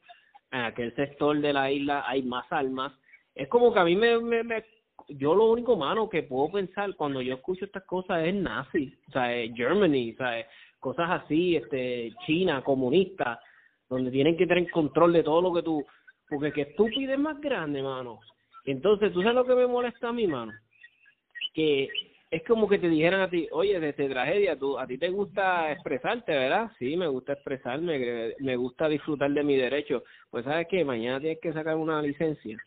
en 0.52 0.62
aquel 0.62 0.96
sector 0.96 1.38
de 1.42 1.52
la 1.52 1.70
isla 1.70 2.06
hay 2.08 2.24
más 2.24 2.46
armas. 2.54 2.94
Es 3.36 3.50
como 3.50 3.74
que 3.74 3.80
a 3.80 3.84
mí 3.84 3.98
me, 3.98 4.18
me, 4.20 4.44
me 4.44 4.64
yo 5.10 5.36
lo 5.36 5.52
único 5.52 5.76
malo 5.76 6.10
que 6.10 6.24
puedo 6.24 6.52
pensar 6.52 6.96
cuando 6.96 7.22
yo 7.22 7.36
escucho 7.36 7.66
estas 7.66 7.84
cosas 7.84 8.26
es 8.26 8.36
nazi, 8.36 8.94
o 9.08 9.12
sea, 9.12 9.30
Germany, 9.56 10.14
o 10.14 10.18
sea, 10.18 10.48
cosas 10.80 11.10
así, 11.24 11.56
este, 11.56 12.14
China, 12.26 12.64
comunista, 12.64 13.40
donde 13.90 14.12
tienen 14.12 14.38
que 14.38 14.48
tener 14.48 14.70
control 14.70 15.14
de 15.14 15.24
todo 15.24 15.42
lo 15.42 15.54
que 15.54 15.64
tú, 15.64 15.86
porque 16.30 16.52
que 16.52 16.62
estúpido 16.62 17.14
es 17.14 17.20
más 17.20 17.40
grande, 17.40 17.82
mano. 17.82 18.20
Entonces, 18.66 19.14
¿tú 19.14 19.22
sabes 19.22 19.36
lo 19.36 19.46
que 19.46 19.56
me 19.56 19.68
molesta 19.68 20.10
a 20.10 20.14
mí, 20.14 20.28
mano? 20.28 20.54
Que 21.54 21.90
es 22.30 22.44
como 22.46 22.68
que 22.68 22.78
te 22.78 22.90
dijeran 22.90 23.22
a 23.22 23.30
ti, 23.30 23.48
oye, 23.52 23.80
desde 23.80 24.10
tragedia, 24.10 24.60
tú, 24.60 24.78
a 24.78 24.86
ti 24.86 24.98
te 24.98 25.10
gusta 25.10 25.72
expresarte, 25.72 26.34
¿verdad? 26.34 26.70
Sí, 26.78 26.98
me 26.98 27.08
gusta 27.08 27.34
expresarme, 27.34 28.34
me 28.40 28.56
gusta 28.58 28.90
disfrutar 28.90 29.32
de 29.32 29.44
mi 29.44 29.56
derecho. 29.56 30.04
Pues 30.30 30.44
sabes 30.44 30.68
que 30.68 30.84
mañana 30.84 31.22
tienes 31.22 31.40
que 31.40 31.54
sacar 31.54 31.78
una 31.78 32.02
licencia, 32.02 32.62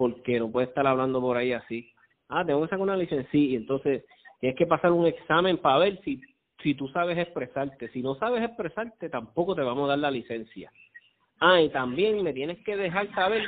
porque 0.00 0.40
no 0.40 0.50
puedes 0.50 0.70
estar 0.70 0.86
hablando 0.86 1.20
por 1.20 1.36
ahí 1.36 1.52
así. 1.52 1.92
Ah, 2.30 2.42
tengo 2.42 2.62
que 2.62 2.68
sacar 2.68 2.80
una 2.80 2.96
licencia, 2.96 3.38
y 3.38 3.54
entonces 3.54 4.02
tienes 4.40 4.56
que 4.56 4.66
pasar 4.66 4.92
un 4.92 5.06
examen 5.06 5.58
para 5.58 5.76
ver 5.76 6.00
si, 6.02 6.22
si 6.62 6.74
tú 6.74 6.88
sabes 6.88 7.18
expresarte. 7.18 7.90
Si 7.90 8.00
no 8.00 8.14
sabes 8.14 8.42
expresarte, 8.42 9.10
tampoco 9.10 9.54
te 9.54 9.60
vamos 9.60 9.84
a 9.84 9.88
dar 9.88 9.98
la 9.98 10.10
licencia. 10.10 10.72
Ah, 11.38 11.60
y 11.60 11.68
también 11.68 12.22
me 12.22 12.32
tienes 12.32 12.64
que 12.64 12.78
dejar 12.78 13.14
saber 13.14 13.42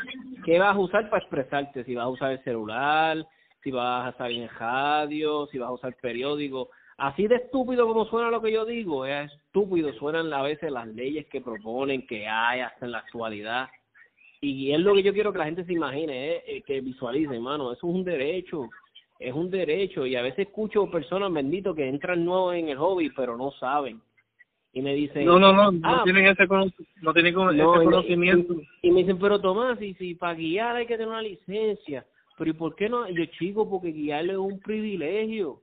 qué 0.45 0.59
vas 0.59 0.77
a 0.77 0.79
usar 0.79 1.09
para 1.09 1.23
expresarte, 1.23 1.85
si 1.85 1.95
vas 1.95 2.05
a 2.05 2.11
usar 2.11 2.33
el 2.33 2.45
celular, 2.45 3.27
si 3.63 3.71
vas 3.71 4.15
a 4.15 4.19
salir 4.19 4.43
en 4.43 4.51
radio, 4.51 5.47
si 5.47 5.57
vas 5.57 5.71
a 5.71 5.73
usar 5.73 5.97
periódico. 6.03 6.69
Así 6.99 7.29
de 7.29 7.37
estúpido 7.37 7.87
como 7.87 8.05
suena 8.05 8.31
lo 8.31 8.43
que 8.43 8.53
yo 8.53 8.67
digo, 8.67 9.07
es 9.07 9.33
estúpido, 9.33 9.91
suenan 9.95 10.31
a 10.35 10.43
veces 10.43 10.71
las 10.71 10.87
leyes 10.87 11.27
que 11.29 11.41
proponen, 11.41 12.07
que 12.07 12.29
hay 12.29 12.61
hasta 12.61 12.85
en 12.85 12.93
la 12.93 12.99
actualidad. 12.99 13.71
Y 14.43 14.73
es 14.73 14.81
lo 14.81 14.95
que 14.95 15.03
yo 15.03 15.15
quiero 15.15 15.33
que 15.33 15.39
la 15.39 15.47
gente 15.47 15.65
se 15.65 15.73
imagine, 15.73 16.43
eh, 16.47 16.63
que 16.67 16.83
visualice, 16.83 17.35
hermano, 17.35 17.73
eso 17.73 17.87
es 17.89 17.95
un 17.95 18.05
derecho, 18.05 18.69
es 19.19 19.33
un 19.33 19.51
derecho. 19.51 20.05
Y 20.05 20.17
a 20.17 20.23
veces 20.23 20.49
escucho 20.49 20.91
personas, 20.91 21.33
benditos, 21.33 21.75
que 21.75 21.89
entran 21.89 22.25
nuevos 22.25 22.55
en 22.55 22.69
el 22.69 22.77
hobby, 22.77 23.09
pero 23.11 23.37
no 23.37 23.53
saben. 23.53 24.01
Y 24.75 24.83
me 24.83 24.95
dicen... 24.95 25.25
No, 25.25 25.39
no, 25.39 25.53
no, 25.53 25.73
no 25.73 25.89
ah, 25.89 26.03
tienen 26.05 26.27
ese, 26.27 26.47
no 27.01 27.13
tienen 27.15 27.35
ese 27.35 27.65
conocimiento. 27.65 28.55
Y, 28.83 28.89
y, 28.89 28.91
me 28.91 29.01
dicen, 29.01 29.19
pero 29.19 29.41
Tomás, 29.41 29.81
y 29.81 29.95
si 29.95 30.15
para 30.15 30.35
guiar 30.35 30.77
hay 30.77 30.87
que 30.87 30.97
tener 30.97 31.09
una 31.09 31.23
licencia 31.23 32.05
pero 32.37 32.51
¿y 32.51 32.55
por 32.55 32.75
qué 32.75 32.89
no? 32.89 33.09
Yo, 33.09 33.25
chico, 33.27 33.69
porque 33.69 33.89
guiarle 33.89 34.33
es 34.33 34.39
un 34.39 34.59
privilegio. 34.61 35.61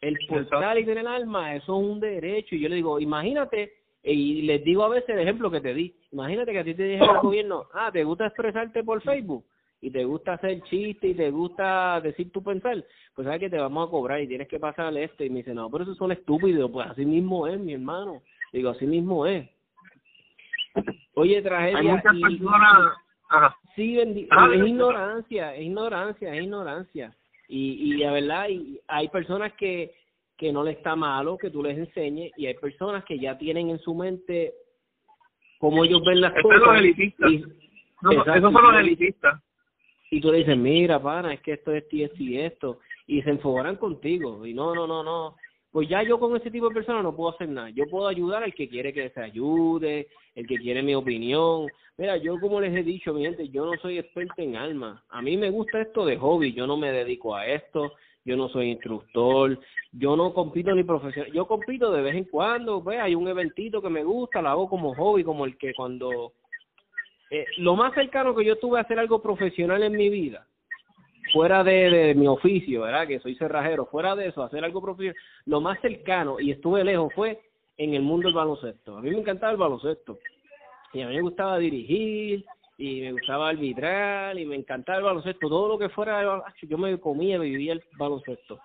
El 0.00 0.18
portal 0.28 0.78
y 0.78 0.84
tener 0.84 1.06
alma, 1.06 1.54
eso 1.54 1.78
es 1.78 1.90
un 1.90 2.00
derecho. 2.00 2.56
Y 2.56 2.60
yo 2.60 2.68
le 2.68 2.76
digo, 2.76 2.98
imagínate, 2.98 3.81
y 4.02 4.42
les 4.42 4.64
digo 4.64 4.84
a 4.84 4.88
veces 4.88 5.10
el 5.10 5.20
ejemplo 5.20 5.50
que 5.50 5.60
te 5.60 5.74
di, 5.74 5.94
imagínate 6.10 6.52
que 6.52 6.58
a 6.58 6.64
ti 6.64 6.74
te 6.74 6.82
dice 6.82 7.04
el 7.04 7.18
gobierno, 7.22 7.66
ah, 7.72 7.90
¿te 7.92 8.04
gusta 8.04 8.26
expresarte 8.26 8.82
por 8.82 9.02
Facebook? 9.02 9.44
y 9.82 9.90
te 9.90 10.04
gusta 10.04 10.34
hacer 10.34 10.62
chiste 10.62 11.08
y 11.08 11.14
te 11.14 11.30
gusta 11.30 12.00
decir 12.00 12.30
tu 12.30 12.40
pensar, 12.42 12.82
pues 13.14 13.26
sabes 13.26 13.40
que 13.40 13.50
te 13.50 13.58
vamos 13.58 13.88
a 13.88 13.90
cobrar 13.90 14.20
y 14.20 14.28
tienes 14.28 14.46
que 14.46 14.60
pasarle 14.60 15.02
esto. 15.04 15.24
Y 15.24 15.30
me 15.30 15.38
dice, 15.38 15.52
no, 15.52 15.68
pero 15.68 15.82
eso 15.82 15.94
son 15.96 16.12
estúpidos. 16.12 16.70
Pues 16.70 16.86
así 16.88 17.04
mismo 17.04 17.48
es, 17.48 17.58
mi 17.58 17.74
hermano. 17.74 18.22
Digo, 18.52 18.70
así 18.70 18.86
mismo 18.86 19.26
es. 19.26 19.50
Oye, 21.14 21.42
tragedia. 21.42 22.02
y, 22.14 22.38
Sí, 23.74 23.98
ah, 24.30 24.48
es 24.54 24.66
ignorancia, 24.66 25.54
es 25.56 25.62
ignorancia, 25.62 26.34
es 26.34 26.44
ignorancia. 26.44 27.16
Y, 27.48 27.72
y 27.72 27.96
la 27.96 28.12
verdad, 28.12 28.48
y 28.50 28.80
hay 28.86 29.08
personas 29.08 29.52
que, 29.54 29.92
que 30.42 30.52
no 30.52 30.64
les 30.64 30.76
está 30.76 30.96
malo 30.96 31.38
que 31.38 31.50
tú 31.50 31.62
les 31.62 31.78
enseñes 31.78 32.32
y 32.36 32.46
hay 32.46 32.54
personas 32.54 33.04
que 33.04 33.16
ya 33.16 33.38
tienen 33.38 33.70
en 33.70 33.78
su 33.78 33.94
mente 33.94 34.52
cómo 35.60 35.84
ellos 35.84 36.02
ven 36.04 36.20
las 36.20 36.32
cosas. 36.42 36.58
Los 36.58 36.78
elitistas. 36.78 37.30
esos 37.30 38.52
son 38.52 38.72
los 38.72 38.80
elitistas. 38.80 39.40
Y 40.10 40.20
tú 40.20 40.32
le 40.32 40.38
dices, 40.38 40.56
mira, 40.56 41.00
pana, 41.00 41.32
es 41.32 41.40
que 41.42 41.52
esto 41.52 41.70
es 41.70 41.84
esto 41.88 42.22
y 42.24 42.38
esto. 42.40 42.80
Y 43.06 43.22
se 43.22 43.30
enfocarán 43.30 43.76
contigo. 43.76 44.44
Y 44.44 44.52
no, 44.52 44.74
no, 44.74 44.84
no, 44.84 45.04
no 45.04 45.36
pues 45.72 45.88
ya 45.88 46.02
yo 46.02 46.20
con 46.20 46.36
ese 46.36 46.50
tipo 46.50 46.68
de 46.68 46.74
personas 46.74 47.02
no 47.02 47.16
puedo 47.16 47.30
hacer 47.34 47.48
nada. 47.48 47.70
Yo 47.70 47.86
puedo 47.86 48.06
ayudar 48.06 48.42
al 48.42 48.52
que 48.52 48.68
quiere 48.68 48.92
que 48.92 49.08
se 49.08 49.20
ayude, 49.20 50.08
el 50.34 50.46
que 50.46 50.58
quiere 50.58 50.82
mi 50.82 50.94
opinión. 50.94 51.66
Mira, 51.96 52.18
yo 52.18 52.38
como 52.38 52.60
les 52.60 52.76
he 52.76 52.82
dicho, 52.82 53.14
mi 53.14 53.22
gente, 53.22 53.48
yo 53.48 53.64
no 53.64 53.80
soy 53.80 53.96
experto 53.98 54.42
en 54.42 54.56
almas. 54.56 55.02
A 55.08 55.22
mí 55.22 55.36
me 55.38 55.48
gusta 55.48 55.80
esto 55.80 56.04
de 56.04 56.18
hobby, 56.18 56.52
yo 56.52 56.66
no 56.66 56.76
me 56.76 56.92
dedico 56.92 57.34
a 57.34 57.46
esto, 57.46 57.94
yo 58.24 58.36
no 58.36 58.48
soy 58.48 58.70
instructor, 58.70 59.58
yo 59.92 60.16
no 60.16 60.32
compito 60.32 60.74
ni 60.74 60.84
profesional, 60.84 61.32
yo 61.32 61.46
compito 61.46 61.90
de 61.90 62.02
vez 62.02 62.14
en 62.14 62.24
cuando, 62.24 62.82
pues 62.82 62.98
hay 63.00 63.14
un 63.14 63.28
eventito 63.28 63.82
que 63.82 63.90
me 63.90 64.04
gusta, 64.04 64.40
lo 64.40 64.48
hago 64.48 64.68
como 64.68 64.94
hobby, 64.94 65.24
como 65.24 65.44
el 65.44 65.56
que 65.58 65.74
cuando... 65.74 66.32
Eh, 67.30 67.46
lo 67.58 67.76
más 67.76 67.94
cercano 67.94 68.34
que 68.34 68.44
yo 68.44 68.58
tuve 68.58 68.78
a 68.78 68.82
hacer 68.82 68.98
algo 68.98 69.22
profesional 69.22 69.82
en 69.82 69.96
mi 69.96 70.10
vida 70.10 70.46
fuera 71.32 71.64
de, 71.64 72.14
mi 72.14 72.26
oficio, 72.26 72.82
¿verdad? 72.82 73.06
Que 73.06 73.20
soy 73.20 73.34
cerrajero, 73.36 73.86
fuera 73.86 74.14
de 74.14 74.28
eso, 74.28 74.42
hacer 74.42 74.64
algo 74.64 74.82
profesional, 74.82 75.16
lo 75.46 75.60
más 75.60 75.80
cercano, 75.80 76.40
y 76.40 76.50
estuve 76.50 76.84
lejos, 76.84 77.12
fue 77.14 77.40
en 77.76 77.94
el 77.94 78.02
mundo 78.02 78.28
del 78.28 78.34
baloncesto. 78.34 78.98
A 78.98 79.02
mí 79.02 79.10
me 79.10 79.18
encantaba 79.18 79.52
el 79.52 79.58
baloncesto. 79.58 80.18
Y 80.92 81.00
a 81.00 81.08
mí 81.08 81.16
me 81.16 81.22
gustaba 81.22 81.58
dirigir, 81.58 82.44
y 82.78 83.00
me 83.00 83.12
gustaba 83.12 83.50
arbitrar, 83.50 84.38
y 84.38 84.44
me 84.44 84.56
encantaba 84.56 84.98
el 84.98 85.04
baloncesto. 85.04 85.48
Todo 85.48 85.68
lo 85.68 85.78
que 85.78 85.88
fuera 85.88 86.24
baloncesto, 86.24 86.66
yo 86.66 86.78
me 86.78 86.98
comía, 86.98 87.38
me 87.38 87.46
vivía 87.46 87.74
el 87.74 87.82
baloncesto. 87.98 88.58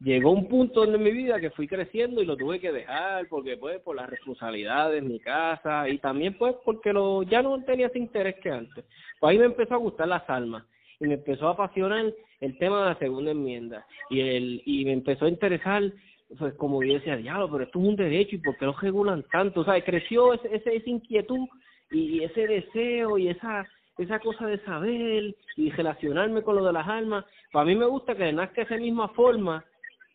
Llegó 0.00 0.30
un 0.30 0.48
punto 0.48 0.84
en 0.84 1.02
mi 1.02 1.10
vida 1.10 1.40
que 1.40 1.50
fui 1.50 1.66
creciendo 1.66 2.22
y 2.22 2.26
lo 2.26 2.36
tuve 2.36 2.60
que 2.60 2.70
dejar 2.70 3.26
porque 3.28 3.56
pues 3.56 3.80
por 3.80 3.96
las 3.96 4.08
responsabilidades, 4.08 5.02
mi 5.02 5.18
casa 5.18 5.88
y 5.88 5.98
también 5.98 6.38
pues 6.38 6.54
porque 6.64 6.92
lo 6.92 7.24
ya 7.24 7.42
no 7.42 7.60
tenía 7.64 7.88
ese 7.88 7.98
interés 7.98 8.36
que 8.40 8.50
antes. 8.50 8.84
Pues 9.18 9.30
ahí 9.32 9.38
me 9.38 9.46
empezó 9.46 9.74
a 9.74 9.78
gustar 9.78 10.06
las 10.06 10.28
almas 10.30 10.64
y 11.00 11.08
me 11.08 11.14
empezó 11.14 11.48
a 11.48 11.52
apasionar 11.52 12.12
el 12.40 12.58
tema 12.58 12.80
de 12.80 12.86
la 12.90 12.98
segunda 12.98 13.32
enmienda 13.32 13.84
y 14.08 14.20
el 14.20 14.62
y 14.64 14.84
me 14.84 14.92
empezó 14.92 15.24
a 15.24 15.30
interesar 15.30 15.82
pues 16.38 16.54
como 16.54 16.82
yo 16.82 16.94
decía 16.94 17.16
diablo 17.16 17.50
pero 17.50 17.64
esto 17.64 17.80
es 17.80 17.84
un 17.84 17.96
derecho 17.96 18.36
y 18.36 18.38
por 18.38 18.56
qué 18.56 18.66
lo 18.66 18.72
regulan 18.74 19.24
tanto 19.32 19.60
o 19.60 19.64
sea 19.64 19.82
creció 19.82 20.34
ese, 20.34 20.54
ese 20.54 20.76
esa 20.76 20.90
inquietud 20.90 21.48
y 21.90 22.22
ese 22.22 22.46
deseo 22.46 23.18
y 23.18 23.28
esa 23.28 23.66
esa 23.98 24.20
cosa 24.20 24.46
de 24.46 24.58
saber 24.60 25.34
y 25.56 25.70
relacionarme 25.70 26.42
con 26.42 26.56
lo 26.56 26.64
de 26.64 26.72
las 26.72 26.86
almas 26.86 27.24
para 27.52 27.64
mí 27.64 27.74
me 27.74 27.86
gusta 27.86 28.14
que 28.14 28.32
nazca 28.32 28.62
esa 28.62 28.76
misma 28.76 29.08
forma 29.08 29.64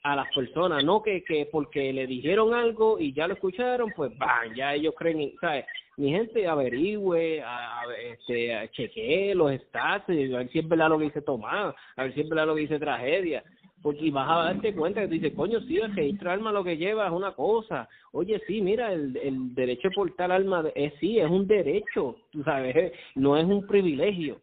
a 0.04 0.18
las 0.18 0.28
personas, 0.36 0.84
no 0.84 1.02
que, 1.02 1.24
que 1.24 1.48
porque 1.50 1.94
le 1.94 2.06
dijeron 2.06 2.54
algo 2.54 3.00
y 3.00 3.14
ya 3.14 3.26
lo 3.26 3.36
escucharon, 3.36 3.92
pues 3.96 4.16
van, 4.18 4.54
ya 4.54 4.74
ellos 4.74 4.94
creen, 4.98 5.32
¿sabes? 5.40 5.66
Mi 5.96 6.12
gente 6.12 6.46
averigüe, 6.46 7.42
a, 7.42 7.82
a, 7.82 7.84
este, 7.96 8.70
chequee 8.74 9.34
los 9.34 9.54
stats, 9.62 10.10
a 10.10 10.14
ver 10.14 10.50
si 10.50 10.60
es 10.60 10.68
verdad 10.68 10.90
lo 10.90 10.98
que 10.98 11.06
dice 11.06 11.22
Tomás, 11.22 11.74
a 11.96 12.04
ver 12.04 12.14
si 12.14 12.22
es 12.22 12.30
verdad 12.30 12.48
lo 12.48 12.56
que 12.56 12.62
dice 12.62 12.80
Tragedia, 12.80 13.44
porque 13.84 14.10
vas 14.12 14.30
a 14.30 14.44
darte 14.46 14.74
cuenta 14.74 15.02
que 15.02 15.08
tú 15.08 15.14
dices, 15.16 15.34
coño, 15.36 15.60
sí, 15.62 15.78
el 15.78 15.94
registro 15.94 16.32
alma 16.32 16.54
lo 16.54 16.64
que 16.64 16.78
lleva 16.78 17.06
es 17.06 17.12
una 17.12 17.34
cosa, 17.34 17.90
oye, 18.14 18.42
sí, 18.48 18.62
mira, 18.62 18.94
el, 18.94 19.16
el 19.18 19.54
derecho 19.54 19.90
de 19.90 19.96
portar 19.96 20.32
alma, 20.32 20.64
es 20.74 20.94
sí, 21.02 21.20
es 21.20 21.30
un 21.30 21.46
derecho, 21.46 22.16
tú 22.32 22.44
sabes, 22.44 22.94
no 23.16 23.36
es 23.36 23.44
un 23.44 23.68
privilegio. 23.68 24.40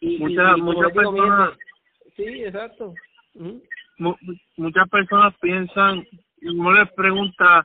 Y, 0.00 0.18
muchas, 0.18 0.58
muchas 0.58 0.92
personas... 0.92 1.52
sí, 2.14 2.44
exacto. 2.44 2.94
Muchas 4.56 4.88
personas 4.90 5.34
piensan, 5.40 6.06
uno 6.42 6.72
les 6.74 6.92
pregunta, 6.92 7.64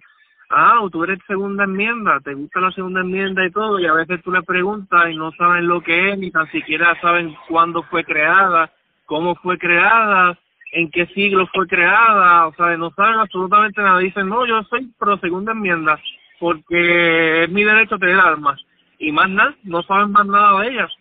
ah, 0.52 0.88
tú 0.90 1.04
eres 1.04 1.20
segunda 1.28 1.66
enmienda, 1.66 2.22
te 2.22 2.34
gusta 2.34 2.62
la 2.62 2.72
segunda 2.72 3.02
enmienda 3.02 3.46
y 3.46 3.52
todo, 3.52 3.78
y 3.78 3.88
a 3.88 3.94
veces 3.94 4.22
tú 4.24 4.32
le 4.32 4.42
preguntas 4.44 5.12
y 5.12 5.18
no 5.18 5.34
saben 5.34 5.68
lo 5.68 5.82
que 5.82 6.12
es, 6.12 6.18
ni 6.18 6.32
tan 6.32 6.50
siquiera 6.50 6.98
saben 7.02 7.36
cuándo 7.50 7.84
fue 7.84 8.06
creada, 8.06 8.72
cómo 9.10 9.34
fue 9.36 9.58
creada, 9.58 10.40
en 10.72 10.92
qué 10.92 11.08
siglo 11.08 11.48
fue 11.52 11.66
creada, 11.68 12.48
o 12.48 12.54
sea, 12.54 12.78
no 12.78 12.92
saben 12.92 13.20
absolutamente 13.20 13.82
nada. 13.82 13.98
Dicen, 14.00 14.30
no, 14.30 14.46
yo 14.46 14.62
soy 14.70 14.86
pro 15.00 15.18
segunda 15.18 15.52
enmienda, 15.52 16.00
porque 16.40 17.44
es 17.44 17.50
mi 17.50 17.64
derecho 17.64 17.96
a 17.96 18.00
tener 18.00 18.20
armas. 18.20 18.62
Y 19.00 19.12
más 19.12 19.28
nada, 19.30 19.56
no 19.64 19.82
saben 19.82 20.12
más 20.12 20.28
nada 20.28 20.62
de 20.62 20.70
ellas. 20.70 20.92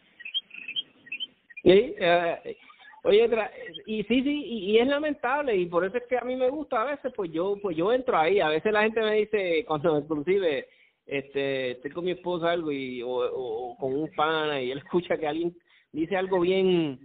Sí, 1.63 1.95
eh, 1.99 2.57
Oye, 3.05 3.31
y 3.87 4.03
sí, 4.05 4.23
sí, 4.23 4.45
y, 4.45 4.79
es 4.79 4.87
lamentable 4.87 5.57
y 5.57 5.67
por 5.67 5.85
eso 5.85 5.99
es 5.99 6.05
que 6.09 6.19
a 6.19 6.25
mí 6.25 6.35
me 6.35 6.51
gusta 6.51 6.83
a 6.83 6.85
veces, 6.85 7.13
pues 7.15 7.31
yo 7.31 7.57
pues 7.63 7.77
yo 7.77 7.93
entro 7.93 8.19
ahí, 8.19 8.41
a 8.41 8.49
veces 8.49 8.73
la 8.73 8.83
gente 8.83 9.01
me 9.01 9.15
dice, 9.15 9.65
cuando 9.67 9.99
inclusive 9.99 10.67
este, 11.07 11.73
estoy 11.73 11.91
con 11.93 12.05
mi 12.05 12.11
esposa 12.13 12.51
algo 12.51 12.73
y 12.73 13.03
o, 13.03 13.77
con 13.79 13.95
un 13.95 14.11
pana 14.17 14.61
y 14.61 14.73
él 14.73 14.79
escucha 14.85 15.17
que 15.17 15.29
alguien 15.29 15.57
dice 15.93 16.17
algo 16.17 16.41
bien 16.41 16.99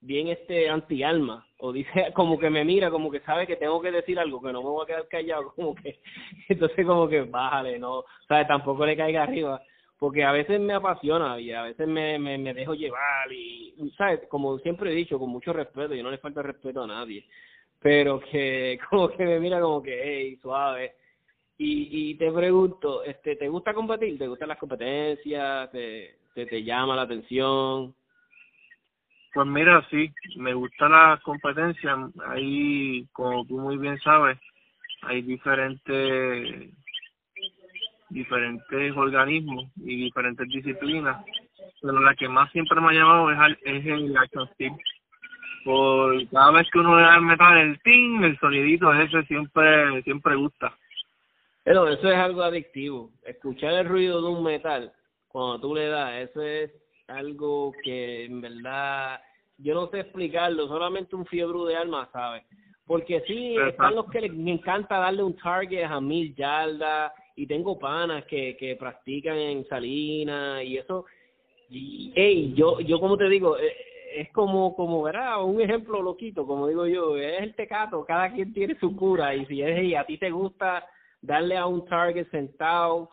bien 0.00 0.28
este 0.28 0.68
anti 0.68 1.02
alma 1.02 1.46
o 1.58 1.72
dice 1.72 1.90
como 2.14 2.38
que 2.38 2.50
me 2.50 2.64
mira, 2.64 2.90
como 2.90 3.10
que 3.10 3.20
sabe 3.20 3.46
que 3.46 3.56
tengo 3.56 3.80
que 3.80 3.90
decir 3.90 4.18
algo, 4.18 4.40
que 4.40 4.52
no 4.52 4.62
me 4.62 4.68
voy 4.68 4.84
a 4.84 4.86
quedar 4.86 5.08
callado, 5.08 5.52
como 5.56 5.74
que, 5.74 6.00
entonces 6.48 6.86
como 6.86 7.08
que 7.08 7.22
bájale, 7.22 7.78
no, 7.78 8.04
¿sabes? 8.28 8.46
Tampoco 8.46 8.84
le 8.86 8.96
caiga 8.96 9.22
arriba, 9.22 9.60
porque 9.98 10.24
a 10.24 10.32
veces 10.32 10.60
me 10.60 10.74
apasiona 10.74 11.40
y 11.40 11.52
a 11.52 11.62
veces 11.62 11.86
me, 11.88 12.18
me, 12.18 12.38
me 12.38 12.54
dejo 12.54 12.74
llevar 12.74 13.32
y, 13.32 13.74
¿sabes? 13.96 14.20
Como 14.28 14.58
siempre 14.58 14.92
he 14.92 14.94
dicho, 14.94 15.18
con 15.18 15.30
mucho 15.30 15.52
respeto, 15.52 15.94
yo 15.94 16.02
no 16.02 16.10
le 16.10 16.18
falta 16.18 16.42
respeto 16.42 16.82
a 16.82 16.86
nadie, 16.86 17.24
pero 17.80 18.20
que 18.20 18.78
como 18.90 19.08
que 19.08 19.24
me 19.24 19.40
mira 19.40 19.60
como 19.60 19.82
que, 19.82 20.00
hey, 20.02 20.38
suave. 20.42 20.94
Y, 21.58 22.10
y 22.10 22.14
te 22.16 22.30
pregunto, 22.30 23.02
este, 23.02 23.36
¿te 23.36 23.48
gusta 23.48 23.72
competir? 23.72 24.18
¿Te 24.18 24.28
gustan 24.28 24.48
las 24.48 24.58
competencias? 24.58 25.70
¿Te, 25.70 26.18
te, 26.34 26.44
te 26.44 26.62
llama 26.62 26.94
la 26.94 27.02
atención? 27.02 27.94
Pues 29.36 29.48
mira, 29.48 29.86
sí, 29.90 30.10
me 30.38 30.54
gusta 30.54 30.88
la 30.88 31.20
competencia. 31.22 31.94
Ahí, 32.28 33.06
como 33.12 33.44
tú 33.44 33.58
muy 33.58 33.76
bien 33.76 33.98
sabes, 33.98 34.38
hay 35.02 35.20
diferentes 35.20 36.70
diferentes 38.08 38.96
organismos 38.96 39.66
y 39.76 40.04
diferentes 40.04 40.48
disciplinas, 40.48 41.22
pero 41.82 42.00
la 42.00 42.14
que 42.14 42.30
más 42.30 42.50
siempre 42.50 42.80
me 42.80 42.88
ha 42.88 42.92
llamado 42.94 43.30
es, 43.30 43.58
es 43.62 43.84
el 43.84 44.16
action 44.16 44.48
steel. 44.54 44.72
Por 45.66 46.30
cada 46.30 46.52
vez 46.52 46.66
que 46.72 46.78
uno 46.78 46.96
le 46.96 47.02
da 47.02 47.16
el 47.16 47.22
metal, 47.22 47.58
el 47.58 47.78
ting, 47.82 48.24
el 48.24 48.38
sonidito 48.38 48.90
ese 48.94 49.22
siempre 49.24 50.02
siempre 50.02 50.34
gusta. 50.34 50.74
Pero 51.62 51.86
eso 51.88 52.10
es 52.10 52.16
algo 52.16 52.42
adictivo. 52.42 53.10
Escuchar 53.22 53.74
el 53.74 53.86
ruido 53.86 54.22
de 54.22 54.28
un 54.28 54.42
metal 54.42 54.94
cuando 55.28 55.60
tú 55.60 55.74
le 55.74 55.88
das, 55.88 56.30
eso 56.30 56.40
es 56.40 56.85
algo 57.08 57.72
que 57.82 58.24
en 58.24 58.40
verdad 58.40 59.20
yo 59.58 59.74
no 59.74 59.88
sé 59.88 60.00
explicarlo, 60.00 60.68
solamente 60.68 61.16
un 61.16 61.26
fiebre 61.26 61.58
de 61.68 61.76
alma 61.76 62.08
sabe. 62.12 62.44
Porque 62.86 63.22
sí, 63.26 63.56
están 63.68 63.96
los 63.96 64.08
que 64.10 64.20
les, 64.20 64.32
me 64.32 64.52
encanta 64.52 64.98
darle 64.98 65.22
un 65.22 65.36
target 65.36 65.84
a 65.84 66.00
mil 66.00 66.34
yardas 66.36 67.12
y 67.34 67.46
tengo 67.46 67.78
panas 67.78 68.24
que, 68.26 68.56
que 68.56 68.76
practican 68.76 69.36
en 69.36 69.66
Salinas 69.66 70.62
y 70.62 70.78
eso. 70.78 71.04
Y, 71.68 72.12
hey, 72.14 72.52
yo, 72.54 72.78
yo 72.80 73.00
como 73.00 73.16
te 73.16 73.28
digo, 73.28 73.58
eh, 73.58 73.74
es 74.14 74.30
como, 74.32 74.76
como 74.76 75.02
verá, 75.02 75.38
un 75.38 75.60
ejemplo 75.60 76.00
loquito, 76.00 76.46
como 76.46 76.68
digo 76.68 76.86
yo, 76.86 77.16
es 77.16 77.42
el 77.42 77.54
tecato, 77.54 78.04
cada 78.04 78.32
quien 78.32 78.52
tiene 78.52 78.78
su 78.78 78.94
cura 78.94 79.34
y 79.34 79.44
si 79.46 79.62
es 79.62 79.82
y 79.82 79.94
a 79.94 80.04
ti 80.04 80.16
te 80.16 80.30
gusta 80.30 80.86
darle 81.20 81.56
a 81.56 81.66
un 81.66 81.84
target 81.86 82.30
sentado 82.30 83.10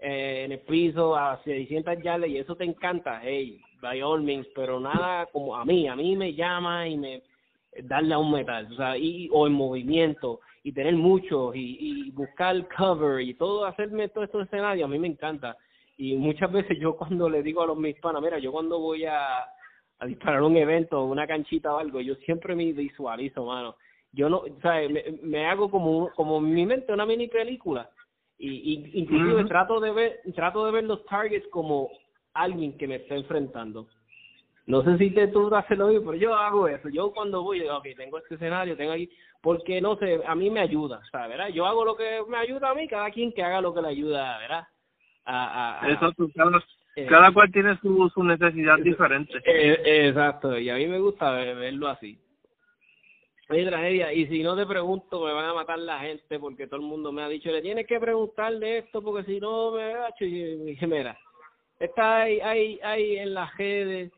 eh, 0.00 0.42
en 0.44 0.52
el 0.52 0.60
piso 0.60 1.16
a 1.16 1.42
600 1.42 2.02
yardas 2.02 2.28
y 2.28 2.38
eso 2.38 2.54
te 2.54 2.64
encanta, 2.64 3.20
hey, 3.22 3.60
by 3.80 4.02
all 4.02 4.22
means, 4.22 4.46
pero 4.54 4.78
nada 4.78 5.26
como 5.32 5.56
a 5.56 5.64
mí, 5.64 5.88
a 5.88 5.96
mí 5.96 6.16
me 6.16 6.34
llama 6.34 6.86
y 6.86 6.98
me 6.98 7.22
darle 7.82 8.14
a 8.14 8.18
un 8.18 8.32
metal, 8.32 8.68
o 8.72 8.76
sea, 8.76 8.96
y, 8.96 9.28
o 9.32 9.46
en 9.46 9.54
movimiento 9.54 10.40
y 10.62 10.72
tener 10.72 10.94
mucho 10.96 11.52
y, 11.54 12.10
buscar 12.10 12.66
cover 12.76 13.20
y 13.20 13.34
todo, 13.34 13.64
hacerme 13.64 14.08
todo 14.08 14.24
estos 14.24 14.46
escenarios, 14.46 14.84
a 14.84 14.88
mí 14.88 14.98
me 14.98 15.08
encanta. 15.08 15.56
Y 15.96 16.14
muchas 16.16 16.50
veces 16.52 16.78
yo 16.80 16.96
cuando 16.96 17.30
le 17.30 17.42
digo 17.42 17.62
a 17.62 17.66
los 17.66 17.76
mis 17.76 17.96
panas, 18.00 18.20
mira, 18.20 18.38
yo 18.38 18.52
cuando 18.52 18.78
voy 18.78 19.04
a, 19.04 19.44
a 19.98 20.06
disparar 20.06 20.42
un 20.42 20.56
evento, 20.56 21.04
una 21.04 21.26
canchita 21.26 21.74
o 21.74 21.78
algo, 21.78 22.00
yo 22.00 22.16
siempre 22.16 22.54
me 22.54 22.72
visualizo, 22.72 23.44
mano. 23.44 23.76
Yo 24.12 24.28
no, 24.28 24.38
o 24.38 24.60
sea, 24.60 24.88
me, 24.88 25.04
me 25.22 25.46
hago 25.46 25.70
como, 25.70 26.10
como 26.14 26.38
en 26.38 26.52
mi 26.52 26.66
mente 26.66 26.92
una 26.92 27.06
mini 27.06 27.28
película 27.28 27.88
y, 28.38 28.48
y 28.48 28.98
inclusive 29.00 29.44
trato 29.44 29.80
de 29.80 29.92
ver 29.92 30.20
trato 30.34 30.66
de 30.66 30.72
ver 30.72 30.84
los 30.84 31.04
targets 31.06 31.46
como 31.48 31.90
alguien 32.34 32.76
que 32.76 32.86
me 32.86 32.96
está 32.96 33.14
enfrentando. 33.14 33.86
No 34.66 34.82
sé 34.82 34.98
si 34.98 35.10
te, 35.10 35.28
tú 35.28 35.54
haces 35.54 35.78
lo 35.78 35.88
mismo 35.88 36.06
pero 36.10 36.18
yo 36.18 36.34
hago 36.34 36.68
eso. 36.68 36.88
Yo 36.88 37.12
cuando 37.12 37.42
voy 37.42 37.66
ok 37.66 37.86
tengo 37.96 38.18
este 38.18 38.34
escenario 38.34 38.76
tengo 38.76 38.92
aquí 38.92 39.08
porque 39.46 39.80
no 39.80 39.96
sé 39.96 40.20
a 40.26 40.34
mí 40.34 40.50
me 40.50 40.60
ayuda 40.60 41.00
¿sabes? 41.12 41.30
¿verdad? 41.30 41.48
yo 41.48 41.66
hago 41.66 41.84
lo 41.84 41.96
que 41.96 42.20
me 42.28 42.36
ayuda 42.36 42.70
a 42.70 42.74
mí 42.74 42.88
cada 42.88 43.10
quien 43.10 43.32
que 43.32 43.44
haga 43.44 43.60
lo 43.60 43.72
que 43.72 43.80
le 43.82 43.88
ayuda 43.88 44.38
verdad 44.38 44.66
a, 45.24 45.80
a, 45.82 45.88
eso 45.88 46.12
cada, 46.34 46.64
eh, 46.96 47.06
cada 47.06 47.30
cual 47.32 47.52
tiene 47.52 47.76
su 47.78 48.08
su 48.12 48.24
necesidad 48.24 48.78
diferente. 48.78 49.34
eh, 49.44 50.08
exacto 50.08 50.58
y 50.58 50.68
a 50.68 50.74
mí 50.74 50.86
me 50.86 50.98
gusta 50.98 51.30
verlo 51.30 51.86
así 51.86 52.18
hay 53.48 53.66
tragedia. 53.66 54.12
Y 54.12 54.26
si 54.26 54.42
no 54.42 54.56
te 54.56 54.66
pregunto, 54.66 55.24
me 55.24 55.32
van 55.32 55.46
a 55.46 55.54
matar 55.54 55.78
la 55.78 56.00
gente 56.00 56.38
porque 56.38 56.66
todo 56.66 56.80
el 56.80 56.86
mundo 56.86 57.12
me 57.12 57.22
ha 57.22 57.28
dicho, 57.28 57.50
le 57.50 57.62
tienes 57.62 57.86
que 57.86 58.00
preguntar 58.00 58.58
de 58.58 58.78
esto 58.78 59.02
porque 59.02 59.24
si 59.24 59.40
no 59.40 59.72
me. 59.72 59.94
Y 60.20 60.56
dije, 60.64 60.86
mira, 60.86 61.18
está 61.78 62.22
hay, 62.22 62.40
hay, 62.40 62.80
hay 62.82 63.16
en 63.18 63.34
las 63.34 63.56
redes 63.56 64.12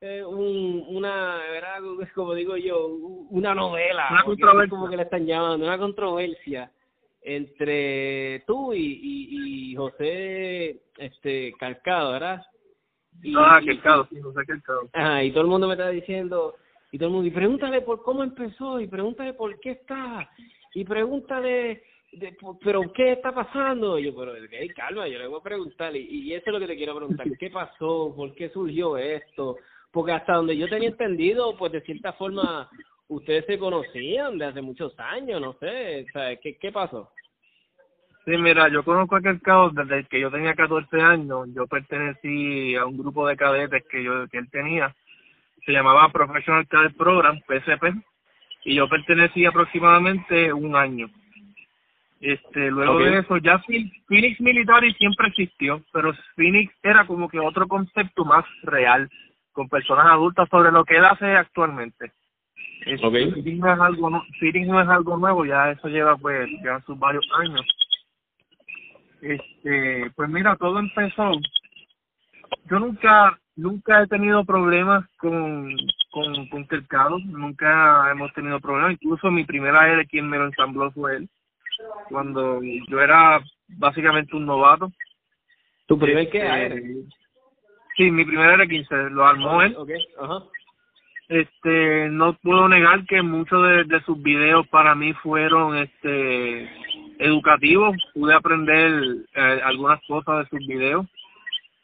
eh, 0.00 0.24
un, 0.24 0.84
una, 0.88 1.38
¿verdad? 1.50 1.78
como 2.14 2.34
digo 2.34 2.56
yo, 2.56 2.86
una 3.30 3.54
novela. 3.54 4.08
Una 4.10 4.24
controversia. 4.24 4.70
Como 4.70 4.88
que 4.88 4.96
le 4.96 5.02
están 5.02 5.26
llamando, 5.26 5.66
una 5.66 5.78
controversia 5.78 6.70
entre 7.22 8.42
tú 8.46 8.72
y, 8.72 8.78
y, 8.78 9.72
y 9.72 9.76
José 9.76 10.80
este 10.96 11.52
Calcado, 11.58 12.12
¿verdad? 12.12 12.42
Y, 13.22 13.34
ah, 13.36 13.60
Calcado, 13.64 14.06
sí, 14.08 14.20
José 14.20 14.40
Calcado. 14.46 14.88
Ajá, 14.94 15.22
y 15.22 15.30
todo 15.32 15.42
el 15.42 15.48
mundo 15.48 15.66
me 15.66 15.74
está 15.74 15.90
diciendo 15.90 16.54
y 16.92 16.98
todo 16.98 17.08
el 17.08 17.14
mundo, 17.14 17.28
y 17.28 17.30
pregúntale 17.30 17.80
por 17.82 18.02
cómo 18.02 18.22
empezó, 18.22 18.80
y 18.80 18.86
pregúntale 18.86 19.34
por 19.34 19.58
qué 19.60 19.72
está, 19.72 20.28
y 20.74 20.84
pregúntale, 20.84 21.82
de, 22.12 22.36
pero 22.62 22.92
qué 22.92 23.12
está 23.12 23.32
pasando. 23.32 23.98
Y 23.98 24.04
yo, 24.04 24.16
pero 24.16 24.32
hey, 24.50 24.68
calma, 24.70 25.06
yo 25.08 25.18
le 25.18 25.26
voy 25.26 25.40
a 25.40 25.42
preguntar, 25.42 25.94
y, 25.96 26.00
y 26.00 26.34
eso 26.34 26.44
es 26.46 26.52
lo 26.52 26.60
que 26.60 26.66
te 26.66 26.76
quiero 26.76 26.96
preguntar, 26.96 27.26
¿qué 27.38 27.50
pasó? 27.50 28.12
¿Por 28.14 28.34
qué 28.34 28.50
surgió 28.50 28.96
esto? 28.96 29.56
Porque 29.92 30.12
hasta 30.12 30.34
donde 30.34 30.56
yo 30.56 30.68
tenía 30.68 30.88
entendido, 30.88 31.56
pues 31.56 31.72
de 31.72 31.80
cierta 31.82 32.12
forma 32.14 32.68
ustedes 33.08 33.44
se 33.46 33.58
conocían 33.58 34.38
de 34.38 34.44
hace 34.46 34.62
muchos 34.62 34.98
años, 34.98 35.40
no 35.40 35.54
sé, 35.54 36.06
¿qué, 36.42 36.56
qué 36.58 36.72
pasó? 36.72 37.10
Sí, 38.24 38.36
mira, 38.36 38.68
yo 38.68 38.84
conozco 38.84 39.16
a 39.16 39.20
caos 39.42 39.74
desde 39.74 40.04
que 40.04 40.20
yo 40.20 40.30
tenía 40.30 40.54
14 40.54 41.00
años. 41.00 41.48
Yo 41.54 41.66
pertenecí 41.66 42.76
a 42.76 42.84
un 42.84 42.98
grupo 42.98 43.26
de 43.26 43.36
cadetes 43.36 43.82
que 43.90 44.04
yo 44.04 44.28
que 44.28 44.38
él 44.38 44.50
tenía 44.50 44.94
se 45.64 45.72
llamaba 45.72 46.10
Professional 46.10 46.66
Cadet 46.68 46.96
Program, 46.96 47.40
PSP, 47.46 47.94
y 48.64 48.74
yo 48.74 48.88
pertenecí 48.88 49.44
aproximadamente 49.44 50.52
un 50.52 50.76
año. 50.76 51.08
Este, 52.20 52.70
luego 52.70 52.98
de 52.98 53.18
eso, 53.18 53.38
ya 53.38 53.62
Phoenix 54.06 54.40
Military 54.40 54.92
siempre 54.94 55.28
existió, 55.28 55.82
pero 55.90 56.12
Phoenix 56.36 56.72
era 56.82 57.06
como 57.06 57.28
que 57.28 57.38
otro 57.38 57.66
concepto 57.66 58.26
más 58.26 58.44
real, 58.62 59.08
con 59.52 59.68
personas 59.68 60.06
adultas 60.06 60.48
sobre 60.50 60.70
lo 60.70 60.84
que 60.84 60.96
él 60.96 61.04
hace 61.04 61.24
actualmente. 61.34 62.12
Este, 62.84 63.10
Phoenix, 63.10 63.58
no 63.58 63.72
es 63.72 63.80
algo, 63.80 64.10
no, 64.10 64.22
Phoenix 64.38 64.66
no 64.68 64.80
es 64.80 64.88
algo 64.88 65.16
nuevo, 65.16 65.46
ya 65.46 65.70
eso 65.70 65.88
lleva 65.88 66.16
pues, 66.16 66.48
ya 66.62 66.80
sus 66.80 66.98
varios 66.98 67.26
años. 67.38 67.66
Este, 69.22 70.10
pues 70.14 70.28
mira, 70.28 70.56
todo 70.56 70.78
empezó. 70.78 71.32
Yo 72.70 72.78
nunca 72.78 73.38
nunca 73.60 74.02
he 74.02 74.06
tenido 74.06 74.44
problemas 74.44 75.04
con, 75.18 75.76
con, 76.10 76.48
con 76.48 76.66
nunca 77.26 78.10
hemos 78.10 78.32
tenido 78.32 78.58
problemas, 78.60 78.92
incluso 78.92 79.30
mi 79.30 79.44
primera 79.44 79.92
era 79.92 80.04
quien 80.04 80.28
me 80.28 80.38
lo 80.38 80.46
ensambló 80.46 80.90
fue 80.92 81.16
él, 81.16 81.28
cuando 82.08 82.60
yo 82.62 83.00
era 83.00 83.40
básicamente 83.68 84.34
un 84.34 84.46
novato. 84.46 84.90
¿Tu 85.86 85.98
primer 85.98 86.30
qué 86.30 86.66
este, 86.66 86.94
Sí, 87.96 88.10
mi 88.10 88.24
primera 88.24 88.54
era 88.54 88.66
15, 88.66 89.10
lo 89.10 89.26
armó 89.26 89.62
él. 89.62 89.76
Este, 91.28 92.08
no 92.10 92.32
puedo 92.42 92.68
negar 92.68 93.04
que 93.06 93.22
muchos 93.22 93.62
de, 93.62 93.84
de 93.84 94.02
sus 94.02 94.20
videos 94.20 94.66
para 94.68 94.94
mí 94.94 95.12
fueron 95.14 95.76
este 95.76 96.68
educativos, 97.18 97.94
pude 98.14 98.34
aprender 98.34 98.90
eh, 99.34 99.60
algunas 99.62 100.00
cosas 100.08 100.38
de 100.38 100.48
sus 100.58 100.66
videos 100.66 101.06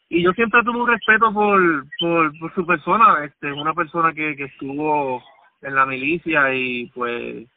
y 0.09 0.23
yo 0.23 0.31
siempre 0.33 0.63
tuve 0.63 0.79
un 0.79 0.87
respeto 0.87 1.33
por, 1.33 1.85
por, 1.99 2.39
por 2.39 2.55
su 2.55 2.65
persona, 2.65 3.25
este, 3.25 3.51
una 3.51 3.73
persona 3.73 4.13
que, 4.13 4.35
que 4.35 4.45
estuvo 4.45 5.21
en 5.61 5.75
la 5.75 5.85
milicia 5.85 6.53
y 6.53 6.87
pues 6.87 7.47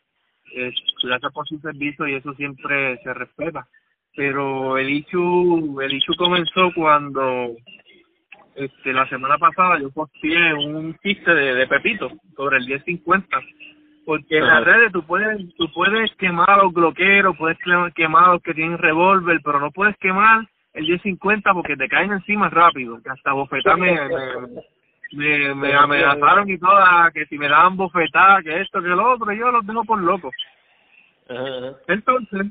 eh, 0.55 0.73
gracias 1.03 1.33
por 1.33 1.47
su 1.47 1.59
servicio 1.61 2.09
y 2.09 2.15
eso 2.15 2.35
siempre 2.35 2.99
se 3.03 3.15
respeta. 3.15 3.67
Pero 4.17 4.77
el 4.79 4.91
issue, 4.91 5.81
el 5.81 5.93
issue 5.93 6.17
comenzó 6.17 6.73
cuando 6.75 7.55
este 8.57 8.93
la 8.93 9.09
semana 9.09 9.39
pasada 9.39 9.79
yo 9.79 9.91
posteé 9.91 10.53
un 10.55 10.97
chiste 10.99 11.33
de, 11.33 11.55
de 11.55 11.67
Pepito 11.69 12.11
sobre 12.35 12.59
el 12.59 12.67
1050 12.67 13.41
porque 14.05 14.39
en 14.39 14.47
las 14.47 14.65
redes 14.65 14.91
tú 14.91 15.07
puedes 15.07 15.39
tú 15.55 15.71
puedes 15.73 16.13
quemar 16.17 16.51
a 16.51 16.65
los 16.65 16.73
bloqueros, 16.73 17.37
puedes 17.39 17.57
quemar 17.95 18.25
a 18.25 18.33
los 18.33 18.43
que 18.43 18.55
tienen 18.55 18.77
revólver, 18.77 19.41
pero 19.45 19.61
no 19.61 19.71
puedes 19.71 19.97
quemar 19.99 20.49
el 20.75 20.85
1050 20.85 21.53
porque 21.53 21.77
te 21.77 21.89
caen 21.89 22.12
encima 22.12 22.49
rápido, 22.49 23.01
que 23.03 23.11
hasta 23.11 23.33
bofetar 23.33 23.77
me, 23.77 23.99
me, 25.12 25.55
me, 25.55 25.75
amenazaron 25.75 26.49
y 26.49 26.59
toda, 26.59 27.11
que 27.12 27.27
si 27.27 27.39
me 27.39 27.49
daban 27.49 27.77
bofetada, 27.77 28.43
que 28.43 28.61
esto, 28.61 28.81
que 28.81 28.89
lo 28.89 29.12
otro, 29.14 29.33
yo 29.33 29.51
los 29.51 29.66
dejo 29.66 29.85
por 29.85 30.01
locos. 30.01 30.33
Entonces, 31.89 32.47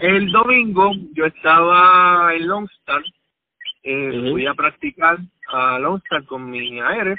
el 0.00 0.30
domingo 0.30 0.92
yo 1.14 1.26
estaba 1.26 2.34
en 2.34 2.46
Lone 2.46 2.68
eh, 3.82 4.30
fui 4.32 4.46
a 4.46 4.54
practicar 4.54 5.18
a 5.52 5.78
Lone 5.78 6.02
con 6.26 6.50
mi 6.50 6.80
aire 6.80 7.16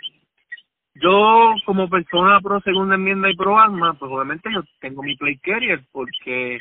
yo 1.02 1.54
como 1.66 1.90
persona 1.90 2.40
pro 2.42 2.60
segunda 2.62 2.96
enmienda 2.96 3.30
y 3.30 3.36
pro 3.36 3.58
arma, 3.60 3.94
pues 3.94 4.12
obviamente 4.12 4.50
yo 4.52 4.64
tengo 4.80 5.04
mi 5.04 5.16
play 5.16 5.38
carrier 5.38 5.82
porque 5.92 6.60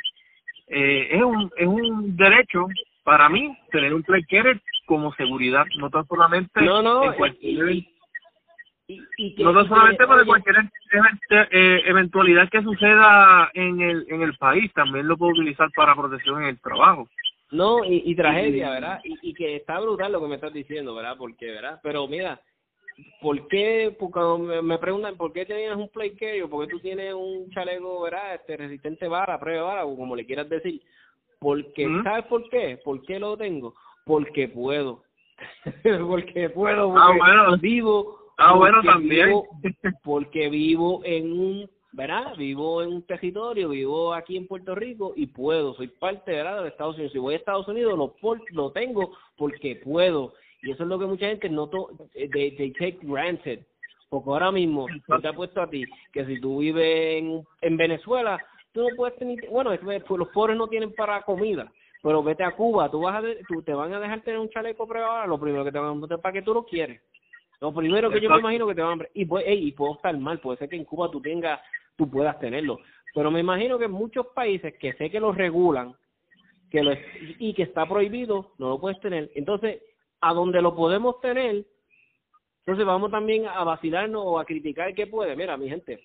eh, 0.68 1.08
es 1.10 1.22
un 1.22 1.50
es 1.56 1.66
un 1.66 2.16
derecho 2.16 2.66
para 3.06 3.28
mí 3.28 3.56
tener 3.70 3.94
un 3.94 4.02
play 4.02 4.24
carrier 4.24 4.60
como 4.84 5.14
seguridad, 5.14 5.64
no 5.78 5.88
tan 5.90 6.04
solamente 6.08 6.60
no, 6.60 6.82
no, 6.82 7.04
en 7.04 7.12
cualquier, 7.12 7.70
y, 7.70 7.88
y, 8.88 9.00
y 9.16 9.34
que, 9.36 9.44
no 9.44 9.54
tan 9.54 9.68
solamente 9.68 10.04
para 10.04 10.24
cualquier 10.24 10.56
eh, 11.30 11.82
eventualidad 11.86 12.48
que 12.50 12.62
suceda 12.62 13.48
en 13.54 13.80
el 13.80 14.06
en 14.10 14.22
el 14.22 14.36
país, 14.36 14.72
también 14.74 15.06
lo 15.06 15.16
puedo 15.16 15.30
utilizar 15.30 15.70
para 15.76 15.94
protección 15.94 16.42
en 16.42 16.48
el 16.48 16.60
trabajo. 16.60 17.08
No, 17.52 17.84
y, 17.84 18.02
y 18.04 18.16
tragedia, 18.16 18.70
¿verdad? 18.70 19.00
Y, 19.04 19.30
y 19.30 19.34
que 19.34 19.54
está 19.54 19.78
brutal 19.78 20.10
lo 20.10 20.20
que 20.20 20.26
me 20.26 20.34
estás 20.34 20.52
diciendo, 20.52 20.92
¿verdad? 20.92 21.14
Porque, 21.16 21.46
¿verdad? 21.46 21.78
Pero 21.84 22.08
mira, 22.08 22.40
¿por 23.20 23.46
qué, 23.46 23.94
porque 23.96 24.18
me 24.64 24.78
preguntan, 24.78 25.16
¿por 25.16 25.32
qué 25.32 25.46
tienes 25.46 25.76
un 25.76 25.88
play 25.90 26.16
carrier? 26.16 26.48
¿Por 26.48 26.66
qué 26.66 26.72
tú 26.72 26.80
tienes 26.80 27.14
un 27.14 27.48
chaleco, 27.50 28.02
¿verdad? 28.02 28.34
Este, 28.34 28.56
resistente 28.56 29.06
vara, 29.06 29.38
prueba 29.38 29.62
vara, 29.62 29.84
o 29.84 29.96
como 29.96 30.16
le 30.16 30.26
quieras 30.26 30.48
decir. 30.48 30.82
Porque, 31.38 31.86
¿sabes 32.02 32.24
por 32.26 32.48
qué? 32.48 32.78
¿Por 32.84 33.02
qué 33.02 33.18
lo 33.18 33.36
tengo? 33.36 33.74
Porque 34.04 34.48
puedo. 34.48 35.02
porque 36.08 36.50
puedo, 36.50 36.96
ah, 36.96 37.08
porque 37.08 37.20
ah, 37.22 37.34
bueno. 37.34 37.58
vivo. 37.58 38.18
Ah, 38.38 38.54
bueno, 38.54 38.82
también. 38.82 39.28
Vivo, 39.28 39.48
porque 40.02 40.48
vivo 40.48 41.00
en 41.04 41.32
un, 41.32 41.70
¿verdad? 41.92 42.36
Vivo 42.36 42.82
en 42.82 42.88
un 42.88 43.02
territorio, 43.06 43.70
vivo 43.70 44.14
aquí 44.14 44.36
en 44.36 44.46
Puerto 44.46 44.74
Rico 44.74 45.12
y 45.16 45.26
puedo, 45.26 45.74
soy 45.74 45.88
parte, 45.88 46.32
¿verdad? 46.32 46.62
De 46.62 46.68
Estados 46.68 46.96
Unidos. 46.96 47.12
Si 47.12 47.18
voy 47.18 47.34
a 47.34 47.38
Estados 47.38 47.68
Unidos, 47.68 47.96
lo, 47.98 48.14
lo 48.52 48.72
tengo 48.72 49.12
porque 49.36 49.76
puedo 49.76 50.32
y 50.62 50.72
eso 50.72 50.82
es 50.82 50.88
lo 50.88 50.98
que 50.98 51.06
mucha 51.06 51.28
gente 51.28 51.48
no 51.48 51.68
to 51.68 51.90
eh, 52.14 52.28
they, 52.32 52.50
they 52.56 52.72
take 52.72 52.98
granted. 53.02 53.60
Porque 54.08 54.30
ahora 54.30 54.52
mismo, 54.52 54.86
yo 55.08 55.20
te 55.20 55.32
puesto 55.32 55.62
a 55.62 55.68
ti 55.68 55.84
que 56.12 56.24
si 56.26 56.40
tú 56.40 56.58
vives 56.58 57.18
en, 57.18 57.44
en 57.60 57.76
Venezuela, 57.76 58.38
tú 58.76 58.82
no 58.82 58.94
puedes 58.94 59.16
tener, 59.16 59.48
bueno, 59.48 59.70
los 59.72 60.28
pobres 60.28 60.54
no 60.54 60.68
tienen 60.68 60.94
para 60.94 61.22
comida, 61.22 61.72
pero 62.02 62.22
vete 62.22 62.44
a 62.44 62.54
Cuba, 62.54 62.90
tú 62.90 63.00
vas 63.00 63.24
a, 63.24 63.26
tú 63.48 63.62
te 63.62 63.72
van 63.72 63.94
a 63.94 63.98
dejar 63.98 64.20
tener 64.20 64.38
un 64.38 64.50
chaleco 64.50 64.86
privado, 64.86 65.26
lo 65.26 65.40
primero 65.40 65.64
que 65.64 65.72
te 65.72 65.78
van 65.78 66.04
a 66.04 66.18
para 66.18 66.32
que 66.34 66.42
tú 66.42 66.52
lo 66.52 66.66
quieres. 66.66 67.00
Lo 67.58 67.72
primero 67.72 68.10
que 68.10 68.20
yo 68.20 68.28
me 68.28 68.38
imagino 68.38 68.66
que 68.66 68.74
te 68.74 68.82
van 68.82 69.00
a... 69.00 69.06
Y, 69.14 69.24
pues, 69.24 69.46
y 69.48 69.72
puedo 69.72 69.94
estar 69.94 70.14
mal, 70.18 70.40
puede 70.40 70.58
ser 70.58 70.68
que 70.68 70.76
en 70.76 70.84
Cuba 70.84 71.10
tú 71.10 71.22
tengas, 71.22 71.58
tú 71.96 72.10
puedas 72.10 72.38
tenerlo. 72.38 72.78
Pero 73.14 73.30
me 73.30 73.40
imagino 73.40 73.78
que 73.78 73.86
en 73.86 73.92
muchos 73.92 74.26
países 74.34 74.74
que 74.78 74.92
sé 74.92 75.08
que 75.08 75.20
lo 75.20 75.32
regulan, 75.32 75.94
que 76.70 76.82
lo, 76.82 76.92
y 77.38 77.54
que 77.54 77.62
está 77.62 77.88
prohibido, 77.88 78.52
no 78.58 78.68
lo 78.68 78.78
puedes 78.78 79.00
tener. 79.00 79.30
Entonces, 79.34 79.82
a 80.20 80.34
donde 80.34 80.60
lo 80.60 80.76
podemos 80.76 81.18
tener, 81.22 81.64
entonces 82.58 82.84
vamos 82.84 83.10
también 83.10 83.46
a 83.46 83.64
vacilarnos 83.64 84.22
o 84.22 84.38
a 84.38 84.44
criticar 84.44 84.94
que 84.94 85.06
puede. 85.06 85.34
Mira, 85.34 85.56
mi 85.56 85.70
gente, 85.70 85.98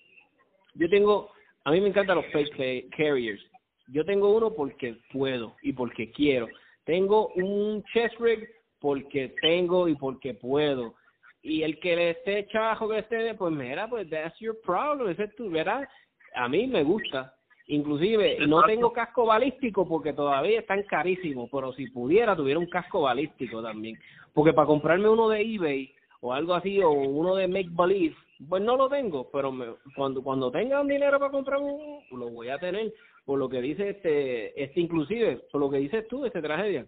yo 0.72 0.88
tengo, 0.88 1.32
a 1.64 1.70
mí 1.70 1.80
me 1.80 1.88
encantan 1.88 2.16
los 2.16 2.26
fake 2.26 2.90
carriers. 2.96 3.42
Yo 3.88 4.04
tengo 4.04 4.34
uno 4.34 4.52
porque 4.52 4.96
puedo 5.12 5.56
y 5.62 5.72
porque 5.72 6.10
quiero. 6.10 6.48
Tengo 6.84 7.28
un 7.34 7.84
chest 7.92 8.18
rig 8.18 8.48
porque 8.80 9.34
tengo 9.40 9.88
y 9.88 9.94
porque 9.94 10.34
puedo. 10.34 10.94
Y 11.42 11.62
el 11.62 11.78
que 11.80 11.96
le 11.96 12.10
esté 12.10 12.46
chajo 12.48 12.88
que 12.88 12.98
esté, 12.98 13.34
pues 13.34 13.52
mira, 13.52 13.88
pues 13.88 14.08
that's 14.08 14.38
your 14.38 14.60
problem, 14.64 15.10
ese 15.10 15.24
es 15.24 15.34
tu, 15.36 15.50
¿verdad? 15.50 15.86
A 16.34 16.48
mí 16.48 16.66
me 16.66 16.82
gusta. 16.82 17.34
Inclusive 17.68 18.46
no 18.46 18.62
tengo 18.64 18.92
casco 18.92 19.26
balístico 19.26 19.86
porque 19.86 20.12
todavía 20.12 20.60
están 20.60 20.82
carísimos, 20.82 21.48
pero 21.50 21.72
si 21.72 21.88
pudiera 21.88 22.34
tuviera 22.34 22.58
un 22.58 22.66
casco 22.66 23.02
balístico 23.02 23.62
también. 23.62 23.98
Porque 24.34 24.52
para 24.52 24.66
comprarme 24.66 25.08
uno 25.08 25.28
de 25.28 25.40
eBay 25.40 25.94
o 26.20 26.32
algo 26.32 26.54
así 26.54 26.80
o 26.80 26.90
uno 26.90 27.36
de 27.36 27.48
Make 27.48 27.70
Believe, 27.70 28.16
pues 28.48 28.62
no 28.62 28.76
lo 28.76 28.88
tengo, 28.88 29.30
pero 29.30 29.52
me, 29.52 29.66
cuando 29.96 30.22
cuando 30.22 30.50
tenga 30.50 30.80
un 30.80 30.88
dinero 30.88 31.18
para 31.18 31.30
comprar 31.30 31.60
uno, 31.60 32.02
lo 32.10 32.28
voy 32.30 32.48
a 32.48 32.58
tener. 32.58 32.92
Por 33.24 33.38
lo 33.38 33.48
que 33.48 33.60
dice 33.60 33.90
este, 33.90 34.62
este 34.62 34.80
inclusive, 34.80 35.42
por 35.50 35.60
lo 35.60 35.70
que 35.70 35.78
dices 35.78 36.06
tú, 36.08 36.24
este 36.26 36.42
tragedia. 36.42 36.86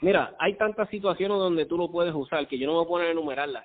Mira, 0.00 0.34
hay 0.38 0.54
tantas 0.54 0.88
situaciones 0.88 1.38
donde 1.38 1.66
tú 1.66 1.76
lo 1.76 1.90
puedes 1.90 2.14
usar 2.14 2.48
que 2.48 2.58
yo 2.58 2.66
no 2.66 2.72
me 2.72 2.78
voy 2.78 2.84
a 2.84 2.88
poner 2.88 3.08
a 3.08 3.12
enumerarlas. 3.12 3.64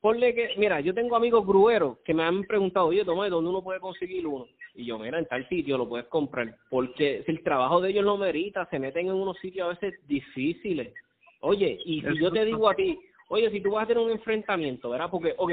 Ponle 0.00 0.34
que, 0.34 0.54
mira, 0.56 0.80
yo 0.80 0.92
tengo 0.94 1.14
amigos 1.14 1.46
grueros 1.46 1.98
que 1.98 2.12
me 2.12 2.24
han 2.24 2.42
preguntado, 2.44 2.86
oye, 2.86 3.04
Tomás, 3.04 3.30
¿dónde 3.30 3.50
uno 3.50 3.62
puede 3.62 3.78
conseguir 3.78 4.26
uno? 4.26 4.48
Y 4.74 4.86
yo, 4.86 4.98
mira, 4.98 5.18
en 5.18 5.26
tal 5.26 5.48
sitio 5.48 5.78
lo 5.78 5.88
puedes 5.88 6.06
comprar. 6.06 6.56
Porque 6.70 7.22
si 7.24 7.30
el 7.30 7.42
trabajo 7.44 7.80
de 7.80 7.90
ellos 7.90 8.04
lo 8.04 8.16
merita, 8.16 8.66
se 8.66 8.80
meten 8.80 9.06
en 9.06 9.12
unos 9.12 9.38
sitios 9.38 9.66
a 9.66 9.80
veces 9.80 10.00
difíciles. 10.08 10.92
Oye, 11.40 11.78
y 11.84 12.00
si 12.00 12.18
yo 12.18 12.32
te 12.32 12.44
digo 12.44 12.68
a 12.68 12.74
ti, 12.74 12.98
oye, 13.28 13.50
si 13.50 13.60
tú 13.60 13.72
vas 13.72 13.84
a 13.84 13.86
tener 13.86 14.02
un 14.02 14.10
enfrentamiento, 14.10 14.90
¿verdad? 14.90 15.08
Porque, 15.10 15.34
ok, 15.36 15.52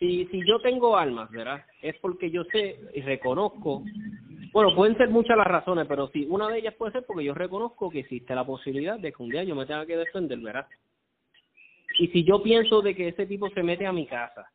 si, 0.00 0.26
si 0.26 0.40
yo 0.46 0.58
tengo 0.60 0.96
armas, 0.96 1.30
¿verdad? 1.30 1.62
Es 1.82 1.94
porque 1.98 2.30
yo 2.30 2.42
sé 2.44 2.80
y 2.94 3.02
reconozco, 3.02 3.84
bueno, 4.52 4.74
pueden 4.74 4.96
ser 4.96 5.10
muchas 5.10 5.36
las 5.36 5.46
razones, 5.46 5.86
pero 5.86 6.08
si 6.08 6.26
una 6.26 6.48
de 6.48 6.58
ellas 6.58 6.74
puede 6.74 6.92
ser 6.92 7.04
porque 7.06 7.24
yo 7.24 7.34
reconozco 7.34 7.90
que 7.90 8.00
existe 8.00 8.34
la 8.34 8.44
posibilidad 8.44 8.98
de 8.98 9.12
que 9.12 9.22
un 9.22 9.28
día 9.28 9.44
yo 9.44 9.54
me 9.54 9.66
tenga 9.66 9.84
que 9.84 9.98
defender, 9.98 10.38
¿verdad? 10.38 10.66
Y 11.98 12.08
si 12.08 12.24
yo 12.24 12.42
pienso 12.42 12.80
de 12.80 12.94
que 12.96 13.08
ese 13.08 13.26
tipo 13.26 13.50
se 13.50 13.62
mete 13.62 13.86
a 13.86 13.92
mi 13.92 14.06
casa 14.06 14.50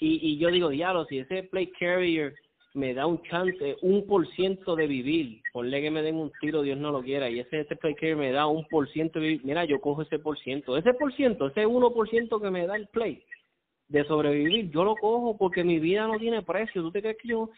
y, 0.00 0.32
y 0.32 0.38
yo 0.38 0.50
digo, 0.50 0.68
diablo, 0.68 1.06
si 1.06 1.18
ese 1.18 1.44
plate 1.44 1.72
carrier 1.78 2.34
me 2.74 2.92
da 2.92 3.06
un 3.06 3.22
chance, 3.22 3.76
un 3.82 4.04
por 4.04 4.26
ciento 4.34 4.74
de 4.74 4.88
vivir, 4.88 5.42
ponle 5.52 5.80
que 5.80 5.92
me 5.92 6.02
den 6.02 6.16
un 6.16 6.32
tiro, 6.40 6.62
Dios 6.62 6.76
no 6.76 6.90
lo 6.90 7.04
quiera, 7.04 7.30
y 7.30 7.38
ese, 7.38 7.60
ese 7.60 7.76
play 7.76 7.94
carrier 7.94 8.16
me 8.16 8.32
da 8.32 8.48
un 8.48 8.66
por 8.66 8.88
ciento 8.88 9.20
de 9.20 9.26
vivir, 9.28 9.44
mira, 9.44 9.64
yo 9.64 9.80
cojo 9.80 10.02
ese 10.02 10.18
por 10.18 10.36
ciento, 10.40 10.76
ese 10.76 10.92
por 10.92 11.14
ciento, 11.14 11.46
ese 11.46 11.64
uno 11.66 11.92
por 11.92 12.10
ciento 12.10 12.40
que 12.40 12.50
me 12.50 12.66
da 12.66 12.74
el 12.74 12.88
play 12.88 13.22
de 13.94 14.04
sobrevivir, 14.06 14.70
yo 14.70 14.82
lo 14.82 14.96
cojo 14.96 15.36
porque 15.38 15.62
mi 15.62 15.78
vida 15.78 16.08
no 16.08 16.18
tiene 16.18 16.42
precio, 16.42 16.82
¿tú 16.82 16.90
te 16.90 17.00
crees 17.00 17.16
que 17.16 17.28
yo, 17.28 17.50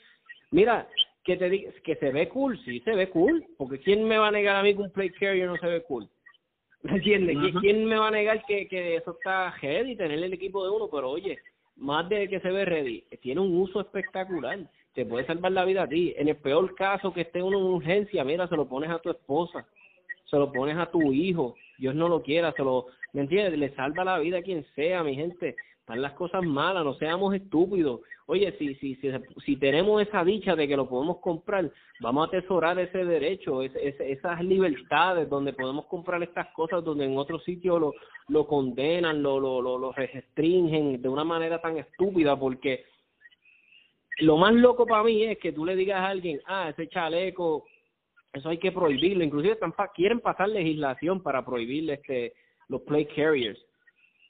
mira, 0.50 0.86
que 1.24 1.36
te 1.38 1.72
que 1.82 1.96
se 1.96 2.12
ve 2.12 2.28
cool, 2.28 2.62
sí 2.62 2.80
se 2.80 2.94
ve 2.94 3.08
cool, 3.08 3.42
porque 3.56 3.78
¿quién 3.80 4.04
me 4.04 4.18
va 4.18 4.28
a 4.28 4.30
negar 4.30 4.56
a 4.56 4.62
mí 4.62 4.74
que 4.74 4.82
un 4.82 4.92
play 4.92 5.08
carrier 5.10 5.48
no 5.48 5.56
se 5.56 5.66
ve 5.66 5.82
cool? 5.84 6.06
¿Me 6.82 6.96
entiendes? 6.96 7.38
¿Quién 7.60 7.86
me 7.86 7.96
va 7.96 8.08
a 8.08 8.10
negar 8.10 8.44
que, 8.44 8.68
que 8.68 8.96
eso 8.96 9.12
está 9.12 9.50
ready, 9.62 9.96
tener 9.96 10.18
el 10.22 10.32
equipo 10.34 10.62
de 10.62 10.70
uno? 10.70 10.88
Pero 10.92 11.10
oye, 11.10 11.38
más 11.76 12.06
de 12.10 12.28
que 12.28 12.38
se 12.38 12.50
ve 12.50 12.66
ready, 12.66 13.02
tiene 13.22 13.40
un 13.40 13.56
uso 13.56 13.80
espectacular. 13.80 14.58
Te 14.92 15.06
puede 15.06 15.26
salvar 15.26 15.52
la 15.52 15.64
vida 15.64 15.84
a 15.84 15.88
ti. 15.88 16.14
En 16.16 16.28
el 16.28 16.36
peor 16.36 16.74
caso 16.74 17.12
que 17.12 17.22
esté 17.22 17.42
uno 17.42 17.58
en 17.58 17.64
urgencia, 17.64 18.24
mira, 18.24 18.46
se 18.46 18.56
lo 18.56 18.68
pones 18.68 18.90
a 18.90 18.98
tu 18.98 19.10
esposa, 19.10 19.66
se 20.24 20.36
lo 20.36 20.52
pones 20.52 20.76
a 20.76 20.90
tu 20.90 21.12
hijo, 21.12 21.56
Dios 21.78 21.94
no 21.94 22.08
lo 22.08 22.22
quiera, 22.22 22.52
se 22.52 22.62
lo, 22.62 22.86
¿me 23.14 23.22
entiendes? 23.22 23.58
Le 23.58 23.74
salva 23.74 24.04
la 24.04 24.18
vida 24.18 24.38
a 24.38 24.42
quien 24.42 24.64
sea, 24.74 25.02
mi 25.02 25.16
gente 25.16 25.56
están 25.86 26.02
las 26.02 26.14
cosas 26.14 26.42
malas, 26.42 26.84
no 26.84 26.94
seamos 26.94 27.32
estúpidos. 27.32 28.00
Oye, 28.26 28.52
si, 28.58 28.74
si, 28.74 28.96
si, 28.96 29.08
si 29.44 29.56
tenemos 29.56 30.02
esa 30.02 30.24
dicha 30.24 30.56
de 30.56 30.66
que 30.66 30.76
lo 30.76 30.88
podemos 30.88 31.18
comprar, 31.18 31.70
vamos 32.00 32.24
a 32.24 32.26
atesorar 32.26 32.76
ese 32.80 33.04
derecho, 33.04 33.62
esas 33.62 34.42
libertades 34.42 35.30
donde 35.30 35.52
podemos 35.52 35.86
comprar 35.86 36.20
estas 36.24 36.48
cosas, 36.48 36.82
donde 36.82 37.04
en 37.04 37.16
otros 37.16 37.44
sitios 37.44 37.80
lo, 37.80 37.92
lo 38.26 38.48
condenan, 38.48 39.22
lo, 39.22 39.38
lo, 39.38 39.62
lo, 39.62 39.78
lo 39.78 39.92
restringen 39.92 41.00
de 41.00 41.08
una 41.08 41.22
manera 41.22 41.60
tan 41.60 41.76
estúpida, 41.76 42.36
porque 42.36 42.84
lo 44.18 44.38
más 44.38 44.54
loco 44.54 44.86
para 44.86 45.04
mí 45.04 45.22
es 45.22 45.38
que 45.38 45.52
tú 45.52 45.64
le 45.64 45.76
digas 45.76 46.00
a 46.00 46.08
alguien, 46.08 46.40
ah, 46.46 46.68
ese 46.70 46.88
chaleco, 46.88 47.64
eso 48.32 48.48
hay 48.48 48.58
que 48.58 48.72
prohibirlo, 48.72 49.22
inclusive 49.22 49.52
están 49.52 49.72
quieren 49.94 50.18
pasar 50.18 50.48
legislación 50.48 51.22
para 51.22 51.44
prohibir 51.46 51.88
este 51.92 52.34
los 52.66 52.82
play 52.82 53.06
carriers 53.06 53.64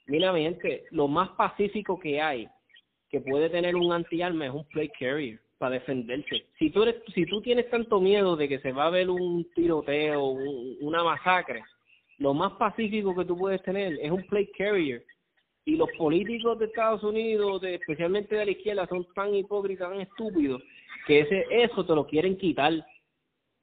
Mira, 0.07 0.31
mi 0.31 0.43
gente, 0.43 0.85
lo 0.91 1.09
más 1.09 1.29
pacífico 1.31 1.99
que 1.99 2.21
hay 2.21 2.47
que 3.09 3.19
puede 3.19 3.49
tener 3.49 3.75
un 3.75 3.91
anti-arma 3.91 4.47
es 4.47 4.53
un 4.53 4.65
play 4.65 4.89
carrier 4.89 5.39
para 5.57 5.75
defenderse. 5.75 6.45
Si 6.57 6.69
tú, 6.69 6.83
eres, 6.83 6.95
si 7.13 7.25
tú 7.25 7.41
tienes 7.41 7.69
tanto 7.69 7.99
miedo 7.99 8.35
de 8.35 8.47
que 8.47 8.59
se 8.59 8.71
va 8.71 8.85
a 8.85 8.89
ver 8.89 9.09
un 9.09 9.45
tiroteo, 9.53 10.27
una 10.79 11.03
masacre, 11.03 11.63
lo 12.19 12.33
más 12.33 12.53
pacífico 12.53 13.15
que 13.15 13.25
tú 13.25 13.37
puedes 13.37 13.61
tener 13.63 13.97
es 14.01 14.11
un 14.11 14.23
play 14.27 14.49
carrier. 14.57 15.03
Y 15.65 15.75
los 15.75 15.89
políticos 15.97 16.57
de 16.59 16.65
Estados 16.65 17.03
Unidos, 17.03 17.61
de, 17.61 17.75
especialmente 17.75 18.35
de 18.35 18.45
la 18.45 18.51
izquierda, 18.51 18.87
son 18.87 19.05
tan 19.13 19.35
hipócritas, 19.35 19.89
tan 19.89 19.99
estúpidos, 19.99 20.63
que 21.05 21.19
ese 21.19 21.45
eso 21.51 21.85
te 21.85 21.93
lo 21.93 22.07
quieren 22.07 22.37
quitar. 22.37 22.73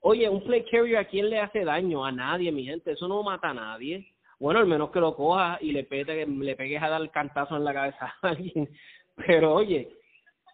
Oye, 0.01 0.28
un 0.28 0.45
play 0.45 0.64
carrier 0.70 0.99
a 0.99 1.07
quién 1.07 1.30
le 1.30 1.40
hace 1.40 1.64
daño? 1.64 2.05
A 2.05 2.12
nadie, 2.12 2.53
mi 2.53 2.64
gente. 2.64 2.92
Eso 2.92 3.09
no 3.09 3.22
mata 3.22 3.51
a 3.51 3.55
nadie 3.55 4.13
bueno, 4.39 4.61
al 4.61 4.66
menos 4.66 4.91
que 4.91 5.01
lo 5.01 5.14
cojas 5.14 5.61
y 5.62 5.72
le, 5.72 5.85
pete, 5.85 6.26
le 6.26 6.57
pegues 6.57 6.82
a 6.82 6.89
dar 6.89 7.01
el 7.01 7.11
cantazo 7.11 7.57
en 7.57 7.64
la 7.64 7.74
cabeza 7.74 8.14
a 8.22 8.28
alguien. 8.28 8.68
Pero 9.26 9.55
oye, 9.55 9.91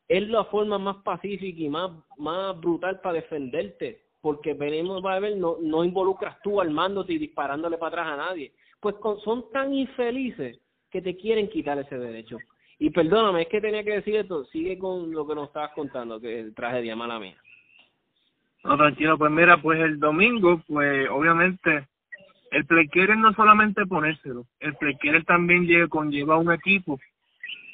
es 0.09 0.29
la 0.29 0.45
forma 0.45 0.79
más 0.79 0.97
pacífica 0.97 1.61
y 1.61 1.69
más, 1.69 1.91
más 2.19 2.59
brutal 2.61 3.01
para 3.01 3.15
defenderte, 3.15 4.03
porque 4.21 4.55
venimos 4.55 5.05
a 5.05 5.19
ver, 5.19 5.37
no, 5.37 5.57
no 5.61 5.85
involucras 5.85 6.41
tú 6.43 6.61
armándote 6.61 7.15
y 7.15 7.19
disparándole 7.19 7.79
para 7.79 8.03
atrás 8.03 8.07
a 8.09 8.17
nadie. 8.17 8.53
Pues 8.81 8.97
son 9.25 9.51
tan 9.53 9.73
infelices 9.73 10.59
que 10.91 11.01
te 11.01 11.17
quieren 11.17 11.49
quitar 11.49 11.79
ese 11.79 11.99
derecho. 11.99 12.39
Y 12.79 12.91
perdóname, 12.91 13.43
es 13.43 13.49
que 13.49 13.61
tenía 13.61 13.85
que 13.85 13.97
decir 13.97 14.17
esto, 14.17 14.45
sigue 14.47 14.79
con 14.79 15.13
lo 15.13 15.27
que 15.27 15.35
nos 15.35 15.49
estabas 15.49 15.73
contando, 15.75 16.21
que 16.21 16.41
es 16.41 16.55
tragedia 16.55 16.97
mala 16.97 17.19
mía. 17.19 17.37
No, 18.65 18.77
tranquilo, 18.77 19.17
pues 19.17 19.31
mira, 19.31 19.61
pues 19.61 19.81
el 19.81 20.01
domingo, 20.01 20.63
pues 20.67 21.09
obviamente 21.11 21.87
el 22.51 22.67
playquerer 22.67 23.17
no 23.17 23.33
solamente 23.35 23.87
ponérselo, 23.87 24.45
el 24.61 24.75
playquerer 24.75 25.25
también 25.25 25.67
lleva, 25.67 25.89
conlleva 25.89 26.37
un 26.37 26.53
equipo 26.53 26.99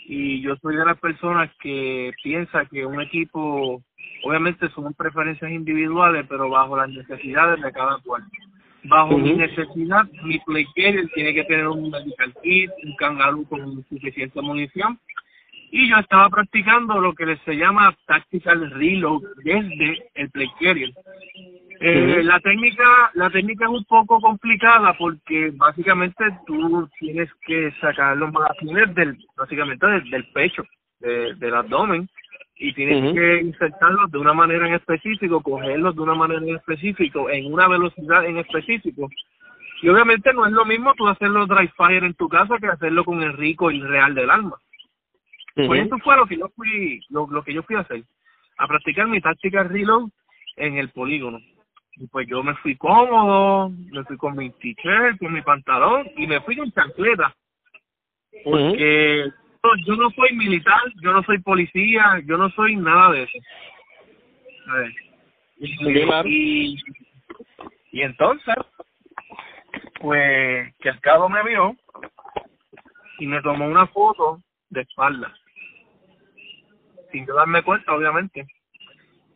y 0.08 0.40
yo 0.40 0.56
soy 0.56 0.76
de 0.76 0.84
las 0.84 0.98
personas 0.98 1.50
que 1.60 2.12
piensa 2.22 2.64
que 2.66 2.86
un 2.86 3.00
equipo, 3.00 3.82
obviamente 4.24 4.68
son 4.70 4.94
preferencias 4.94 5.50
individuales, 5.50 6.26
pero 6.28 6.48
bajo 6.48 6.76
las 6.76 6.88
necesidades 6.88 7.60
de 7.60 7.72
cada 7.72 7.98
cual. 8.04 8.22
Bajo 8.84 9.18
mi 9.18 9.32
necesidad, 9.32 10.04
mi 10.22 10.38
play 10.40 10.64
tiene 10.74 11.34
que 11.34 11.44
tener 11.44 11.66
un 11.66 11.90
medical 11.90 12.32
kit, 12.40 12.70
un 12.84 12.94
kangaroo 12.94 13.44
con 13.48 13.84
suficiente 13.88 14.40
munición, 14.40 15.00
y 15.70 15.88
yo 15.88 15.96
estaba 15.98 16.28
practicando 16.28 17.00
lo 17.00 17.14
que 17.14 17.36
se 17.44 17.56
llama 17.56 17.94
tactical 18.06 18.70
reload 18.70 19.22
desde 19.44 20.10
el 20.14 20.30
play 20.30 20.48
carrier. 20.60 20.90
Eh, 21.80 22.22
La 22.24 22.40
técnica 22.40 23.10
la 23.14 23.28
técnica 23.30 23.66
es 23.66 23.70
un 23.70 23.84
poco 23.84 24.20
complicada 24.20 24.94
porque 24.96 25.52
básicamente 25.54 26.24
tú 26.46 26.88
tienes 26.98 27.28
que 27.46 27.72
sacar 27.80 28.16
los 28.16 28.32
magazines 28.32 28.94
del 28.94 29.18
básicamente 29.36 29.86
del, 29.86 30.24
pecho, 30.32 30.64
del 31.00 31.54
abdomen 31.54 32.08
y 32.58 32.72
tienes 32.72 33.12
que 33.12 33.40
insertarlos 33.42 34.10
de 34.10 34.18
una 34.18 34.32
manera 34.32 34.66
en 34.66 34.74
específico, 34.74 35.42
cogerlos 35.42 35.94
de 35.94 36.02
una 36.02 36.14
manera 36.14 36.40
en 36.40 36.56
específico, 36.56 37.28
en 37.28 37.52
una 37.52 37.68
velocidad 37.68 38.24
en 38.24 38.38
específico. 38.38 39.10
Y 39.82 39.90
obviamente 39.90 40.32
no 40.32 40.46
es 40.46 40.52
lo 40.52 40.64
mismo 40.64 40.94
tú 40.94 41.06
hacerlo 41.06 41.46
dry 41.46 41.68
fire 41.76 42.04
en 42.04 42.14
tu 42.14 42.28
casa 42.28 42.56
que 42.58 42.68
hacerlo 42.68 43.04
con 43.04 43.22
el 43.22 43.34
rico 43.34 43.70
y 43.70 43.82
real 43.82 44.14
del 44.14 44.30
alma. 44.30 44.56
Pues 45.56 45.86
eso 45.86 45.98
fue 46.00 46.16
lo 46.16 46.26
que 46.26 46.36
yo 46.36 46.50
fui, 46.54 47.00
lo, 47.08 47.26
lo 47.28 47.42
que 47.42 47.54
yo 47.54 47.62
fui 47.62 47.76
a 47.76 47.80
hacer, 47.80 48.04
a 48.58 48.68
practicar 48.68 49.06
mi 49.06 49.22
táctica 49.22 49.62
reload 49.62 50.10
en 50.56 50.76
el 50.76 50.90
polígono. 50.90 51.38
Y 51.98 52.06
pues 52.08 52.28
yo 52.28 52.42
me 52.42 52.54
fui 52.56 52.76
cómodo, 52.76 53.70
me 53.70 54.04
fui 54.04 54.18
con 54.18 54.36
mi 54.36 54.50
t-shirt, 54.50 55.18
con 55.18 55.32
mi 55.32 55.40
pantalón 55.40 56.06
y 56.14 56.26
me 56.26 56.42
fui 56.42 56.56
con 56.56 56.70
chancleta. 56.72 57.34
Porque 58.44 59.30
yo 59.86 59.96
no 59.96 60.10
soy 60.10 60.36
militar, 60.36 60.80
yo 61.02 61.12
no 61.12 61.22
soy 61.22 61.38
policía, 61.38 62.22
yo 62.26 62.36
no 62.36 62.50
soy 62.50 62.76
nada 62.76 63.12
de 63.12 63.22
eso. 63.22 63.38
Y, 65.58 66.76
y, 67.92 68.02
entonces, 68.02 68.54
pues 70.00 70.74
que 70.80 70.90
el 70.90 71.00
cabo 71.00 71.30
me 71.30 71.42
vio 71.44 71.74
y 73.18 73.26
me 73.26 73.40
tomó 73.40 73.66
una 73.66 73.86
foto 73.86 74.42
de 74.68 74.82
espalda. 74.82 75.32
Sin 77.10 77.26
yo 77.26 77.34
darme 77.34 77.62
cuenta, 77.62 77.94
obviamente. 77.94 78.46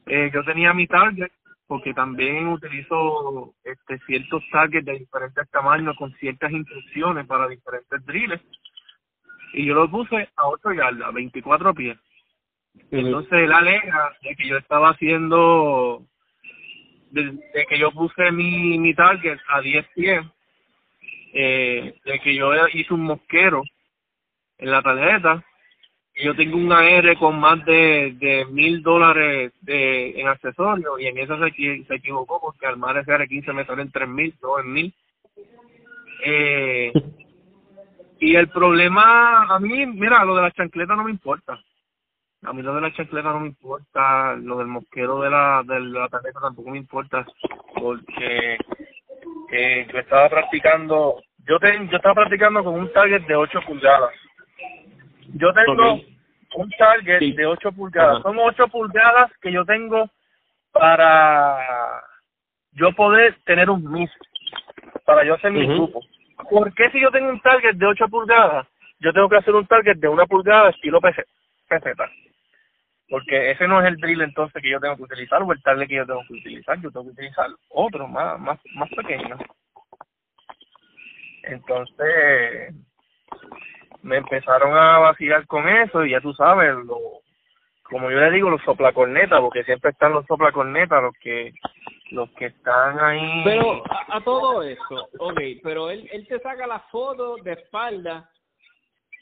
Eh, 0.07 0.31
yo 0.33 0.45
tenía 0.45 0.73
mi 0.73 0.87
target 0.87 1.31
porque 1.67 1.95
también 1.95 2.49
utilizo 2.49 3.55
este 3.63 3.99
ciertos 4.07 4.43
targets 4.51 4.85
de 4.85 4.99
diferentes 4.99 5.49
tamaños 5.51 5.97
con 5.97 6.13
ciertas 6.15 6.51
instrucciones 6.51 7.29
para 7.29 7.47
diferentes 7.47 8.05
drills 8.07 8.43
y 9.53 9.67
yo 9.67 9.75
lo 9.75 9.89
puse 9.89 10.29
a 10.37 10.49
8 10.49 10.73
yardas, 10.73 11.15
24 11.15 11.75
pies. 11.75 11.97
Entonces 12.91 13.33
él 13.33 13.53
alega 13.53 14.17
de 14.23 14.35
que 14.35 14.49
yo 14.49 14.57
estaba 14.57 14.91
haciendo, 14.91 16.07
de, 17.11 17.39
que 17.69 17.79
yo 17.79 17.93
puse 17.93 18.33
mi, 18.33 18.79
mi 18.79 18.95
target 18.95 19.39
a 19.49 19.61
10 19.61 19.87
pies, 19.95 20.27
eh, 21.35 21.95
de 22.05 22.21
que 22.21 22.35
yo 22.35 22.53
hice 22.73 22.95
un 22.95 23.03
mosquero 23.03 23.63
en 24.59 24.71
la 24.71 24.83
tarjeta 24.83 25.45
yo 26.23 26.35
tengo 26.35 26.57
un 26.57 26.73
AR 26.73 27.17
con 27.19 27.39
más 27.39 27.65
de 27.65 28.15
de 28.19 28.45
mil 28.47 28.83
dólares 28.83 29.53
de 29.61 30.21
en 30.21 30.29
accesorios 30.29 31.01
y 31.01 31.07
en 31.07 31.19
eso 31.19 31.39
se, 31.39 31.85
se 31.85 31.95
equivocó 31.95 32.41
porque 32.41 32.67
al 32.67 32.77
mar 32.77 32.97
ese 32.97 33.13
AR-15 33.13 33.53
me 33.53 33.65
sale 33.65 33.83
en 33.83 33.93
tres 33.93 34.09
mil, 34.09 34.35
no 34.43 34.59
en 34.59 34.73
mil. 34.73 34.95
Eh, 36.25 36.93
y 38.19 38.37
el 38.37 38.49
problema, 38.49 39.45
a 39.45 39.59
mí, 39.59 39.87
mira, 39.87 40.25
lo 40.25 40.37
de 40.37 40.43
la 40.43 40.51
chancleta 40.51 40.95
no 40.95 41.05
me 41.05 41.11
importa. 41.11 41.59
A 42.43 42.53
mí 42.53 42.63
lo 42.63 42.75
de 42.75 42.81
la 42.83 42.93
chancleta 42.93 43.33
no 43.33 43.41
me 43.41 43.49
importa, 43.49 44.35
lo 44.37 44.59
del 44.59 44.67
mosquero 44.67 45.21
de 45.21 45.31
la, 45.31 45.63
de 45.67 45.81
la 45.81 46.09
tarjeta 46.09 46.41
tampoco 46.41 46.71
me 46.71 46.79
importa, 46.79 47.27
porque 47.75 48.59
eh, 49.53 49.87
yo 49.93 49.99
estaba 49.99 50.29
practicando, 50.29 51.23
yo, 51.47 51.59
ten, 51.59 51.89
yo 51.91 51.97
estaba 51.97 52.15
practicando 52.15 52.65
con 52.65 52.75
un 52.75 52.93
target 52.93 53.27
de 53.27 53.37
8 53.37 53.61
pulgadas 53.67 54.15
yo 55.35 55.53
tengo 55.53 56.01
un 56.57 56.71
target 56.71 57.21
de 57.21 57.47
8 57.47 57.73
pulgadas. 57.73 58.23
Son 58.23 58.39
8 58.39 58.69
pulgadas 58.69 59.31
que 59.41 59.53
yo 59.53 59.65
tengo 59.65 60.11
para 60.73 62.03
yo 62.73 62.93
poder 62.93 63.37
tener 63.45 63.71
un 63.71 63.91
miss, 63.91 64.11
para 65.05 65.25
yo 65.25 65.35
hacer 65.35 65.53
mi 65.53 65.67
grupo. 65.67 66.03
¿Por 66.49 66.73
qué 66.75 66.91
si 66.91 67.01
yo 67.01 67.11
tengo 67.11 67.29
un 67.29 67.41
target 67.41 67.75
de 67.75 67.87
8 67.87 68.09
pulgadas, 68.09 68.67
yo 68.99 69.13
tengo 69.13 69.29
que 69.29 69.37
hacer 69.37 69.55
un 69.55 69.67
target 69.67 69.97
de 69.97 70.09
una 70.09 70.27
pulgada 70.27 70.71
estilo 70.71 71.01
PC, 71.01 71.25
Porque 73.09 73.51
ese 73.51 73.67
no 73.67 73.81
es 73.81 73.89
el 73.89 73.97
drill 73.97 74.23
entonces 74.23 74.63
que 74.63 74.71
yo 74.71 74.81
tengo 74.81 74.97
que 74.97 75.05
utilizar 75.05 75.43
o 75.43 75.53
el 75.53 75.63
target 75.63 75.89
que 75.89 75.97
yo 75.97 76.07
tengo 76.07 76.23
que 76.27 76.35
utilizar. 76.35 76.81
Yo 76.81 76.91
tengo 76.91 77.07
que 77.07 77.13
utilizar 77.13 77.49
otro 77.71 78.07
más, 78.07 78.39
más, 78.39 78.59
más 78.75 78.89
pequeño. 78.91 79.37
Entonces, 81.43 82.75
me 84.03 84.17
empezaron 84.19 84.77
a 84.77 84.99
vacilar 84.99 85.47
con 85.47 85.69
eso 85.69 86.05
y 86.05 86.11
ya 86.11 86.21
tú 86.21 86.33
sabes, 86.35 86.75
lo, 86.85 86.99
como 87.83 88.11
yo 88.11 88.19
le 88.19 88.31
digo, 88.31 88.51
los 88.51 88.63
soplacornetas, 88.63 89.41
porque 89.41 89.65
siempre 89.65 89.91
están 89.91 90.13
los 90.13 90.25
soplacornetas, 90.27 91.03
los 91.03 91.15
que 91.21 91.53
los 92.11 92.29
que 92.31 92.47
están 92.47 92.99
ahí. 92.99 93.43
Pero 93.45 93.83
a, 94.09 94.21
todo 94.23 94.63
eso, 94.63 95.09
ok, 95.19 95.41
pero 95.63 95.91
él, 95.91 96.09
él 96.13 96.27
te 96.27 96.41
saca 96.41 96.67
la 96.67 96.81
foto 96.91 97.37
de 97.37 97.53
espalda, 97.53 98.29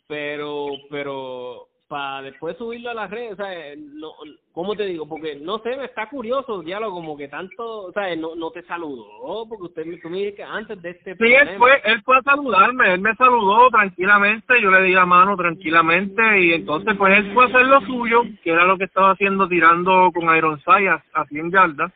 pero, 0.07 0.69
pero 0.91 1.69
para 1.89 2.23
después 2.23 2.57
subirlo 2.59 2.91
a 2.91 2.95
las 2.95 3.11
redes, 3.11 3.33
o 3.33 3.37
sea, 3.37 3.75
no, 3.77 4.13
¿cómo 4.53 4.77
te 4.77 4.85
digo? 4.85 5.09
Porque, 5.09 5.37
no 5.37 5.59
sé, 5.61 5.75
me 5.77 5.87
está 5.87 6.09
curioso 6.09 6.61
el 6.61 6.67
diálogo, 6.67 6.97
como 6.97 7.17
que 7.17 7.29
tanto, 7.29 7.87
o 7.87 7.93
sea, 7.93 8.15
no, 8.15 8.35
no 8.35 8.51
te 8.51 8.63
saludó, 8.65 9.47
porque 9.49 9.65
usted 9.65 9.85
tú 10.03 10.11
me 10.11 10.19
dice 10.19 10.35
que 10.35 10.43
antes 10.43 10.81
de 10.83 10.91
este 10.91 11.17
Sí, 11.17 11.33
él 11.33 11.57
fue, 11.57 11.81
él 11.85 12.03
fue 12.03 12.19
a 12.19 12.23
saludarme, 12.23 12.93
él 12.93 13.01
me 13.01 13.15
saludó 13.15 13.71
tranquilamente, 13.71 14.61
yo 14.61 14.71
le 14.71 14.83
di 14.83 14.93
la 14.93 15.07
mano 15.07 15.35
tranquilamente, 15.37 16.41
y 16.41 16.53
entonces 16.53 16.95
pues 16.97 17.17
él 17.17 17.33
fue 17.33 17.45
a 17.45 17.47
hacer 17.49 17.67
lo 17.67 17.81
suyo, 17.81 18.23
que 18.43 18.51
era 18.51 18.65
lo 18.65 18.77
que 18.77 18.85
estaba 18.85 19.13
haciendo 19.13 19.49
tirando 19.49 20.11
con 20.13 20.37
Iron 20.37 20.61
a, 20.67 21.03
a 21.15 21.25
100 21.25 21.51
yardas, 21.51 21.93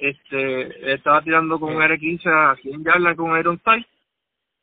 este, 0.00 0.92
estaba 0.92 1.22
tirando 1.22 1.60
con 1.60 1.76
un 1.76 1.82
R15 1.82 2.26
a 2.26 2.56
100 2.56 2.84
yardas 2.84 3.16
con 3.16 3.38
Iron 3.38 3.60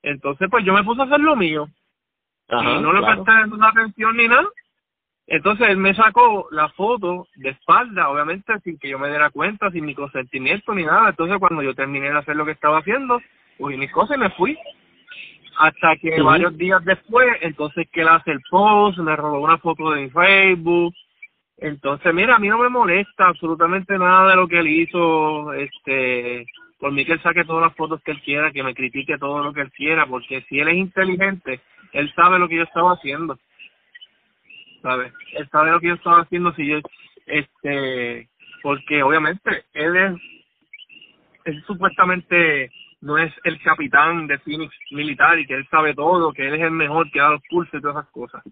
entonces 0.04 0.48
pues 0.50 0.66
yo 0.66 0.74
me 0.74 0.84
puse 0.84 1.02
a 1.02 1.06
hacer 1.06 1.20
lo 1.20 1.36
mío, 1.36 1.70
y 2.52 2.82
no 2.82 2.94
le 2.94 3.00
claro. 3.00 3.24
presté 3.24 3.54
una 3.54 3.70
atención 3.70 4.18
ni 4.18 4.28
nada. 4.28 4.48
Entonces 5.28 5.70
él 5.70 5.78
me 5.78 5.96
sacó 5.96 6.48
la 6.52 6.68
foto 6.70 7.26
de 7.36 7.52
espalda, 7.52 8.10
obviamente 8.10 8.54
sin 8.64 8.78
que 8.78 8.90
yo 8.90 9.00
me 9.00 9.08
diera 9.08 9.30
cuenta, 9.30 9.72
sin 9.72 9.86
mi 9.86 9.96
consentimiento 9.96 10.74
ni 10.76 10.84
nada. 10.84 11.10
Entonces 11.10 11.38
cuando 11.40 11.62
yo 11.62 11.74
terminé 11.74 12.10
de 12.10 12.18
hacer 12.18 12.36
lo 12.36 12.46
que 12.46 12.52
estaba 12.52 12.80
haciendo, 12.80 13.22
cogí 13.58 13.78
mis 13.78 13.92
cosas 13.92 14.18
y 14.18 14.20
me 14.20 14.30
fui. 14.32 14.58
Hasta 15.58 15.96
que 15.98 16.22
varios 16.22 16.58
días 16.58 16.84
después, 16.84 17.28
entonces 17.42 17.88
que 17.92 18.02
él 18.02 18.10
hace 18.10 18.32
el 18.32 18.42
post, 18.50 18.98
me 18.98 19.16
robó 19.16 19.40
una 19.40 19.58
foto 19.58 19.92
de 19.92 20.02
mi 20.02 20.10
Facebook. 20.10 20.94
Entonces, 21.58 22.14
mira, 22.14 22.36
a 22.36 22.40
mí 22.40 22.48
no 22.48 22.58
me 22.58 22.70
molesta 22.70 23.28
absolutamente 23.28 23.98
nada 23.98 24.32
de 24.32 24.36
lo 24.36 24.48
que 24.48 24.60
él 24.60 24.68
hizo. 24.68 25.54
Este, 25.54 26.46
por 26.82 26.92
mí 26.92 27.06
que 27.06 27.14
él 27.14 27.22
saque 27.22 27.46
todas 27.46 27.62
las 27.62 27.76
fotos 27.76 28.02
que 28.02 28.10
él 28.10 28.22
quiera, 28.24 28.52
que 28.52 28.64
me 28.64 28.74
critique 28.74 29.20
todo 29.20 29.44
lo 29.44 29.54
que 29.54 29.62
él 29.62 29.72
quiera, 29.72 30.08
porque 30.08 30.42
si 30.50 30.60
él 30.60 30.68
es 30.68 30.78
inteligente, 30.78 31.62
él 31.94 32.12
sabe 32.16 32.40
lo 32.40 32.50
que 32.50 32.56
yo 32.56 32.64
estaba 32.64 32.94
haciendo. 32.94 33.38
¿Sabe? 34.82 35.14
Él 35.34 35.48
sabe 35.52 35.70
lo 35.70 35.80
que 35.80 35.90
yo 35.90 35.94
estaba 35.94 36.22
haciendo 36.22 36.52
si 36.56 36.66
yo, 36.66 36.80
este, 37.28 38.28
porque 38.64 39.04
obviamente 39.04 39.66
él 39.74 39.96
es, 39.96 40.14
él 41.46 41.64
supuestamente 41.68 42.72
no 43.02 43.20
es 43.20 43.32
el 43.44 43.62
capitán 43.62 44.26
de 44.26 44.40
Phoenix 44.40 44.76
militar 44.90 45.38
y 45.38 45.46
que 45.46 45.54
él 45.54 45.68
sabe 45.70 45.94
todo, 45.94 46.34
que 46.34 46.48
él 46.48 46.56
es 46.56 46.62
el 46.62 46.72
mejor 46.72 47.12
que 47.12 47.20
da 47.20 47.30
los 47.30 47.44
cursos 47.48 47.76
y 47.76 47.82
todas 47.82 47.98
esas 47.98 48.12
cosas. 48.12 48.44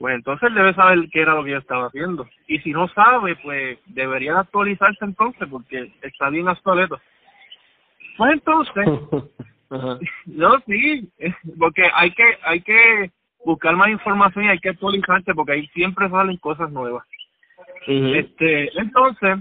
Pues 0.00 0.16
entonces 0.16 0.48
él 0.48 0.54
debe 0.56 0.74
saber 0.74 1.08
qué 1.12 1.20
era 1.20 1.34
lo 1.34 1.44
que 1.44 1.52
yo 1.52 1.58
estaba 1.58 1.86
haciendo. 1.86 2.28
Y 2.48 2.58
si 2.58 2.72
no 2.72 2.88
sabe, 2.88 3.36
pues 3.36 3.78
debería 3.86 4.40
actualizarse 4.40 5.04
entonces 5.04 5.46
porque 5.48 5.92
está 6.02 6.28
bien 6.28 6.48
obsoleto. 6.48 7.00
Pues 8.16 8.32
entonces, 8.32 8.84
No, 10.26 10.60
sí, 10.66 11.08
porque 11.58 11.88
hay 11.94 12.12
que 12.12 12.24
hay 12.44 12.60
que 12.60 13.10
buscar 13.44 13.76
más 13.76 13.88
información 13.88 14.44
y 14.44 14.48
hay 14.48 14.58
que 14.58 14.70
actualizarse 14.70 15.34
porque 15.34 15.52
ahí 15.52 15.66
siempre 15.68 16.08
salen 16.08 16.36
cosas 16.38 16.70
nuevas. 16.70 17.04
Este, 17.86 18.70
entonces, 18.78 19.38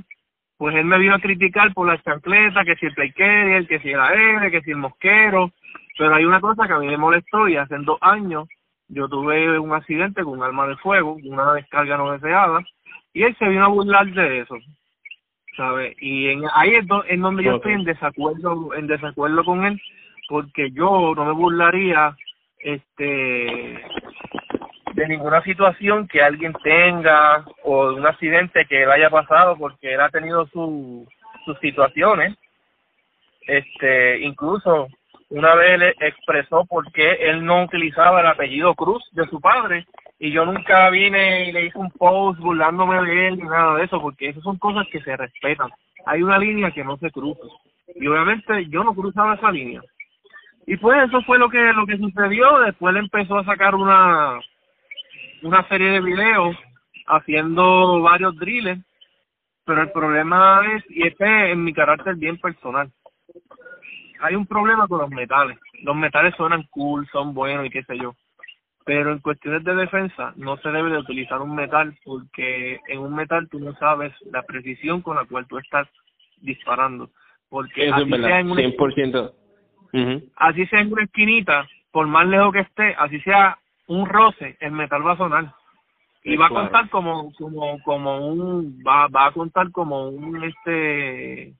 pues 0.57 0.75
él 0.75 0.85
me 0.85 0.99
vino 0.99 1.15
a 1.15 1.19
criticar 1.19 1.73
por 1.73 1.87
la 1.87 2.01
chancleta, 2.01 2.63
que 2.63 2.75
si 2.75 2.85
el 2.85 2.93
play 2.93 3.11
carrier, 3.11 3.67
que 3.67 3.79
si 3.79 3.89
el 3.89 3.99
AR, 3.99 4.51
que 4.51 4.61
si 4.61 4.71
el 4.71 4.77
mosquero, 4.77 5.51
pero 5.97 6.15
hay 6.15 6.25
una 6.25 6.39
cosa 6.39 6.67
que 6.67 6.73
a 6.73 6.79
mí 6.79 6.87
me 6.87 6.97
molestó 6.97 7.47
y 7.47 7.57
hace 7.57 7.75
dos 7.79 7.97
años 8.01 8.47
yo 8.87 9.07
tuve 9.09 9.57
un 9.57 9.73
accidente 9.73 10.23
con 10.23 10.37
un 10.37 10.43
arma 10.43 10.67
de 10.67 10.77
fuego, 10.77 11.17
una 11.23 11.53
descarga 11.53 11.97
no 11.97 12.11
deseada, 12.11 12.59
y 13.13 13.23
él 13.23 13.35
se 13.37 13.47
vino 13.47 13.65
a 13.65 13.69
burlar 13.69 14.05
de 14.05 14.41
eso, 14.41 14.55
¿sabes? 15.55 15.95
Y 15.99 16.29
en, 16.29 16.43
ahí 16.53 16.75
es, 16.75 16.85
en 17.07 17.21
donde 17.21 17.43
yo 17.43 17.55
estoy 17.55 17.73
en 17.73 17.83
desacuerdo, 17.83 18.73
en 18.75 18.87
desacuerdo 18.87 19.43
con 19.43 19.65
él, 19.65 19.81
porque 20.27 20.71
yo 20.71 21.13
no 21.15 21.25
me 21.25 21.31
burlaría 21.31 22.15
este 22.59 23.81
de 24.93 25.07
ninguna 25.09 25.43
situación 25.43 26.07
que 26.07 26.21
alguien 26.21 26.53
tenga 26.63 27.45
o 27.63 27.89
de 27.89 27.95
un 27.95 28.07
accidente 28.07 28.65
que 28.65 28.85
le 28.85 28.93
haya 28.93 29.09
pasado 29.09 29.57
porque 29.57 29.93
él 29.93 29.99
ha 29.99 30.09
tenido 30.09 30.47
su, 30.47 31.05
sus 31.43 31.59
situaciones. 31.59 32.35
Este, 33.45 34.19
incluso 34.21 34.87
una 35.29 35.55
vez 35.55 35.79
le 35.79 35.89
expresó 35.99 36.65
por 36.65 36.91
qué 36.91 37.13
él 37.13 37.45
no 37.45 37.63
utilizaba 37.63 38.21
el 38.21 38.27
apellido 38.27 38.75
Cruz 38.75 39.03
de 39.11 39.25
su 39.27 39.41
padre 39.41 39.85
y 40.19 40.31
yo 40.31 40.45
nunca 40.45 40.89
vine 40.89 41.49
y 41.49 41.51
le 41.51 41.65
hice 41.65 41.77
un 41.77 41.91
post 41.91 42.39
burlándome 42.39 43.01
de 43.03 43.27
él 43.27 43.37
ni 43.37 43.43
nada 43.43 43.75
de 43.75 43.85
eso 43.85 43.99
porque 44.01 44.29
esas 44.29 44.43
son 44.43 44.57
cosas 44.57 44.85
que 44.91 45.01
se 45.01 45.17
respetan. 45.17 45.69
Hay 46.05 46.21
una 46.21 46.37
línea 46.37 46.71
que 46.71 46.83
no 46.83 46.97
se 46.97 47.11
cruza 47.11 47.41
y 47.95 48.07
obviamente 48.07 48.67
yo 48.69 48.83
no 48.83 48.93
cruzaba 48.93 49.35
esa 49.35 49.51
línea. 49.51 49.81
Y 50.67 50.77
pues 50.77 51.07
eso 51.07 51.21
fue 51.23 51.37
lo 51.37 51.49
que 51.49 51.73
lo 51.73 51.85
que 51.85 51.97
sucedió, 51.97 52.59
después 52.59 52.95
él 52.95 53.01
empezó 53.01 53.37
a 53.37 53.45
sacar 53.45 53.75
una 53.75 54.39
una 55.41 55.67
serie 55.67 55.89
de 55.89 56.01
videos 56.01 56.55
haciendo 57.07 58.01
varios 58.01 58.35
drills, 58.37 58.83
pero 59.63 59.81
el 59.81 59.91
problema 59.91 60.61
es, 60.75 60.83
y 60.89 61.07
este 61.07 61.51
es 61.51 61.57
mi 61.57 61.73
carácter 61.73 62.15
bien 62.15 62.37
personal, 62.37 62.91
hay 64.25 64.35
un 64.35 64.47
problema 64.47 64.87
con 64.87 64.99
los 64.99 65.09
metales. 65.09 65.57
Los 65.83 65.95
metales 65.95 66.33
suenan 66.35 66.63
cool, 66.71 67.07
son 67.11 67.33
buenos 67.33 67.65
y 67.65 67.69
qué 67.69 67.83
sé 67.83 67.97
yo. 67.97 68.15
Pero 68.85 69.11
en 69.11 69.19
cuestiones 69.19 69.63
de 69.63 69.75
defensa 69.75 70.33
no 70.35 70.57
se 70.57 70.69
debe 70.69 70.91
de 70.91 70.99
utilizar 70.99 71.41
un 71.41 71.55
metal 71.55 71.95
porque 72.03 72.79
en 72.87 72.99
un 72.99 73.15
metal 73.15 73.47
tú 73.49 73.59
no 73.59 73.73
sabes 73.75 74.13
la 74.31 74.43
precisión 74.43 75.01
con 75.01 75.15
la 75.15 75.25
cual 75.25 75.47
tú 75.47 75.57
estás 75.57 75.87
disparando. 76.41 77.09
Porque 77.49 77.89
así 77.89 78.09
sea 78.09 78.39
en 78.39 78.51
una, 78.51 78.61
100%. 78.61 79.33
Así 80.35 80.65
sea 80.67 80.81
en 80.81 80.91
una 80.91 81.03
esquinita, 81.03 81.67
por 81.91 82.07
más 82.07 82.27
lejos 82.27 82.53
que 82.53 82.59
esté, 82.59 82.95
así 82.97 83.19
sea 83.21 83.57
un 83.87 84.07
roce, 84.07 84.57
el 84.59 84.71
metal 84.71 85.05
va 85.05 85.13
a 85.13 85.17
sonar. 85.17 85.53
Y 86.23 86.35
va 86.37 86.47
a 86.47 86.49
contar 86.49 86.89
como 86.89 87.31
como 87.33 87.79
como 87.83 88.27
un 88.27 88.79
va 88.85 89.07
va 89.07 89.27
a 89.27 89.31
contar 89.31 89.71
como 89.71 90.09
un 90.09 90.43
este 90.43 91.53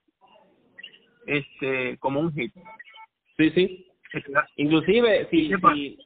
este 1.26 1.98
como 2.00 2.20
un 2.20 2.34
hit. 2.34 2.54
Sí, 3.38 3.50
sí. 3.52 3.88
Inclusive 4.58 5.28
si, 5.30 5.52
si 5.52 5.98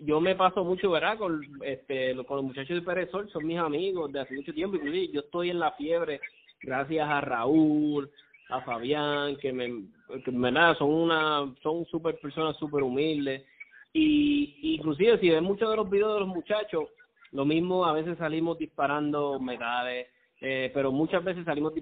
yo 0.00 0.20
me 0.20 0.34
paso 0.34 0.64
mucho, 0.64 0.90
¿verdad? 0.90 1.18
Con 1.18 1.40
este 1.62 2.14
con 2.24 2.36
los 2.38 2.46
muchachos 2.46 2.76
de 2.76 2.82
Pérez 2.82 3.10
Sol, 3.10 3.28
son 3.30 3.46
mis 3.46 3.58
amigos 3.58 4.12
de 4.12 4.20
hace 4.20 4.34
mucho 4.34 4.52
tiempo, 4.52 4.76
inclusive 4.76 5.12
yo 5.12 5.20
estoy 5.20 5.50
en 5.50 5.60
la 5.60 5.72
fiebre 5.72 6.20
gracias 6.60 7.08
a 7.08 7.20
Raúl, 7.20 8.10
a 8.50 8.60
Fabián, 8.62 9.36
que 9.36 9.52
me 9.52 9.84
que 10.24 10.32
nada, 10.32 10.74
son 10.76 10.90
una 10.90 11.54
son 11.62 11.84
super 11.86 12.18
personas 12.18 12.56
súper 12.56 12.82
humildes 12.82 13.44
y 13.92 14.74
inclusive 14.74 15.18
si 15.18 15.30
ven 15.30 15.44
muchos 15.44 15.70
de 15.70 15.76
los 15.76 15.88
videos 15.88 16.14
de 16.14 16.20
los 16.20 16.28
muchachos, 16.28 16.88
lo 17.32 17.44
mismo 17.44 17.84
a 17.84 17.92
veces 17.92 18.18
salimos 18.18 18.58
disparando 18.58 19.38
metales, 19.38 20.08
eh, 20.46 20.70
pero 20.74 20.92
muchas 20.92 21.24
veces 21.24 21.42
salimos 21.46 21.72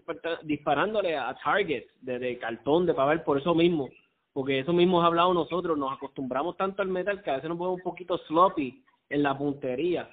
disparándole 0.45 1.17
a 1.17 1.35
targets 1.35 1.93
de, 2.01 2.39
cartón, 2.39 2.87
de 2.87 2.95
papel, 2.95 3.23
por 3.23 3.37
eso 3.37 3.57
mismo, 3.57 3.89
porque 4.33 4.61
eso 4.61 4.73
mismo 4.73 4.99
hemos 4.99 5.05
hablado 5.05 5.35
nosotros, 5.35 5.77
nos 5.77 5.93
acostumbramos 5.93 6.57
tanto 6.57 6.81
al 6.81 6.87
metal 6.87 7.25
que 7.25 7.31
a 7.31 7.35
veces 7.35 7.49
nos 7.49 7.59
ponemos 7.59 7.79
un 7.79 7.83
poquito 7.83 8.19
sloppy 8.19 8.85
en 9.09 9.23
la 9.25 9.37
puntería. 9.37 10.09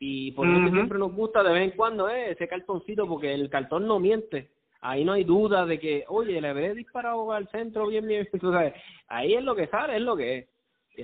Y 0.00 0.32
por 0.32 0.48
eso 0.48 0.72
siempre 0.72 0.98
nos 0.98 1.12
gusta 1.12 1.44
de 1.44 1.52
vez 1.52 1.70
en 1.70 1.76
cuando 1.76 2.08
eh, 2.08 2.32
ese 2.32 2.48
cartoncito, 2.48 3.06
porque 3.06 3.32
el 3.32 3.48
cartón 3.48 3.86
no 3.86 4.00
miente. 4.00 4.50
Ahí 4.80 5.04
no 5.04 5.12
hay 5.12 5.22
duda 5.22 5.64
de 5.64 5.78
que, 5.78 6.04
oye, 6.08 6.40
le 6.40 6.48
habré 6.48 6.74
disparado 6.74 7.30
al 7.30 7.48
centro 7.50 7.86
bien, 7.86 8.08
bien. 8.08 8.28
Ahí 9.08 9.34
es 9.34 9.44
lo 9.44 9.54
que 9.54 9.68
sale, 9.68 9.94
es 9.94 10.02
lo 10.02 10.16
que 10.16 10.38
es. 10.38 10.48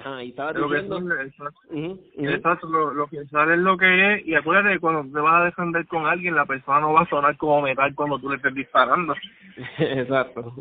Ajá, 0.00 0.24
y 0.24 0.30
estaba 0.30 0.52
lo 0.52 0.68
que 0.68 0.78
exacto, 0.78 2.66
lo, 2.68 3.06
que 3.06 3.24
sale 3.26 3.54
es 3.54 3.60
lo 3.60 3.76
que 3.76 4.14
es 4.14 4.26
y 4.26 4.34
acuérdate 4.34 4.74
que 4.74 4.80
cuando 4.80 5.12
te 5.12 5.20
vas 5.20 5.42
a 5.42 5.44
defender 5.44 5.86
con 5.86 6.06
alguien 6.06 6.34
la 6.34 6.46
persona 6.46 6.80
no 6.80 6.92
va 6.92 7.02
a 7.02 7.08
sonar 7.08 7.36
como 7.36 7.62
metal 7.62 7.94
cuando 7.94 8.18
tú 8.18 8.28
le 8.28 8.36
estés 8.36 8.54
disparando. 8.54 9.14
Exacto. 9.78 10.52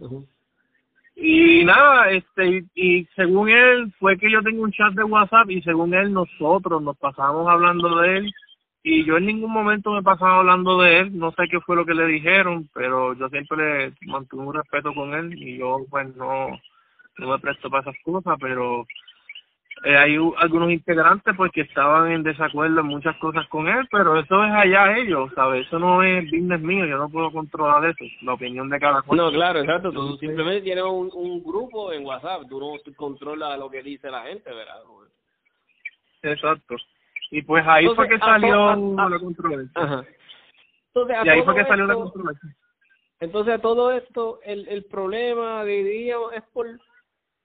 Y 1.15 1.63
nada 1.63 2.11
este 2.11 2.65
y, 2.75 3.05
según 3.15 3.49
él 3.49 3.93
fue 3.99 4.17
que 4.17 4.31
yo 4.31 4.41
tengo 4.41 4.63
un 4.63 4.71
chat 4.71 4.93
de 4.93 5.03
WhatsApp 5.03 5.49
y 5.49 5.61
según 5.61 5.93
él 5.93 6.11
nosotros 6.11 6.81
nos 6.81 6.97
pasamos 6.97 7.47
hablando 7.47 7.99
de 7.99 8.17
él 8.17 8.34
y 8.84 9.05
yo 9.05 9.17
en 9.17 9.27
ningún 9.27 9.51
momento 9.51 9.91
me 9.91 10.03
pasaba 10.03 10.39
hablando 10.39 10.81
de 10.81 10.99
él 10.99 11.17
no 11.17 11.31
sé 11.31 11.47
qué 11.49 11.59
fue 11.61 11.75
lo 11.75 11.86
que 11.86 11.93
le 11.93 12.05
dijeron 12.07 12.67
pero 12.73 13.13
yo 13.13 13.29
siempre 13.29 13.57
le 13.57 13.93
mantuve 14.07 14.43
un 14.43 14.53
respeto 14.55 14.93
con 14.93 15.13
él 15.13 15.34
y 15.38 15.57
yo 15.57 15.86
pues 15.89 16.13
no 16.15 16.49
no 17.19 17.29
me 17.29 17.39
presto 17.39 17.69
para 17.69 17.81
esas 17.81 18.03
cosas 18.03 18.36
pero 18.41 18.86
eh, 19.84 19.97
hay 19.97 20.17
algunos 20.38 20.71
integrantes 20.71 21.36
pues 21.36 21.51
que 21.51 21.61
estaban 21.61 22.11
en 22.11 22.23
desacuerdo 22.23 22.79
en 22.79 22.88
muchas 22.88 23.17
cosas 23.17 23.47
con 23.49 23.67
él, 23.67 23.88
pero 23.91 24.17
eso 24.17 24.43
es 24.43 24.51
allá 24.51 24.97
ellos, 24.97 25.31
¿sabes? 25.36 25.67
Eso 25.67 25.77
no 25.79 26.01
es 26.03 26.23
business 26.31 26.61
mío, 26.61 26.86
yo 26.86 26.97
no 26.97 27.09
puedo 27.09 27.31
controlar 27.31 27.84
eso, 27.86 28.05
la 28.21 28.34
opinión 28.34 28.69
de 28.69 28.79
cada 28.79 29.03
uno. 29.05 29.25
No, 29.25 29.31
claro, 29.31 29.59
exacto, 29.59 29.91
tú 29.91 30.17
simplemente 30.17 30.61
tienes 30.61 30.84
un, 30.84 31.09
un 31.13 31.43
grupo 31.43 31.91
en 31.91 32.05
WhatsApp, 32.05 32.43
tú 32.47 32.59
no 32.59 32.93
controlas 32.95 33.59
lo 33.59 33.69
que 33.69 33.84
dice 33.84 34.09
la 34.09 34.23
gente, 34.23 34.49
¿verdad? 34.53 34.81
Exacto. 36.23 36.75
Y 37.31 37.41
pues 37.41 37.65
ahí 37.67 37.88
fue 37.95 38.07
que 38.07 38.19
salió 38.19 38.75
la 38.95 39.19
controversia. 39.19 39.71
Ajá. 39.75 40.03
Entonces, 40.88 41.17
y 41.25 41.29
ahí 41.29 41.41
fue 41.43 41.55
que 41.55 41.65
salió 41.65 41.86
la 41.88 41.95
controversia. 41.95 42.55
Entonces, 43.19 43.53
a 43.55 43.59
todo 43.59 43.91
esto, 43.91 44.39
el, 44.43 44.67
el 44.67 44.86
problema, 44.86 45.63
diríamos, 45.63 46.34
es 46.34 46.43
por 46.53 46.67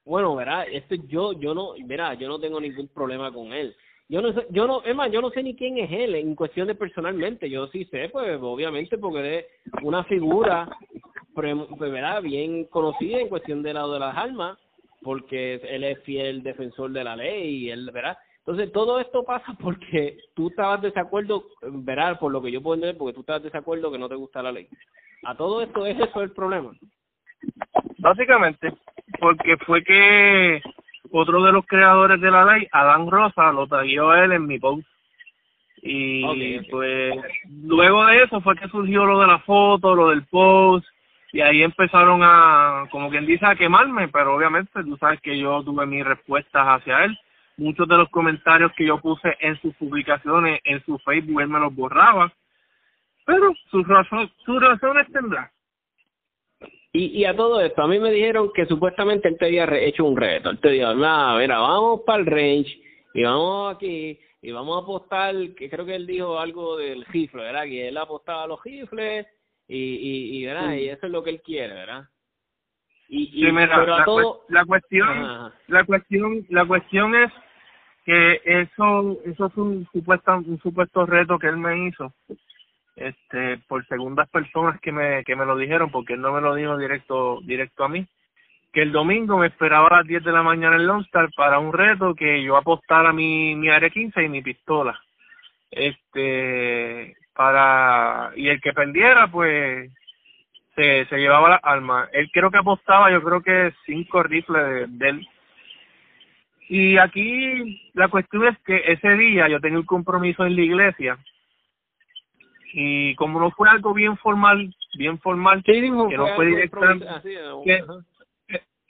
bueno, 0.08 0.34
verá, 0.34 0.64
este 0.64 0.98
yo 1.06 1.34
yo 1.34 1.54
no, 1.54 1.74
verá, 1.84 2.14
yo 2.14 2.28
no 2.28 2.40
tengo 2.40 2.58
ningún 2.60 2.88
problema 2.88 3.30
con 3.30 3.52
él. 3.52 3.76
Yo 4.08 4.22
no 4.22 4.32
sé, 4.32 4.46
yo 4.48 4.66
no, 4.66 4.82
es 4.82 4.96
más, 4.96 5.12
yo 5.12 5.20
no 5.20 5.28
sé 5.28 5.42
ni 5.42 5.54
quién 5.54 5.76
es 5.76 5.92
él 5.92 6.14
en 6.14 6.34
cuestión 6.34 6.66
de 6.66 6.74
personalmente. 6.74 7.50
Yo 7.50 7.66
sí 7.68 7.84
sé, 7.86 8.08
pues 8.08 8.38
obviamente 8.40 8.96
porque 8.96 9.38
es 9.38 9.44
una 9.82 10.04
figura, 10.04 10.66
pues, 11.34 11.54
bien 12.22 12.64
conocida 12.64 13.18
en 13.18 13.28
cuestión 13.28 13.62
de 13.62 13.74
lado 13.74 13.92
de 13.92 14.00
las 14.00 14.16
armas, 14.16 14.58
porque 15.02 15.56
él 15.56 15.84
es 15.84 16.02
fiel 16.04 16.42
defensor 16.42 16.90
de 16.90 17.04
la 17.04 17.14
ley 17.14 17.66
y 17.66 17.70
él, 17.70 17.90
verá. 17.92 18.16
Entonces 18.38 18.72
todo 18.72 18.98
esto 19.00 19.24
pasa 19.24 19.54
porque 19.60 20.16
tú 20.34 20.48
estabas 20.48 20.80
desacuerdo, 20.80 21.44
verá, 21.60 22.18
por 22.18 22.32
lo 22.32 22.40
que 22.40 22.50
yo 22.50 22.62
puedo 22.62 22.76
entender, 22.76 22.96
porque 22.96 23.14
tú 23.14 23.20
estabas 23.20 23.42
desacuerdo 23.42 23.92
que 23.92 23.98
no 23.98 24.08
te 24.08 24.14
gusta 24.14 24.42
la 24.42 24.52
ley. 24.52 24.68
A 25.24 25.36
todo 25.36 25.60
esto 25.60 25.84
es 25.84 26.00
eso 26.00 26.22
el 26.22 26.32
problema. 26.32 26.72
Básicamente, 27.98 28.72
porque 29.20 29.56
fue 29.58 29.82
que 29.82 30.62
otro 31.10 31.42
de 31.42 31.52
los 31.52 31.66
creadores 31.66 32.20
de 32.20 32.30
la 32.30 32.44
ley, 32.44 32.68
Adán 32.72 33.10
Rosa, 33.10 33.52
lo 33.52 33.66
trayó 33.66 34.14
él 34.14 34.32
en 34.32 34.46
mi 34.46 34.58
post. 34.58 34.86
Y 35.80 36.60
pues 36.70 37.14
luego 37.62 38.04
de 38.06 38.24
eso 38.24 38.40
fue 38.40 38.56
que 38.56 38.68
surgió 38.68 39.06
lo 39.06 39.20
de 39.20 39.26
la 39.26 39.38
foto, 39.40 39.94
lo 39.94 40.08
del 40.08 40.24
post, 40.26 40.86
y 41.32 41.40
ahí 41.40 41.62
empezaron 41.62 42.20
a, 42.22 42.86
como 42.90 43.10
quien 43.10 43.26
dice, 43.26 43.46
a 43.46 43.54
quemarme, 43.54 44.08
pero 44.08 44.34
obviamente 44.34 44.82
tú 44.82 44.96
sabes 44.96 45.20
que 45.20 45.38
yo 45.38 45.62
tuve 45.62 45.86
mis 45.86 46.04
respuestas 46.04 46.66
hacia 46.66 47.04
él. 47.04 47.18
Muchos 47.58 47.88
de 47.88 47.96
los 47.96 48.08
comentarios 48.08 48.72
que 48.76 48.86
yo 48.86 49.00
puse 49.00 49.36
en 49.40 49.60
sus 49.60 49.74
publicaciones, 49.74 50.60
en 50.64 50.82
su 50.84 50.98
Facebook, 50.98 51.40
él 51.40 51.48
me 51.48 51.58
los 51.58 51.74
borraba. 51.74 52.32
Pero 53.26 53.52
sus, 53.70 53.86
razón, 53.86 54.30
sus 54.44 54.60
razones 54.60 55.06
tendrá. 55.12 55.50
Y, 56.92 57.20
y 57.20 57.24
a 57.26 57.36
todo 57.36 57.60
esto, 57.60 57.82
a 57.82 57.88
mí 57.88 57.98
me 57.98 58.10
dijeron 58.10 58.50
que 58.54 58.66
supuestamente 58.66 59.28
él 59.28 59.36
te 59.38 59.46
había 59.46 59.66
hecho 59.78 60.04
un 60.04 60.16
reto. 60.16 60.50
Él 60.50 60.58
te 60.58 60.70
dijo, 60.70 60.94
nada, 60.94 61.38
mira, 61.38 61.58
vamos 61.58 62.00
para 62.06 62.20
el 62.20 62.26
range 62.26 62.80
y 63.14 63.22
vamos 63.22 63.74
aquí 63.74 64.18
y 64.40 64.52
vamos 64.52 64.76
a 64.76 64.82
apostar, 64.82 65.34
que 65.56 65.68
creo 65.68 65.84
que 65.84 65.96
él 65.96 66.06
dijo 66.06 66.38
algo 66.38 66.76
del 66.76 67.04
rifle, 67.06 67.42
¿verdad? 67.42 67.64
Que 67.64 67.88
él 67.88 67.96
apostaba 67.96 68.44
a 68.44 68.46
los 68.46 68.62
rifles 68.62 69.26
y, 69.66 69.76
y, 69.76 70.38
y, 70.38 70.46
¿verdad? 70.46 70.74
y 70.74 70.88
eso 70.88 71.06
es 71.06 71.12
lo 71.12 71.22
que 71.22 71.30
él 71.30 71.42
quiere, 71.42 71.74
¿verdad? 71.74 72.04
Y, 73.08 73.46
y 73.46 73.50
la, 73.50 74.04
todo... 74.04 74.44
la 74.48 74.64
cuestión, 74.64 75.52
la 75.66 75.84
cuestión, 75.84 76.46
la 76.50 76.66
cuestión 76.66 77.14
es 77.14 77.32
que 78.04 78.40
eso, 78.44 79.18
eso 79.24 79.46
es 79.46 79.56
un 79.56 79.88
supuesto, 79.92 80.36
un 80.36 80.58
supuesto 80.62 81.06
reto 81.06 81.38
que 81.38 81.48
él 81.48 81.56
me 81.56 81.88
hizo 81.88 82.12
este 82.98 83.58
por 83.68 83.86
segundas 83.86 84.28
personas 84.28 84.80
que 84.80 84.92
me 84.92 85.24
que 85.24 85.36
me 85.36 85.46
lo 85.46 85.56
dijeron 85.56 85.90
porque 85.90 86.14
él 86.14 86.20
no 86.20 86.32
me 86.32 86.40
lo 86.40 86.54
dijo 86.54 86.76
directo 86.76 87.40
directo 87.42 87.84
a 87.84 87.88
mí 87.88 88.06
que 88.72 88.82
el 88.82 88.92
domingo 88.92 89.38
me 89.38 89.46
esperaba 89.46 89.88
a 89.88 89.96
las 89.98 90.06
10 90.06 90.24
de 90.24 90.32
la 90.32 90.42
mañana 90.42 90.76
en 90.76 90.86
Lone 90.86 91.04
Star 91.04 91.30
para 91.36 91.58
un 91.58 91.72
reto 91.72 92.14
que 92.14 92.42
yo 92.42 92.56
apostara 92.56 93.12
mi 93.12 93.54
mi 93.54 93.68
área 93.68 93.90
15 93.90 94.22
y 94.22 94.28
mi 94.28 94.42
pistola. 94.42 94.98
Este 95.70 97.16
para 97.34 98.32
y 98.36 98.48
el 98.48 98.60
que 98.60 98.72
perdiera 98.72 99.28
pues 99.28 99.90
se, 100.74 101.06
se 101.06 101.18
llevaba 101.18 101.48
la 101.50 101.56
alma 101.56 102.08
él 102.12 102.30
creo 102.32 102.50
que 102.50 102.58
apostaba 102.58 103.10
yo 103.10 103.22
creo 103.22 103.42
que 103.42 103.72
cinco 103.86 104.22
rifles 104.22 104.86
de 104.98 105.08
él. 105.08 105.28
Y 106.70 106.98
aquí 106.98 107.90
la 107.94 108.08
cuestión 108.08 108.46
es 108.46 108.58
que 108.58 108.82
ese 108.86 109.16
día 109.16 109.48
yo 109.48 109.60
tenía 109.60 109.78
un 109.78 109.86
compromiso 109.86 110.44
en 110.44 110.54
la 110.54 110.62
iglesia 110.62 111.18
y 112.72 113.14
como 113.14 113.40
no 113.40 113.50
fue 113.50 113.68
algo 113.68 113.94
bien 113.94 114.16
formal, 114.18 114.74
bien 114.94 115.18
formal, 115.18 115.62
que 115.62 115.90
no 115.90 116.08
fue 116.36 116.46
directamente, 116.46 117.06
que, 117.64 117.84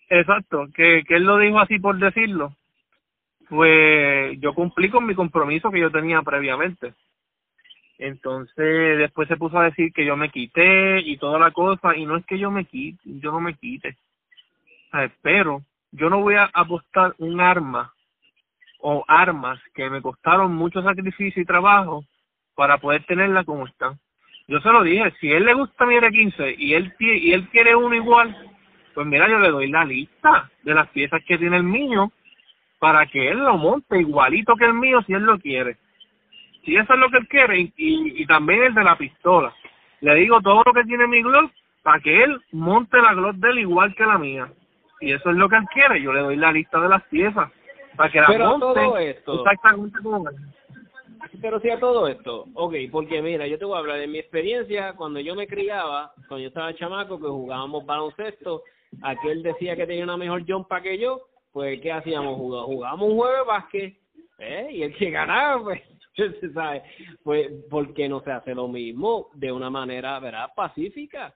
exacto, 0.08 0.66
que, 0.74 1.04
que 1.04 1.14
él 1.16 1.24
lo 1.24 1.38
dijo 1.38 1.58
así 1.58 1.78
por 1.78 1.98
decirlo, 1.98 2.54
pues 3.48 4.38
yo 4.40 4.54
cumplí 4.54 4.90
con 4.90 5.06
mi 5.06 5.14
compromiso 5.14 5.70
que 5.70 5.80
yo 5.80 5.90
tenía 5.90 6.22
previamente. 6.22 6.94
Entonces 7.98 8.98
después 8.98 9.26
se 9.26 9.36
puso 9.36 9.58
a 9.58 9.64
decir 9.64 9.92
que 9.92 10.04
yo 10.04 10.16
me 10.16 10.30
quité 10.30 11.00
y 11.00 11.16
toda 11.16 11.38
la 11.38 11.50
cosa, 11.50 11.96
y 11.96 12.06
no 12.06 12.16
es 12.16 12.24
que 12.26 12.38
yo 12.38 12.50
me 12.50 12.64
quite, 12.64 13.00
yo 13.04 13.32
no 13.32 13.40
me 13.40 13.54
quite. 13.54 13.96
Pero 15.22 15.62
yo 15.92 16.08
no 16.08 16.20
voy 16.20 16.34
a 16.36 16.50
apostar 16.52 17.14
un 17.18 17.40
arma 17.40 17.92
o 18.80 19.04
armas 19.08 19.60
que 19.74 19.90
me 19.90 20.00
costaron 20.00 20.54
mucho 20.54 20.82
sacrificio 20.82 21.42
y 21.42 21.46
trabajo 21.46 22.04
para 22.58 22.78
poder 22.78 23.04
tenerla 23.04 23.44
como 23.44 23.66
está. 23.66 23.96
Yo 24.48 24.58
se 24.58 24.68
lo 24.72 24.82
dije, 24.82 25.14
si 25.20 25.30
él 25.30 25.44
le 25.44 25.54
gusta 25.54 25.86
mi 25.86 25.94
R15 25.94 26.56
y 26.58 26.74
él, 26.74 26.92
y 26.98 27.32
él 27.32 27.48
quiere 27.50 27.76
uno 27.76 27.94
igual, 27.94 28.36
pues 28.94 29.06
mira, 29.06 29.28
yo 29.28 29.38
le 29.38 29.50
doy 29.50 29.70
la 29.70 29.84
lista 29.84 30.50
de 30.64 30.74
las 30.74 30.88
piezas 30.88 31.22
que 31.24 31.38
tiene 31.38 31.58
el 31.58 31.62
mío 31.62 32.10
para 32.80 33.06
que 33.06 33.28
él 33.28 33.38
lo 33.38 33.56
monte 33.56 34.00
igualito 34.00 34.56
que 34.56 34.64
el 34.64 34.74
mío 34.74 35.00
si 35.06 35.12
él 35.12 35.22
lo 35.22 35.38
quiere. 35.38 35.76
Si 36.64 36.74
eso 36.74 36.94
es 36.94 36.98
lo 36.98 37.08
que 37.10 37.18
él 37.18 37.28
quiere, 37.28 37.60
y, 37.60 37.70
y, 37.76 38.26
también 38.26 38.64
el 38.64 38.74
de 38.74 38.82
la 38.82 38.98
pistola. 38.98 39.54
Le 40.00 40.16
digo 40.16 40.40
todo 40.40 40.64
lo 40.66 40.72
que 40.72 40.82
tiene 40.82 41.06
mi 41.06 41.22
Glock 41.22 41.52
para 41.84 42.00
que 42.00 42.24
él 42.24 42.42
monte 42.50 43.00
la 43.00 43.14
Glock 43.14 43.36
de 43.36 43.50
él 43.50 43.58
igual 43.60 43.94
que 43.94 44.04
la 44.04 44.18
mía. 44.18 44.48
Y 45.00 45.12
eso 45.12 45.30
es 45.30 45.36
lo 45.36 45.48
que 45.48 45.58
él 45.58 45.66
quiere, 45.72 46.02
yo 46.02 46.12
le 46.12 46.22
doy 46.22 46.34
la 46.34 46.50
lista 46.50 46.80
de 46.80 46.88
las 46.88 47.04
piezas 47.04 47.52
para 47.94 48.10
que 48.10 48.20
la 48.20 48.26
Pero 48.26 48.58
monte 48.58 48.80
todo 48.80 48.98
esto, 48.98 49.44
exactamente 49.44 50.00
como 50.02 50.28
él. 50.28 50.36
Pero 51.40 51.60
si 51.60 51.70
a 51.70 51.78
todo 51.78 52.08
esto, 52.08 52.46
ok, 52.54 52.74
porque 52.90 53.22
mira, 53.22 53.46
yo 53.46 53.58
te 53.58 53.64
voy 53.64 53.76
a 53.76 53.78
hablar 53.78 54.00
de 54.00 54.08
mi 54.08 54.18
experiencia 54.18 54.94
cuando 54.94 55.20
yo 55.20 55.34
me 55.34 55.46
criaba, 55.46 56.12
cuando 56.26 56.38
yo 56.38 56.48
estaba 56.48 56.74
chamaco, 56.74 57.20
que 57.20 57.26
jugábamos 57.26 57.86
baloncesto, 57.86 58.62
aquel 59.02 59.42
decía 59.42 59.76
que 59.76 59.86
tenía 59.86 60.04
una 60.04 60.16
mejor 60.16 60.44
jumpa 60.46 60.80
que 60.80 60.98
yo, 60.98 61.20
pues 61.52 61.80
¿qué 61.80 61.92
hacíamos? 61.92 62.36
Jugábamos 62.36 63.10
un 63.10 63.16
juego 63.16 63.36
de 63.36 63.44
básquet, 63.44 63.98
¿eh? 64.38 64.68
Y 64.72 64.82
el 64.82 64.96
que 64.96 65.10
ganaba, 65.10 65.62
pues, 65.62 65.82
se 66.40 66.52
sabe, 66.52 66.82
pues, 67.22 67.48
¿por 67.70 67.94
qué 67.94 68.08
no 68.08 68.20
se 68.20 68.32
hace 68.32 68.54
lo 68.54 68.66
mismo 68.66 69.28
de 69.34 69.52
una 69.52 69.70
manera, 69.70 70.18
verdad, 70.18 70.48
pacífica? 70.56 71.34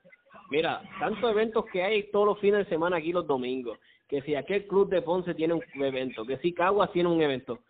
Mira, 0.50 0.82
tantos 0.98 1.30
eventos 1.30 1.64
que 1.66 1.82
hay 1.82 2.10
todos 2.10 2.26
los 2.26 2.38
fines 2.40 2.64
de 2.64 2.70
semana 2.70 2.96
aquí 2.96 3.12
los 3.12 3.26
domingos, 3.26 3.78
que 4.08 4.20
si 4.22 4.34
aquel 4.34 4.66
club 4.66 4.90
de 4.90 5.00
Ponce 5.00 5.34
tiene 5.34 5.54
un 5.54 5.62
evento, 5.82 6.26
que 6.26 6.38
si 6.38 6.52
Caguas 6.52 6.90
tiene 6.92 7.08
un 7.08 7.22
evento, 7.22 7.60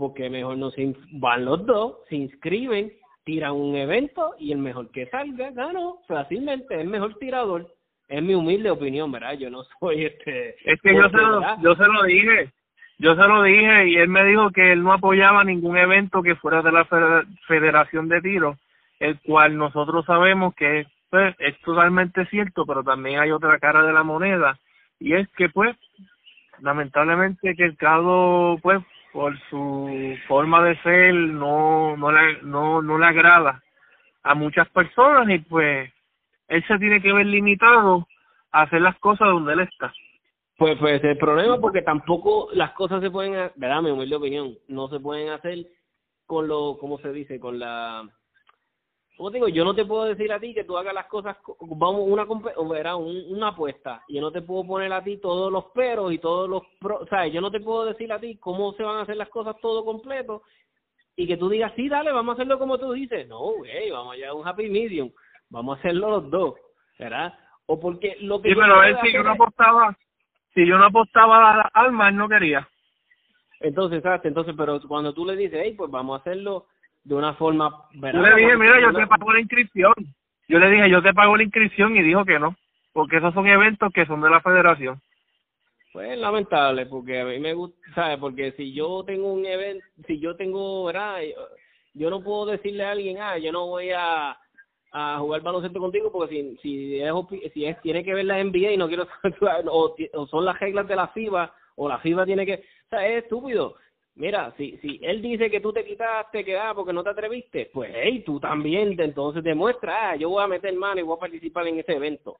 porque 0.00 0.30
mejor 0.30 0.56
no 0.56 0.70
se 0.70 0.94
van 1.12 1.44
los 1.44 1.66
dos, 1.66 1.98
se 2.08 2.16
inscriben, 2.16 2.90
tiran 3.22 3.52
un 3.52 3.76
evento 3.76 4.34
y 4.38 4.50
el 4.50 4.56
mejor 4.56 4.90
que 4.90 5.06
salga 5.10 5.50
ganó 5.50 5.98
fácilmente, 6.08 6.80
es 6.80 6.86
mejor 6.86 7.18
tirador. 7.18 7.68
Es 8.08 8.22
mi 8.22 8.34
humilde 8.34 8.70
opinión, 8.70 9.12
¿verdad? 9.12 9.34
Yo 9.34 9.50
no 9.50 9.62
soy 9.78 10.06
este... 10.06 10.56
Es 10.64 10.80
que 10.80 10.94
yo 10.94 11.10
se, 11.10 11.16
lo, 11.18 11.62
yo 11.62 11.74
se 11.76 11.84
lo 11.84 12.02
dije, 12.04 12.50
yo 12.98 13.14
se 13.14 13.28
lo 13.28 13.42
dije 13.42 13.88
y 13.88 13.96
él 13.96 14.08
me 14.08 14.24
dijo 14.24 14.50
que 14.52 14.72
él 14.72 14.82
no 14.82 14.94
apoyaba 14.94 15.44
ningún 15.44 15.76
evento 15.76 16.22
que 16.22 16.34
fuera 16.36 16.62
de 16.62 16.72
la 16.72 16.86
Federación 17.46 18.08
de 18.08 18.22
Tiro, 18.22 18.56
el 19.00 19.20
cual 19.20 19.58
nosotros 19.58 20.06
sabemos 20.06 20.54
que 20.54 20.86
pues, 21.10 21.36
es 21.40 21.60
totalmente 21.60 22.24
cierto, 22.26 22.64
pero 22.64 22.82
también 22.82 23.20
hay 23.20 23.32
otra 23.32 23.58
cara 23.58 23.82
de 23.82 23.92
la 23.92 24.02
moneda 24.02 24.58
y 24.98 25.12
es 25.12 25.28
que 25.36 25.50
pues 25.50 25.76
lamentablemente 26.60 27.54
que 27.54 27.64
el 27.64 27.76
caso 27.76 28.58
pues 28.62 28.80
por 29.12 29.38
su 29.48 30.16
forma 30.28 30.62
de 30.64 30.76
ser 30.82 31.14
no 31.14 31.96
no 31.96 32.12
le 32.12 32.42
no 32.42 32.80
no 32.82 32.98
le 32.98 33.06
agrada 33.06 33.62
a 34.22 34.34
muchas 34.34 34.68
personas 34.70 35.28
y 35.30 35.38
pues 35.38 35.90
él 36.48 36.64
se 36.66 36.78
tiene 36.78 37.00
que 37.00 37.12
ver 37.12 37.26
limitado 37.26 38.06
a 38.52 38.62
hacer 38.62 38.82
las 38.82 38.98
cosas 38.98 39.28
donde 39.28 39.52
él 39.52 39.60
está. 39.60 39.92
Pues, 40.58 40.76
pues 40.78 41.02
el 41.04 41.16
problema 41.16 41.58
porque 41.58 41.80
tampoco 41.80 42.48
las 42.52 42.72
cosas 42.72 43.00
se 43.00 43.10
pueden, 43.10 43.50
verdad, 43.56 43.80
mi 43.80 43.90
humilde 43.90 44.16
opinión, 44.16 44.58
no 44.68 44.88
se 44.88 45.00
pueden 45.00 45.30
hacer 45.30 45.66
con 46.26 46.48
lo, 46.48 46.76
¿cómo 46.78 46.98
se 46.98 47.12
dice? 47.12 47.40
Con 47.40 47.58
la, 47.58 48.06
como 49.16 49.30
digo, 49.30 49.48
yo 49.48 49.64
no 49.64 49.74
te 49.74 49.84
puedo 49.84 50.04
decir 50.04 50.32
a 50.32 50.40
ti 50.40 50.54
que 50.54 50.64
tú 50.64 50.78
hagas 50.78 50.94
las 50.94 51.06
cosas, 51.06 51.36
vamos, 51.60 52.02
una, 52.06 52.26
verá, 52.68 52.96
una 52.96 53.48
apuesta, 53.48 54.02
yo 54.08 54.20
no 54.20 54.32
te 54.32 54.42
puedo 54.42 54.64
poner 54.66 54.92
a 54.92 55.04
ti 55.04 55.18
todos 55.18 55.52
los 55.52 55.66
peros 55.66 56.12
y 56.12 56.18
todos 56.18 56.48
los, 56.48 56.62
pro, 56.80 57.06
¿sabes? 57.08 57.32
Yo 57.32 57.40
no 57.40 57.50
te 57.50 57.60
puedo 57.60 57.84
decir 57.84 58.12
a 58.12 58.18
ti 58.18 58.38
cómo 58.38 58.72
se 58.72 58.82
van 58.82 58.96
a 58.96 59.02
hacer 59.02 59.16
las 59.16 59.28
cosas 59.28 59.56
todo 59.60 59.84
completo 59.84 60.42
y 61.16 61.26
que 61.26 61.36
tú 61.36 61.48
digas, 61.48 61.72
sí, 61.76 61.88
dale, 61.88 62.12
vamos 62.12 62.32
a 62.32 62.34
hacerlo 62.34 62.58
como 62.58 62.78
tú 62.78 62.92
dices. 62.92 63.28
No, 63.28 63.40
güey, 63.56 63.90
vamos 63.90 64.14
allá 64.14 64.30
a 64.30 64.34
un 64.34 64.46
happy 64.46 64.70
medium 64.70 65.10
vamos 65.50 65.76
a 65.76 65.80
hacerlo 65.80 66.10
los 66.10 66.30
dos, 66.30 66.54
¿verdad? 66.98 67.34
O 67.66 67.78
porque 67.78 68.16
lo 68.20 68.40
que 68.40 68.50
sí, 68.50 68.54
pero 68.54 68.82
él 68.82 68.96
si 69.02 69.12
yo 69.12 69.22
no 69.22 69.32
apostaba, 69.32 69.96
si 70.54 70.66
yo 70.66 70.78
no 70.78 70.86
apostaba 70.86 71.52
a 71.52 71.56
la 71.58 71.70
alma, 71.74 72.08
él 72.08 72.16
no 72.16 72.28
quería. 72.28 72.68
Entonces, 73.60 74.02
¿sabes? 74.02 74.24
Entonces, 74.24 74.54
pero 74.56 74.80
cuando 74.88 75.12
tú 75.12 75.26
le 75.26 75.36
dices, 75.36 75.60
hey, 75.62 75.74
pues 75.76 75.90
vamos 75.90 76.18
a 76.18 76.20
hacerlo 76.20 76.66
de 77.04 77.14
una 77.14 77.34
forma, 77.34 77.70
¿verdad? 77.94 78.20
Yo 78.20 78.36
le 78.36 78.42
dije, 78.42 78.56
mira, 78.56 78.80
yo 78.80 78.92
te 78.92 79.06
pago 79.06 79.32
la 79.32 79.40
inscripción. 79.40 79.94
Yo 80.48 80.58
le 80.58 80.70
dije, 80.70 80.90
yo 80.90 81.02
te 81.02 81.14
pago 81.14 81.36
la 81.36 81.42
inscripción 81.42 81.96
y 81.96 82.02
dijo 82.02 82.24
que 82.24 82.38
no, 82.38 82.56
porque 82.92 83.18
esos 83.18 83.32
son 83.34 83.46
eventos 83.46 83.92
que 83.92 84.06
son 84.06 84.20
de 84.20 84.30
la 84.30 84.40
federación. 84.40 85.00
Pues 85.92 86.18
lamentable, 86.18 86.86
porque 86.86 87.20
a 87.20 87.24
mí 87.24 87.38
me 87.38 87.54
gusta, 87.54 87.76
¿sabes? 87.94 88.18
Porque 88.18 88.52
si 88.52 88.72
yo 88.72 89.02
tengo 89.04 89.32
un 89.32 89.44
evento, 89.44 89.84
si 90.06 90.20
yo 90.20 90.36
tengo, 90.36 90.84
¿verdad? 90.84 91.20
Yo 91.94 92.10
no 92.10 92.22
puedo 92.22 92.46
decirle 92.46 92.84
a 92.84 92.92
alguien, 92.92 93.18
ah, 93.20 93.38
yo 93.38 93.50
no 93.50 93.66
voy 93.66 93.90
a 93.90 94.36
a 94.92 95.18
jugar 95.18 95.42
baloncesto 95.42 95.78
contigo 95.78 96.10
porque 96.10 96.34
si 96.34 96.56
si 96.62 97.00
es, 97.00 97.12
si 97.52 97.64
es 97.64 97.80
tiene 97.80 98.02
que 98.02 98.14
ver 98.14 98.24
la 98.24 98.42
NBA 98.42 98.72
y 98.72 98.76
no 98.76 98.88
quiero 98.88 99.06
o, 99.70 99.94
o 100.14 100.26
son 100.26 100.44
las 100.44 100.58
reglas 100.58 100.88
de 100.88 100.96
la 100.96 101.08
FIBA 101.08 101.54
o 101.76 101.88
la 101.88 101.98
FIBA 101.98 102.26
tiene 102.26 102.44
que 102.44 102.54
o 102.54 102.88
sea 102.90 103.06
es 103.06 103.22
estúpido 103.22 103.76
mira 104.20 104.52
si 104.56 104.76
si 104.78 105.00
él 105.02 105.20
dice 105.20 105.50
que 105.50 105.60
tú 105.60 105.72
te 105.72 105.84
quitaste 105.84 106.44
que 106.44 106.56
ah 106.56 106.72
porque 106.74 106.92
no 106.92 107.02
te 107.02 107.10
atreviste 107.10 107.70
pues 107.72 107.90
hey 107.94 108.22
tú 108.24 108.38
también 108.38 108.94
entonces 109.00 109.42
demuestra 109.42 110.10
ah 110.10 110.16
yo 110.16 110.28
voy 110.28 110.44
a 110.44 110.46
meter 110.46 110.72
mano 110.74 111.00
y 111.00 111.04
voy 111.04 111.16
a 111.16 111.20
participar 111.20 111.66
en 111.66 111.78
ese 111.78 111.92
evento 111.94 112.38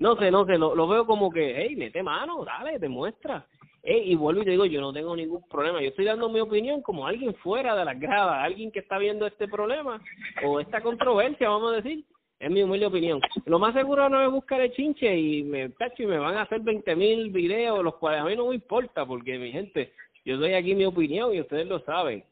no 0.00 0.16
sé 0.16 0.30
no 0.30 0.44
sé 0.44 0.58
lo, 0.58 0.88
veo 0.88 1.06
como 1.06 1.30
que 1.30 1.54
hey 1.56 1.76
mete 1.76 2.02
mano 2.02 2.44
dale 2.44 2.78
demuestra 2.78 3.46
y 3.82 4.14
vuelvo 4.14 4.42
y 4.42 4.44
te 4.44 4.50
digo, 4.50 4.66
yo 4.66 4.80
no 4.80 4.92
tengo 4.92 5.16
ningún 5.16 5.42
problema. 5.48 5.80
Yo 5.80 5.88
estoy 5.88 6.04
dando 6.04 6.28
mi 6.28 6.40
opinión 6.40 6.82
como 6.82 7.06
alguien 7.06 7.34
fuera 7.36 7.74
de 7.74 7.84
las 7.84 7.98
gradas, 7.98 8.44
alguien 8.44 8.70
que 8.70 8.80
está 8.80 8.98
viendo 8.98 9.26
este 9.26 9.48
problema 9.48 10.02
o 10.44 10.60
esta 10.60 10.82
controversia, 10.82 11.48
vamos 11.48 11.72
a 11.72 11.76
decir. 11.76 12.04
Es 12.38 12.50
mi 12.50 12.62
humilde 12.62 12.86
opinión. 12.86 13.20
Lo 13.44 13.58
más 13.58 13.74
seguro 13.74 14.08
no 14.08 14.22
es 14.22 14.30
buscar 14.30 14.62
el 14.62 14.72
chinche 14.72 15.14
y 15.14 15.42
me, 15.42 15.70
y 15.98 16.06
me 16.06 16.18
van 16.18 16.38
a 16.38 16.42
hacer 16.42 16.60
20 16.60 16.96
mil 16.96 17.30
videos, 17.30 17.84
los 17.84 17.96
cuales 17.96 18.22
a 18.22 18.24
mí 18.24 18.34
no 18.34 18.46
me 18.48 18.54
importa, 18.54 19.04
porque 19.04 19.38
mi 19.38 19.52
gente, 19.52 19.92
yo 20.24 20.38
doy 20.38 20.54
aquí 20.54 20.74
mi 20.74 20.84
opinión 20.84 21.34
y 21.34 21.40
ustedes 21.40 21.66
lo 21.66 21.80
saben. 21.80 22.24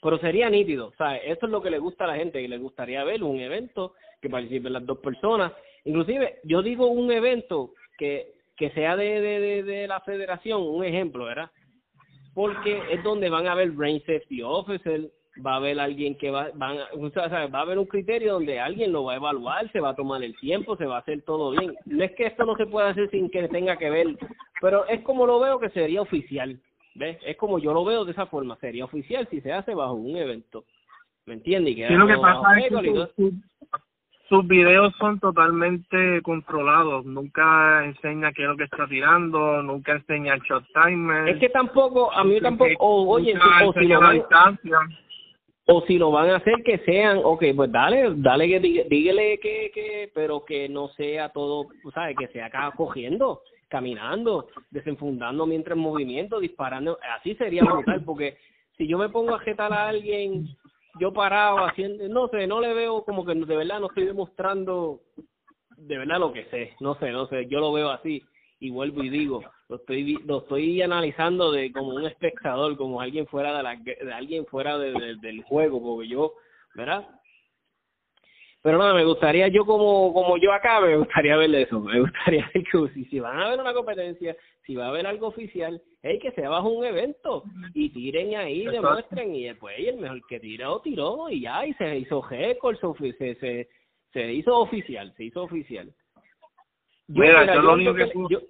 Pero 0.00 0.18
sería 0.18 0.48
nítido, 0.48 0.92
sea, 0.96 1.16
Eso 1.16 1.46
es 1.46 1.52
lo 1.52 1.60
que 1.60 1.70
le 1.70 1.78
gusta 1.78 2.04
a 2.04 2.08
la 2.08 2.16
gente, 2.16 2.40
y 2.40 2.48
le 2.48 2.58
gustaría 2.58 3.02
ver 3.04 3.22
un 3.22 3.40
evento 3.40 3.94
que 4.22 4.30
participen 4.30 4.72
las 4.72 4.86
dos 4.86 4.98
personas. 4.98 5.52
Inclusive, 5.84 6.38
yo 6.44 6.62
digo 6.62 6.86
un 6.86 7.10
evento 7.10 7.74
que 7.98 8.38
que 8.58 8.70
sea 8.70 8.96
de, 8.96 9.20
de, 9.20 9.62
de, 9.62 9.86
la 9.86 10.00
federación, 10.00 10.62
un 10.62 10.84
ejemplo, 10.84 11.24
¿verdad? 11.24 11.50
Porque 12.34 12.82
es 12.90 13.02
donde 13.04 13.30
van 13.30 13.46
a 13.46 13.52
haber 13.52 13.70
brain 13.70 14.00
safety 14.00 14.42
officer, 14.42 15.10
va 15.44 15.52
a 15.52 15.56
haber 15.56 15.78
alguien 15.78 16.18
que 16.18 16.30
va, 16.32 16.50
van 16.54 16.76
o 16.76 17.10
va 17.10 17.58
a 17.58 17.62
haber 17.62 17.78
un 17.78 17.86
criterio 17.86 18.32
donde 18.34 18.58
alguien 18.58 18.90
lo 18.90 19.04
va 19.04 19.12
a 19.12 19.16
evaluar, 19.16 19.70
se 19.70 19.78
va 19.78 19.90
a 19.90 19.96
tomar 19.96 20.24
el 20.24 20.36
tiempo, 20.38 20.76
se 20.76 20.86
va 20.86 20.96
a 20.96 21.00
hacer 21.00 21.22
todo 21.22 21.52
bien. 21.52 21.76
No 21.86 22.02
es 22.02 22.12
que 22.16 22.26
esto 22.26 22.44
no 22.44 22.56
se 22.56 22.66
pueda 22.66 22.88
hacer 22.88 23.08
sin 23.10 23.30
que 23.30 23.46
tenga 23.46 23.76
que 23.76 23.90
ver, 23.90 24.08
pero 24.60 24.84
es 24.88 25.02
como 25.02 25.24
lo 25.24 25.38
veo 25.38 25.60
que 25.60 25.70
sería 25.70 26.02
oficial, 26.02 26.60
¿ves? 26.94 27.18
Es 27.24 27.36
como 27.36 27.58
yo 27.58 27.72
lo 27.72 27.84
veo 27.84 28.04
de 28.04 28.12
esa 28.12 28.26
forma, 28.26 28.56
sería 28.56 28.84
oficial 28.84 29.26
si 29.30 29.40
se 29.40 29.52
hace 29.52 29.74
bajo 29.74 29.94
un 29.94 30.16
evento. 30.16 30.64
¿Me 31.26 31.34
entiendes? 31.34 31.76
Y 31.76 31.94
lo 31.94 32.06
que 32.06 32.16
pasa 32.16 32.58
es 32.58 32.68
que 32.68 33.32
sus 34.28 34.46
videos 34.46 34.94
son 34.98 35.18
totalmente 35.20 36.20
controlados. 36.22 37.04
Nunca 37.06 37.84
enseña 37.84 38.32
qué 38.32 38.42
es 38.42 38.48
lo 38.48 38.56
que 38.56 38.64
está 38.64 38.86
tirando, 38.86 39.62
nunca 39.62 39.92
enseña 39.92 40.34
el 40.34 40.40
shot 40.40 40.64
timer. 40.74 41.28
Es 41.28 41.38
que 41.38 41.48
tampoco, 41.48 42.12
a 42.12 42.24
mí 42.24 42.40
tampoco, 42.40 42.72
o, 42.78 43.08
oye, 43.08 43.34
o 43.64 43.72
si, 43.72 43.86
lo 43.86 44.00
van, 44.00 44.22
o 45.66 45.80
si 45.86 45.98
lo 45.98 46.10
van 46.10 46.30
a 46.30 46.36
hacer 46.36 46.62
que 46.64 46.78
sean, 46.78 47.20
ok, 47.22 47.44
pues 47.56 47.72
dale, 47.72 48.12
dale 48.16 48.48
que 48.48 48.86
dígale 48.88 49.38
que, 49.38 49.70
que, 49.72 50.10
pero 50.14 50.44
que 50.44 50.68
no 50.68 50.88
sea 50.88 51.30
todo, 51.30 51.68
¿sabes? 51.94 52.16
Que 52.18 52.28
sea 52.28 52.46
acá 52.46 52.70
cogiendo, 52.76 53.42
caminando, 53.68 54.48
desenfundando 54.70 55.46
mientras 55.46 55.76
en 55.76 55.82
movimiento, 55.82 56.40
disparando, 56.40 56.98
así 57.18 57.34
sería 57.34 57.64
brutal, 57.64 58.02
porque 58.04 58.38
si 58.76 58.86
yo 58.86 58.98
me 58.98 59.08
pongo 59.08 59.34
a 59.34 59.40
jetar 59.40 59.72
a 59.72 59.88
alguien 59.88 60.46
yo 60.98 61.12
parado 61.12 61.64
haciendo, 61.64 62.08
no 62.08 62.28
sé, 62.28 62.46
no 62.46 62.60
le 62.60 62.74
veo 62.74 63.04
como 63.04 63.24
que 63.24 63.34
de 63.34 63.56
verdad 63.56 63.80
no 63.80 63.86
estoy 63.86 64.06
demostrando 64.06 65.00
de 65.76 65.98
verdad 65.98 66.18
lo 66.18 66.32
que 66.32 66.44
sé, 66.46 66.74
no 66.80 66.96
sé, 66.96 67.10
no 67.12 67.26
sé, 67.28 67.46
yo 67.46 67.60
lo 67.60 67.72
veo 67.72 67.90
así 67.90 68.22
y 68.58 68.70
vuelvo 68.70 69.04
y 69.04 69.08
digo, 69.08 69.42
lo 69.68 69.76
estoy 69.76 70.18
lo 70.24 70.38
estoy 70.38 70.82
analizando 70.82 71.52
de 71.52 71.72
como 71.72 71.94
un 71.94 72.04
espectador, 72.06 72.76
como 72.76 73.00
alguien 73.00 73.26
fuera 73.26 73.56
de, 73.56 73.62
la, 73.62 74.16
alguien 74.16 74.44
fuera 74.46 74.76
de, 74.78 75.16
del 75.20 75.42
juego, 75.44 75.80
porque 75.80 76.08
yo, 76.08 76.34
¿verdad? 76.74 77.08
Pero 78.68 78.76
nada, 78.76 78.92
me 78.92 79.04
gustaría 79.06 79.48
yo 79.48 79.64
como 79.64 80.12
como 80.12 80.36
yo 80.36 80.52
acá, 80.52 80.78
me 80.82 80.94
gustaría 80.94 81.38
ver 81.38 81.54
eso, 81.54 81.80
me 81.80 82.00
gustaría 82.00 82.50
que 82.52 82.62
si, 82.92 83.06
si 83.06 83.18
van 83.18 83.40
a 83.40 83.48
ver 83.48 83.58
una 83.58 83.72
competencia, 83.72 84.36
si 84.66 84.76
va 84.76 84.84
a 84.84 84.88
haber 84.88 85.06
algo 85.06 85.28
oficial, 85.28 85.80
hey, 86.02 86.18
que 86.20 86.32
sea 86.32 86.50
bajo 86.50 86.68
un 86.68 86.84
evento. 86.84 87.44
Y 87.72 87.88
tiren 87.88 88.36
ahí, 88.36 88.66
demuestren 88.66 89.34
y 89.34 89.44
después 89.44 89.74
el 89.78 89.96
mejor 89.96 90.20
que 90.28 90.38
tiró, 90.38 90.82
tiró 90.82 91.30
y 91.30 91.40
ya, 91.40 91.64
y 91.64 91.72
se 91.74 91.96
hizo 91.96 92.20
récord, 92.28 92.76
se, 93.16 93.36
se, 93.36 93.68
se 94.12 94.32
hizo 94.34 94.58
oficial, 94.58 95.14
se 95.16 95.24
hizo 95.24 95.44
oficial. 95.44 95.90
mira, 97.06 97.46
yo, 97.46 97.62
lo 97.62 97.72
único 97.72 97.94
que, 97.94 98.12
yo, 98.28 98.40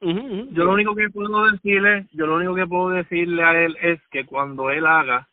yo 0.00 0.64
lo 0.64 0.72
único 0.72 0.96
que 0.96 1.08
puedo 1.08 1.44
decirle, 1.52 2.08
yo 2.10 2.26
lo 2.26 2.34
único 2.34 2.56
que 2.56 2.66
puedo 2.66 2.88
decirle 2.90 3.44
a 3.44 3.64
él 3.64 3.76
es 3.80 4.00
que 4.10 4.26
cuando 4.26 4.70
él 4.72 4.86
haga 4.86 5.28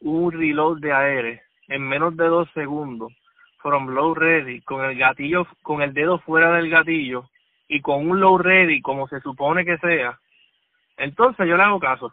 un 0.00 0.32
reload 0.32 0.80
de 0.80 0.92
aire 0.92 1.42
en 1.68 1.82
menos 1.82 2.16
de 2.16 2.26
dos 2.26 2.48
segundos, 2.52 3.12
from 3.62 3.88
low 3.88 4.14
ready, 4.14 4.60
con 4.62 4.84
el 4.84 4.96
gatillo, 4.96 5.46
con 5.62 5.82
el 5.82 5.92
dedo 5.92 6.18
fuera 6.20 6.56
del 6.56 6.70
gatillo 6.70 7.28
y 7.68 7.80
con 7.80 8.08
un 8.08 8.20
low 8.20 8.38
ready 8.38 8.80
como 8.80 9.06
se 9.08 9.20
supone 9.20 9.64
que 9.64 9.78
sea, 9.78 10.18
entonces 10.96 11.46
yo 11.46 11.56
le 11.56 11.62
hago 11.62 11.80
caso. 11.80 12.12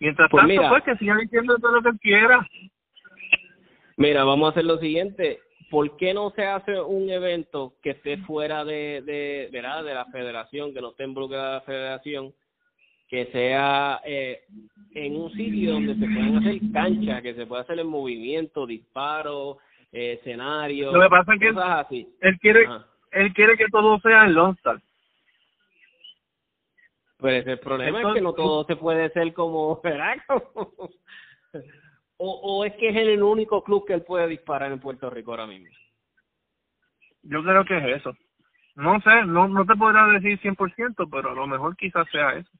Mientras 0.00 0.28
pues 0.30 0.46
tanto, 0.46 0.68
pues 0.68 0.82
que 0.82 0.96
siga 0.96 1.16
diciendo 1.16 1.56
todo 1.58 1.80
lo 1.80 1.82
que 1.82 1.98
quiera. 1.98 2.46
Mira, 3.96 4.24
vamos 4.24 4.48
a 4.48 4.50
hacer 4.50 4.64
lo 4.64 4.78
siguiente. 4.78 5.40
¿Por 5.70 5.96
qué 5.96 6.12
no 6.12 6.30
se 6.30 6.44
hace 6.44 6.80
un 6.80 7.08
evento 7.08 7.74
que 7.82 7.90
esté 7.90 8.18
fuera 8.18 8.64
de, 8.64 9.02
de, 9.02 9.48
de, 9.52 9.62
la, 9.62 9.82
de 9.82 9.94
la 9.94 10.06
federación, 10.06 10.74
que 10.74 10.80
no 10.80 10.90
esté 10.90 11.04
involucrada 11.04 11.54
la 11.54 11.60
federación, 11.60 12.34
que 13.08 13.26
sea 13.26 14.00
eh, 14.04 14.42
en 14.94 15.16
un 15.16 15.30
sitio 15.32 15.74
donde 15.74 15.94
se 15.94 16.06
puedan 16.06 16.36
hacer 16.38 16.60
canchas, 16.72 17.22
que 17.22 17.34
se 17.34 17.46
pueda 17.46 17.62
hacer 17.62 17.78
el 17.78 17.84
movimiento, 17.84 18.66
disparos, 18.66 19.58
eh, 19.92 20.14
escenario. 20.14 20.90
Lo 20.90 21.02
que 21.02 21.08
pasa 21.08 21.34
es 21.34 21.40
que 21.40 21.48
él, 21.48 21.56
él 22.20 22.38
quiere, 22.40 22.66
él 23.12 23.32
quiere 23.34 23.56
que 23.56 23.66
todo 23.70 24.00
sea 24.00 24.24
en 24.24 24.34
Lone 24.34 24.54
Star. 24.54 24.80
Pues 27.18 27.46
el 27.46 27.60
problema 27.60 28.00
es 28.00 28.14
que 28.14 28.20
no 28.20 28.32
todo 28.32 28.64
se 28.64 28.74
puede 28.74 29.08
ser 29.10 29.32
como, 29.32 29.80
o, 32.16 32.26
o 32.26 32.64
es 32.64 32.72
que 32.74 32.88
es 32.88 32.96
el 32.96 33.22
único 33.22 33.62
club 33.62 33.86
que 33.86 33.92
él 33.92 34.02
puede 34.02 34.26
disparar 34.26 34.72
en 34.72 34.80
Puerto 34.80 35.08
Rico 35.08 35.30
ahora 35.30 35.46
mismo. 35.46 35.68
Yo 37.22 37.44
creo 37.44 37.64
que 37.64 37.76
es 37.76 37.98
eso. 37.98 38.12
No 38.74 39.00
sé, 39.02 39.24
no 39.26 39.46
no 39.46 39.64
te 39.64 39.76
podrá 39.76 40.06
decir 40.08 40.40
100%, 40.40 41.08
pero 41.10 41.30
a 41.30 41.34
lo 41.34 41.46
mejor 41.46 41.76
quizás 41.76 42.08
sea 42.10 42.32
eso. 42.32 42.50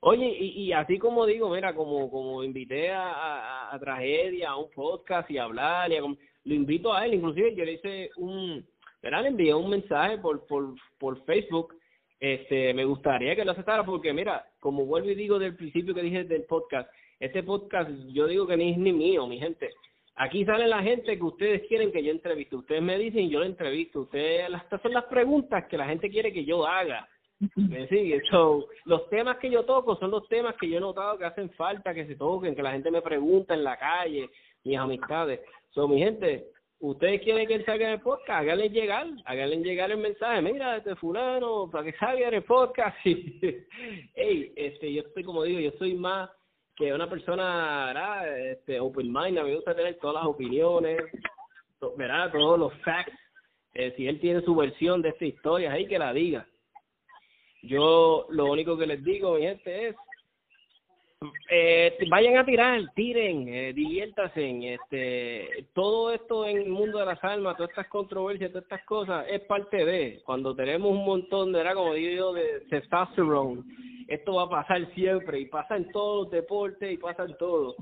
Oye, 0.00 0.28
y, 0.28 0.62
y 0.62 0.72
así 0.72 0.98
como 0.98 1.26
digo, 1.26 1.50
mira, 1.50 1.74
como 1.74 2.10
como 2.10 2.42
invité 2.42 2.90
a, 2.90 3.10
a, 3.10 3.74
a 3.74 3.78
Tragedia 3.78 4.50
a 4.50 4.56
un 4.56 4.70
podcast 4.70 5.30
y 5.30 5.36
a 5.36 5.44
hablar, 5.44 5.90
y 5.90 5.96
a, 5.96 6.02
lo 6.44 6.54
invito 6.54 6.92
a 6.92 7.06
él, 7.06 7.14
inclusive 7.14 7.54
yo 7.54 7.64
le 7.64 7.72
hice 7.72 8.10
un, 8.16 8.64
¿verdad? 9.02 9.22
Le 9.22 9.28
envié 9.28 9.54
un 9.54 9.70
mensaje 9.70 10.18
por, 10.18 10.46
por, 10.46 10.74
por 10.98 11.24
Facebook, 11.24 11.74
este, 12.20 12.72
me 12.74 12.84
gustaría 12.84 13.36
que 13.36 13.44
lo 13.44 13.52
aceptara 13.52 13.84
porque 13.84 14.12
mira, 14.12 14.46
como 14.60 14.86
vuelvo 14.86 15.10
y 15.10 15.14
digo 15.14 15.38
del 15.38 15.56
principio 15.56 15.94
que 15.94 16.02
dije 16.02 16.24
del 16.24 16.44
podcast, 16.44 16.90
este 17.20 17.42
podcast 17.42 17.90
yo 18.12 18.26
digo 18.26 18.46
que 18.46 18.56
ni 18.56 18.72
es 18.72 18.78
ni 18.78 18.92
mío, 18.92 19.26
mi 19.26 19.38
gente. 19.38 19.70
Aquí 20.16 20.44
sale 20.44 20.68
la 20.68 20.82
gente 20.82 21.16
que 21.16 21.24
ustedes 21.24 21.66
quieren 21.66 21.90
que 21.90 22.02
yo 22.02 22.12
entreviste. 22.12 22.54
Ustedes 22.54 22.82
me 22.82 22.96
dicen 22.98 23.24
y 23.24 23.30
yo 23.30 23.40
lo 23.40 23.46
entrevisto. 23.46 24.02
Ustedes, 24.02 24.48
estas 24.48 24.80
son 24.80 24.92
las 24.92 25.04
preguntas 25.04 25.66
que 25.66 25.76
la 25.76 25.86
gente 25.86 26.08
quiere 26.08 26.32
que 26.32 26.44
yo 26.44 26.64
haga. 26.64 27.08
¿Me 27.56 27.88
sigue? 27.88 28.22
So, 28.30 28.68
los 28.84 29.08
temas 29.10 29.38
que 29.38 29.50
yo 29.50 29.64
toco 29.64 29.96
son 29.96 30.12
los 30.12 30.28
temas 30.28 30.54
que 30.54 30.68
yo 30.68 30.78
he 30.78 30.80
notado 30.80 31.18
que 31.18 31.24
hacen 31.24 31.50
falta 31.50 31.92
que 31.92 32.06
se 32.06 32.14
toquen, 32.14 32.54
que 32.54 32.62
la 32.62 32.72
gente 32.72 32.92
me 32.92 33.02
pregunta 33.02 33.54
en 33.54 33.64
la 33.64 33.76
calle, 33.76 34.30
mis 34.62 34.78
amistades. 34.78 35.40
So, 35.74 35.88
mi 35.88 35.98
gente, 35.98 36.46
ustedes 36.78 37.20
quieren 37.22 37.48
que 37.48 37.54
él 37.54 37.64
salga 37.64 37.86
en 37.86 37.92
el 37.94 38.00
podcast, 38.00 38.30
háganle 38.30 38.70
llegar, 38.70 39.08
háganle 39.24 39.56
llegar 39.56 39.90
el 39.90 39.98
mensaje, 39.98 40.40
mira, 40.40 40.76
este 40.76 40.94
fulano, 40.94 41.68
para 41.68 41.84
que 41.84 41.98
salga 41.98 42.28
en 42.28 42.34
el 42.34 42.44
podcast. 42.44 42.96
hey, 43.04 44.52
este, 44.54 44.92
yo 44.92 45.02
estoy, 45.02 45.24
como 45.24 45.42
digo, 45.42 45.58
yo 45.58 45.72
soy 45.76 45.94
más 45.94 46.30
que 46.76 46.92
una 46.92 47.10
persona. 47.10 48.24
Este, 48.52 48.78
open 48.78 49.12
mind, 49.12 49.40
me 49.42 49.56
gusta 49.56 49.74
tener 49.74 49.98
todas 49.98 50.22
las 50.22 50.26
opiniones, 50.26 51.02
¿verdad? 51.96 52.30
Todos 52.30 52.56
los 52.56 52.72
facts. 52.82 53.12
Eh, 53.74 53.92
si 53.96 54.06
él 54.06 54.20
tiene 54.20 54.42
su 54.42 54.54
versión 54.54 55.02
de 55.02 55.08
esta 55.08 55.24
historia, 55.24 55.72
ahí 55.72 55.88
que 55.88 55.98
la 55.98 56.12
diga. 56.12 56.46
Yo 57.62 58.26
lo 58.30 58.46
único 58.46 58.78
que 58.78 58.86
les 58.86 59.02
digo, 59.02 59.34
mi 59.34 59.42
gente, 59.42 59.88
es 59.88 59.96
eh, 61.50 61.96
vayan 62.08 62.36
a 62.36 62.44
tirar, 62.44 62.80
tiren, 62.94 63.48
eh, 63.48 63.72
diviértase. 63.72 64.74
Este, 64.74 65.66
todo 65.74 66.12
esto 66.12 66.46
en 66.46 66.58
el 66.58 66.68
mundo 66.68 66.98
de 66.98 67.06
las 67.06 67.22
almas, 67.24 67.56
todas 67.56 67.70
estas 67.70 67.88
controversias, 67.88 68.50
todas 68.50 68.64
estas 68.64 68.84
cosas, 68.84 69.26
es 69.28 69.40
parte 69.42 69.84
de. 69.84 70.22
Cuando 70.24 70.54
tenemos 70.54 70.90
un 70.90 71.04
montón 71.04 71.52
de, 71.52 71.60
era 71.60 71.74
como 71.74 71.94
digo 71.94 72.32
de 72.32 72.60
testosterone, 72.70 73.62
esto 74.08 74.34
va 74.34 74.44
a 74.44 74.50
pasar 74.50 74.92
siempre 74.94 75.40
y 75.40 75.46
pasa 75.46 75.76
en 75.76 75.90
todos 75.90 76.24
los 76.24 76.30
deportes 76.30 76.92
y 76.92 76.96
pasa 76.96 77.24
en 77.24 77.36
todo. 77.36 77.74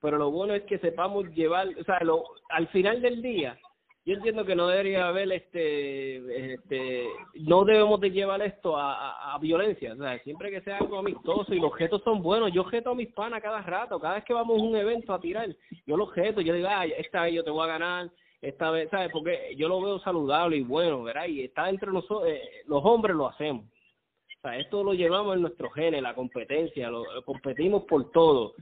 Pero 0.00 0.18
lo 0.18 0.30
bueno 0.30 0.54
es 0.54 0.62
que 0.64 0.78
sepamos 0.78 1.26
llevar, 1.34 1.68
o 1.68 1.84
sea, 1.84 2.00
lo, 2.02 2.24
al 2.48 2.68
final 2.68 3.00
del 3.00 3.22
día, 3.22 3.58
yo 4.04 4.14
entiendo 4.14 4.44
que 4.44 4.56
no 4.56 4.66
debería 4.66 5.06
haber 5.06 5.30
este 5.30 6.54
este 6.54 7.06
no 7.34 7.64
debemos 7.64 8.00
de 8.00 8.10
llevar 8.10 8.42
esto 8.42 8.76
a, 8.76 9.32
a, 9.32 9.38
violencia. 9.38 9.92
O 9.92 9.96
sea 9.96 10.18
siempre 10.20 10.50
que 10.50 10.60
sea 10.62 10.78
algo 10.78 10.98
amistoso 10.98 11.54
y 11.54 11.60
los 11.60 11.70
objetos 11.70 12.02
son 12.02 12.20
buenos 12.20 12.52
yo 12.52 12.62
objeto 12.62 12.90
a 12.90 12.94
mis 12.94 13.12
panas 13.12 13.40
cada 13.40 13.62
rato 13.62 14.00
cada 14.00 14.14
vez 14.14 14.24
que 14.24 14.34
vamos 14.34 14.60
a 14.60 14.64
un 14.64 14.76
evento 14.76 15.14
a 15.14 15.20
tirar 15.20 15.48
yo 15.86 15.96
los 15.96 16.08
objeto 16.08 16.40
yo 16.40 16.52
digo 16.52 16.68
ah 16.68 16.84
esta 16.84 17.22
vez 17.22 17.34
yo 17.34 17.44
te 17.44 17.50
voy 17.50 17.64
a 17.64 17.72
ganar 17.72 18.10
esta 18.40 18.72
vez 18.72 18.90
sabes 18.90 19.10
porque 19.12 19.54
yo 19.56 19.68
lo 19.68 19.80
veo 19.80 20.00
saludable 20.00 20.56
y 20.56 20.62
bueno 20.62 21.04
verdad 21.04 21.26
y 21.26 21.44
está 21.44 21.70
entre 21.70 21.92
nosotros 21.92 22.28
eh, 22.28 22.42
los 22.66 22.84
hombres 22.84 23.14
lo 23.14 23.28
hacemos. 23.28 23.66
O 23.66 24.40
sea 24.42 24.58
esto 24.58 24.82
lo 24.82 24.94
llevamos 24.94 25.36
en 25.36 25.42
nuestro 25.42 25.70
genes 25.70 26.02
la 26.02 26.14
competencia 26.14 26.90
lo, 26.90 27.04
competimos 27.24 27.84
por 27.84 28.10
todo. 28.10 28.54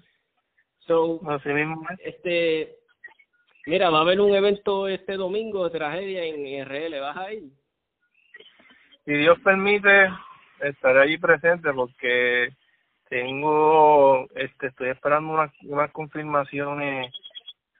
So 0.80 1.20
Así 1.26 1.49
mismo. 1.49 1.82
este 2.05 2.80
Mira, 3.66 3.90
va 3.90 3.98
a 3.98 4.00
haber 4.02 4.20
un 4.20 4.34
evento 4.34 4.88
este 4.88 5.16
domingo 5.16 5.64
de 5.64 5.78
tragedia 5.78 6.24
en 6.24 6.64
RL, 6.64 7.00
¿vas 7.00 7.16
a 7.16 7.32
ir? 7.32 7.44
Si 9.04 9.12
Dios 9.12 9.38
permite, 9.44 10.08
estaré 10.61 11.02
allí 11.02 11.18
presente 11.18 11.72
porque 11.72 12.50
tengo, 13.08 14.26
este, 14.34 14.68
estoy 14.68 14.88
esperando 14.90 15.34
unas, 15.34 15.50
unas 15.64 15.90
confirmaciones 15.90 17.12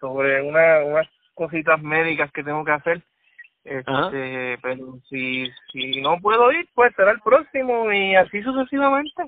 sobre 0.01 0.43
una, 0.43 0.85
unas 0.85 1.09
cositas 1.35 1.81
médicas 1.83 2.31
que 2.33 2.43
tengo 2.43 2.65
que 2.65 2.73
hacer. 2.73 3.03
Este, 3.65 4.59
pero 4.63 4.99
si, 5.09 5.47
si 5.73 6.01
no 6.01 6.19
puedo 6.21 6.51
ir, 6.53 6.67
pues 6.75 6.95
será 6.95 7.13
el 7.13 7.21
próximo 7.21 7.93
y 7.93 8.15
así 8.17 8.43
sucesivamente. 8.43 9.23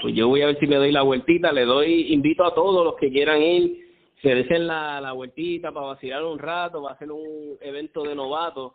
Pues 0.00 0.14
yo 0.14 0.28
voy 0.28 0.42
a 0.42 0.46
ver 0.46 0.58
si 0.58 0.66
me 0.66 0.76
doy 0.76 0.92
la 0.92 1.02
vueltita, 1.02 1.52
le 1.52 1.64
doy, 1.64 2.12
invito 2.12 2.44
a 2.44 2.54
todos 2.54 2.84
los 2.84 2.96
que 2.96 3.10
quieran 3.10 3.42
ir 3.42 3.87
se 4.22 4.34
dicen 4.34 4.66
la, 4.66 5.00
la 5.00 5.12
vueltita 5.12 5.72
para 5.72 5.86
vacilar 5.86 6.24
un 6.24 6.38
rato, 6.38 6.82
va 6.82 6.92
a 6.92 6.98
ser 6.98 7.12
un 7.12 7.56
evento 7.60 8.02
de 8.02 8.14
novatos, 8.14 8.72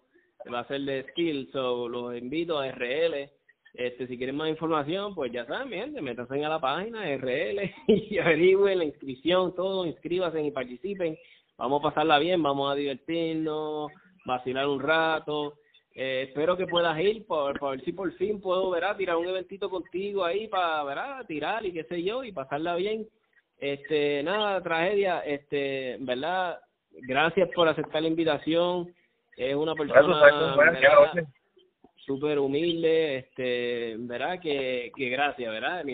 va 0.52 0.60
a 0.60 0.68
ser 0.68 0.82
de 0.82 1.04
skill, 1.10 1.50
so 1.52 1.88
los 1.88 2.16
invito 2.18 2.60
a 2.60 2.72
RL. 2.72 3.30
Este, 3.74 4.08
si 4.08 4.18
quieren 4.18 4.36
más 4.36 4.50
información, 4.50 5.16
pues 5.16 5.32
ya 5.32 5.46
saben, 5.46 5.70
bien, 5.70 6.04
métanse 6.04 6.46
a 6.46 6.50
la 6.50 6.60
página 6.60 7.06
RL 7.18 7.74
y 7.88 8.18
averigüen 8.20 8.78
la 8.78 8.86
inscripción, 8.86 9.56
todo, 9.56 9.86
inscríbanse 9.86 10.42
y 10.44 10.52
participen. 10.52 11.18
Vamos 11.58 11.80
a 11.80 11.90
pasarla 11.90 12.20
bien, 12.20 12.42
vamos 12.42 12.72
a 12.72 12.76
divertirnos, 12.76 13.92
vacilar 14.26 14.68
un 14.68 14.80
rato. 14.80 15.56
Eh, 15.96 16.26
espero 16.28 16.56
que 16.56 16.68
puedas 16.68 17.00
ir 17.00 17.26
para, 17.26 17.54
para 17.60 17.72
ver 17.72 17.84
si 17.84 17.94
por 17.94 18.12
fin 18.14 18.40
puedo, 18.40 18.70
verá, 18.70 18.96
tirar 18.96 19.18
un 19.18 19.28
eventito 19.28 19.70
contigo 19.70 20.24
ahí 20.24 20.48
para, 20.48 20.84
verá, 20.84 21.24
tirar 21.28 21.66
y 21.66 21.74
qué 21.74 21.84
sé 21.84 22.04
yo, 22.04 22.24
y 22.24 22.32
pasarla 22.32 22.76
bien 22.76 23.08
este, 23.64 24.22
nada, 24.24 24.62
tragedia, 24.62 25.20
este, 25.22 25.96
verdad, 26.02 26.60
gracias 26.92 27.50
por 27.56 27.70
aceptar 27.70 28.02
la 28.02 28.10
invitación. 28.10 28.94
Es 29.38 29.56
una 29.56 29.74
persona 29.74 31.14
súper 32.06 32.40
humilde, 32.40 33.20
este, 33.20 33.96
verdad 34.00 34.42
que, 34.42 34.92
que 34.96 35.10
gracias, 35.10 35.50
verdad. 35.50 35.86